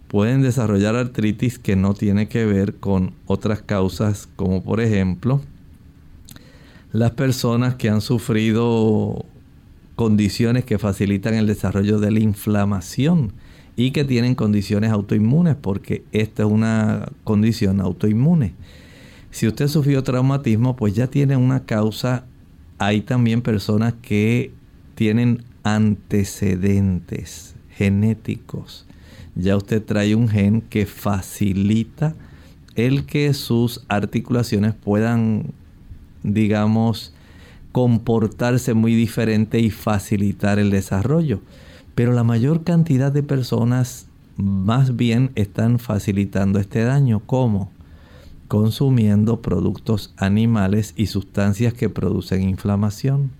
Pueden 0.08 0.42
desarrollar 0.42 0.96
artritis 0.96 1.60
que 1.60 1.76
no 1.76 1.94
tiene 1.94 2.26
que 2.26 2.44
ver 2.44 2.74
con 2.74 3.12
otras 3.26 3.62
causas, 3.62 4.28
como 4.34 4.64
por 4.64 4.80
ejemplo 4.80 5.40
las 6.90 7.12
personas 7.12 7.76
que 7.76 7.88
han 7.88 8.00
sufrido 8.00 9.24
condiciones 9.94 10.64
que 10.64 10.80
facilitan 10.80 11.34
el 11.34 11.46
desarrollo 11.46 12.00
de 12.00 12.10
la 12.10 12.18
inflamación 12.18 13.32
y 13.76 13.92
que 13.92 14.02
tienen 14.02 14.34
condiciones 14.34 14.90
autoinmunes, 14.90 15.54
porque 15.54 16.02
esta 16.10 16.42
es 16.42 16.48
una 16.50 17.12
condición 17.22 17.80
autoinmune. 17.80 18.54
Si 19.34 19.48
usted 19.48 19.66
sufrió 19.66 20.04
traumatismo, 20.04 20.76
pues 20.76 20.94
ya 20.94 21.08
tiene 21.08 21.36
una 21.36 21.64
causa. 21.64 22.24
Hay 22.78 23.00
también 23.00 23.42
personas 23.42 23.94
que 24.00 24.52
tienen 24.94 25.42
antecedentes 25.64 27.56
genéticos. 27.68 28.86
Ya 29.34 29.56
usted 29.56 29.82
trae 29.82 30.14
un 30.14 30.28
gen 30.28 30.60
que 30.60 30.86
facilita 30.86 32.14
el 32.76 33.06
que 33.06 33.34
sus 33.34 33.84
articulaciones 33.88 34.72
puedan, 34.72 35.46
digamos, 36.22 37.12
comportarse 37.72 38.72
muy 38.72 38.94
diferente 38.94 39.58
y 39.58 39.70
facilitar 39.70 40.60
el 40.60 40.70
desarrollo. 40.70 41.40
Pero 41.96 42.12
la 42.12 42.22
mayor 42.22 42.62
cantidad 42.62 43.10
de 43.10 43.24
personas 43.24 44.06
más 44.36 44.94
bien 44.94 45.32
están 45.34 45.80
facilitando 45.80 46.60
este 46.60 46.84
daño. 46.84 47.18
¿Cómo? 47.26 47.73
Consumiendo 48.48 49.40
productos 49.40 50.12
animales 50.16 50.94
y 50.96 51.06
sustancias 51.06 51.72
que 51.74 51.88
producen 51.88 52.42
inflamación. 52.42 53.30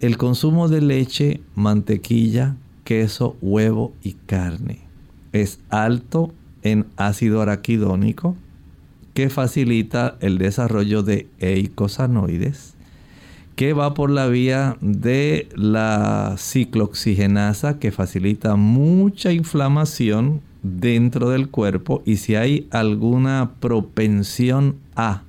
El 0.00 0.16
consumo 0.16 0.68
de 0.68 0.80
leche, 0.80 1.40
mantequilla, 1.54 2.56
queso, 2.84 3.36
huevo 3.40 3.92
y 4.02 4.14
carne 4.14 4.80
es 5.32 5.60
alto 5.70 6.32
en 6.62 6.86
ácido 6.96 7.40
araquidónico 7.42 8.36
que 9.14 9.30
facilita 9.30 10.16
el 10.20 10.38
desarrollo 10.38 11.02
de 11.02 11.28
eicosanoides 11.38 12.74
que 13.56 13.74
va 13.74 13.94
por 13.94 14.10
la 14.10 14.28
vía 14.28 14.76
de 14.80 15.48
la 15.54 16.36
ciclooxigenasa 16.38 17.78
que 17.78 17.92
facilita 17.92 18.56
mucha 18.56 19.32
inflamación 19.32 20.40
dentro 20.62 21.30
del 21.30 21.48
cuerpo 21.48 22.02
y 22.04 22.16
si 22.16 22.34
hay 22.36 22.68
alguna 22.70 23.52
propensión 23.60 24.76
a 24.94 25.22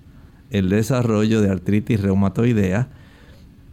el 0.51 0.69
desarrollo 0.69 1.41
de 1.41 1.49
artritis 1.49 2.01
reumatoidea 2.01 2.87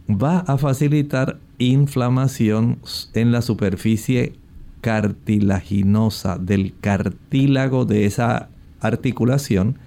va 0.09 0.39
a 0.39 0.57
facilitar 0.57 1.37
inflamación 1.59 2.79
en 3.13 3.31
la 3.31 3.41
superficie 3.41 4.33
cartilaginosa 4.81 6.37
del 6.37 6.73
cartílago 6.81 7.85
de 7.85 8.05
esa 8.05 8.49
articulación 8.79 9.77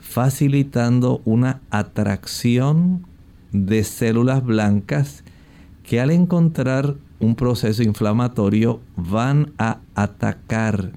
facilitando 0.00 1.22
una 1.24 1.60
atracción 1.70 3.06
de 3.52 3.84
células 3.84 4.44
blancas 4.44 5.22
que 5.84 6.00
al 6.00 6.10
encontrar 6.10 6.96
un 7.20 7.34
proceso 7.34 7.82
inflamatorio 7.82 8.80
van 8.96 9.52
a 9.58 9.80
atacar 9.94 10.92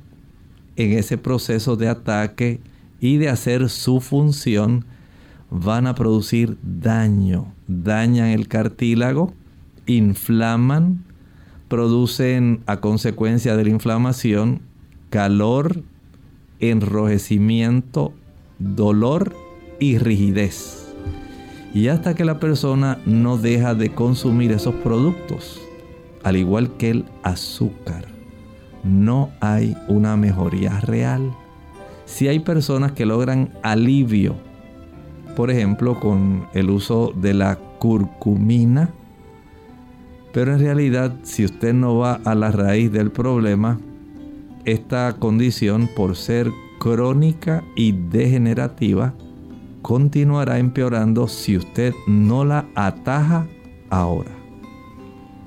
en 0.75 0.91
ese 0.97 1.17
proceso 1.17 1.75
de 1.75 1.89
ataque 1.89 2.59
y 2.99 3.17
de 3.17 3.29
hacer 3.29 3.69
su 3.69 3.99
función 3.99 4.85
van 5.49 5.85
a 5.87 5.95
producir 5.95 6.57
daño, 6.63 7.53
dañan 7.67 8.27
el 8.27 8.47
cartílago, 8.47 9.33
inflaman, 9.85 11.03
producen 11.67 12.61
a 12.67 12.79
consecuencia 12.79 13.57
de 13.57 13.63
la 13.65 13.69
inflamación 13.69 14.61
calor, 15.09 15.83
enrojecimiento, 16.59 18.13
dolor 18.59 19.35
y 19.79 19.97
rigidez. 19.97 20.93
Y 21.73 21.87
hasta 21.87 22.15
que 22.15 22.25
la 22.25 22.39
persona 22.39 22.99
no 23.05 23.37
deja 23.37 23.75
de 23.75 23.93
consumir 23.93 24.51
esos 24.51 24.75
productos, 24.75 25.61
al 26.23 26.37
igual 26.37 26.77
que 26.77 26.89
el 26.91 27.05
azúcar, 27.23 28.05
no 28.83 29.29
hay 29.39 29.77
una 29.87 30.17
mejoría 30.17 30.79
real. 30.79 31.31
Si 32.05 32.27
hay 32.27 32.39
personas 32.39 32.91
que 32.91 33.05
logran 33.05 33.49
alivio, 33.63 34.35
por 35.35 35.51
ejemplo, 35.51 35.99
con 35.99 36.47
el 36.53 36.69
uso 36.69 37.13
de 37.15 37.33
la 37.33 37.57
curcumina, 37.79 38.89
pero 40.33 40.53
en 40.53 40.59
realidad 40.59 41.13
si 41.23 41.45
usted 41.45 41.73
no 41.73 41.97
va 41.97 42.19
a 42.23 42.35
la 42.35 42.51
raíz 42.51 42.91
del 42.91 43.11
problema, 43.11 43.79
esta 44.65 45.13
condición 45.19 45.89
por 45.95 46.15
ser 46.15 46.51
crónica 46.79 47.63
y 47.75 47.91
degenerativa, 47.91 49.13
continuará 49.81 50.59
empeorando 50.59 51.27
si 51.27 51.57
usted 51.57 51.93
no 52.07 52.45
la 52.45 52.65
ataja 52.75 53.47
ahora. 53.89 54.40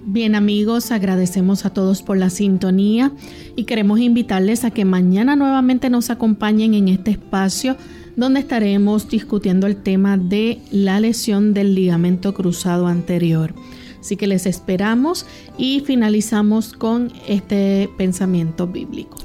Bien 0.07 0.35
amigos, 0.35 0.91
agradecemos 0.91 1.65
a 1.65 1.71
todos 1.71 2.03
por 2.03 2.19
la 2.19 2.29
sintonía 2.29 3.11
y 3.57 3.65
queremos 3.65 4.01
invitarles 4.01 4.65
a 4.65 4.71
que 4.71 4.85
mañana 4.85 5.35
nuevamente 5.35 5.89
nos 5.89 6.11
acompañen 6.11 6.75
en 6.75 6.89
este 6.89 7.13
espacio 7.13 7.79
donde 8.15 8.41
estaremos 8.41 9.09
discutiendo 9.09 9.67
el 9.67 9.77
tema 9.77 10.19
de 10.19 10.61
la 10.71 11.01
lesión 11.01 11.55
del 11.55 11.75
ligamento 11.75 12.35
cruzado 12.35 12.87
anterior. 12.87 13.55
Así 13.99 14.17
que 14.17 14.27
les 14.27 14.45
esperamos 14.45 15.25
y 15.57 15.81
finalizamos 15.81 16.75
con 16.75 17.11
este 17.27 17.89
pensamiento 17.97 18.67
bíblico. 18.67 19.17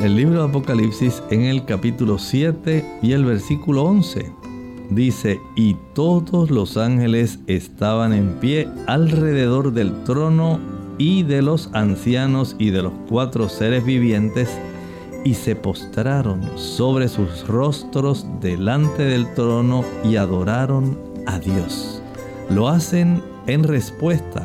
El 0.00 0.14
libro 0.14 0.44
de 0.44 0.48
Apocalipsis 0.48 1.24
en 1.30 1.42
el 1.42 1.64
capítulo 1.64 2.20
7 2.20 2.84
y 3.02 3.12
el 3.12 3.24
versículo 3.24 3.82
11 3.82 4.43
dice, 4.90 5.40
y 5.56 5.76
todos 5.94 6.50
los 6.50 6.76
ángeles 6.76 7.38
estaban 7.46 8.12
en 8.12 8.34
pie 8.40 8.68
alrededor 8.86 9.72
del 9.72 10.04
trono 10.04 10.60
y 10.98 11.22
de 11.22 11.42
los 11.42 11.70
ancianos 11.72 12.56
y 12.58 12.70
de 12.70 12.82
los 12.82 12.92
cuatro 13.08 13.48
seres 13.48 13.84
vivientes, 13.84 14.48
y 15.24 15.34
se 15.34 15.56
postraron 15.56 16.42
sobre 16.56 17.08
sus 17.08 17.46
rostros 17.46 18.26
delante 18.40 19.04
del 19.04 19.32
trono 19.34 19.82
y 20.04 20.16
adoraron 20.16 20.98
a 21.26 21.38
Dios. 21.38 22.02
Lo 22.50 22.68
hacen 22.68 23.22
en 23.46 23.64
respuesta 23.64 24.44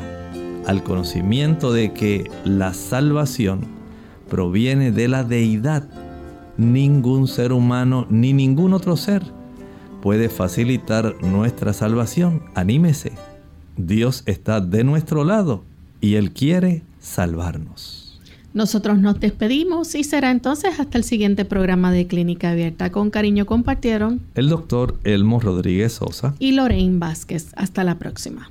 al 0.66 0.82
conocimiento 0.82 1.72
de 1.72 1.92
que 1.92 2.30
la 2.44 2.72
salvación 2.72 3.60
proviene 4.30 4.90
de 4.90 5.08
la 5.08 5.22
deidad. 5.22 5.86
Ningún 6.56 7.28
ser 7.28 7.52
humano 7.52 8.06
ni 8.08 8.32
ningún 8.32 8.72
otro 8.72 8.96
ser 8.96 9.22
puede 10.00 10.28
facilitar 10.28 11.22
nuestra 11.22 11.72
salvación. 11.72 12.42
Anímese. 12.54 13.12
Dios 13.76 14.22
está 14.26 14.60
de 14.60 14.84
nuestro 14.84 15.24
lado 15.24 15.64
y 16.00 16.14
Él 16.14 16.32
quiere 16.32 16.82
salvarnos. 16.98 18.20
Nosotros 18.52 18.98
nos 18.98 19.20
despedimos 19.20 19.94
y 19.94 20.02
será 20.02 20.32
entonces 20.32 20.80
hasta 20.80 20.98
el 20.98 21.04
siguiente 21.04 21.44
programa 21.44 21.92
de 21.92 22.08
Clínica 22.08 22.50
Abierta. 22.50 22.90
Con 22.90 23.10
cariño 23.10 23.46
compartieron 23.46 24.20
el 24.34 24.48
doctor 24.48 24.98
Elmo 25.04 25.38
Rodríguez 25.38 25.92
Sosa 25.92 26.34
y 26.40 26.52
Lorraine 26.52 26.98
Vázquez. 26.98 27.52
Hasta 27.54 27.84
la 27.84 27.98
próxima. 27.98 28.50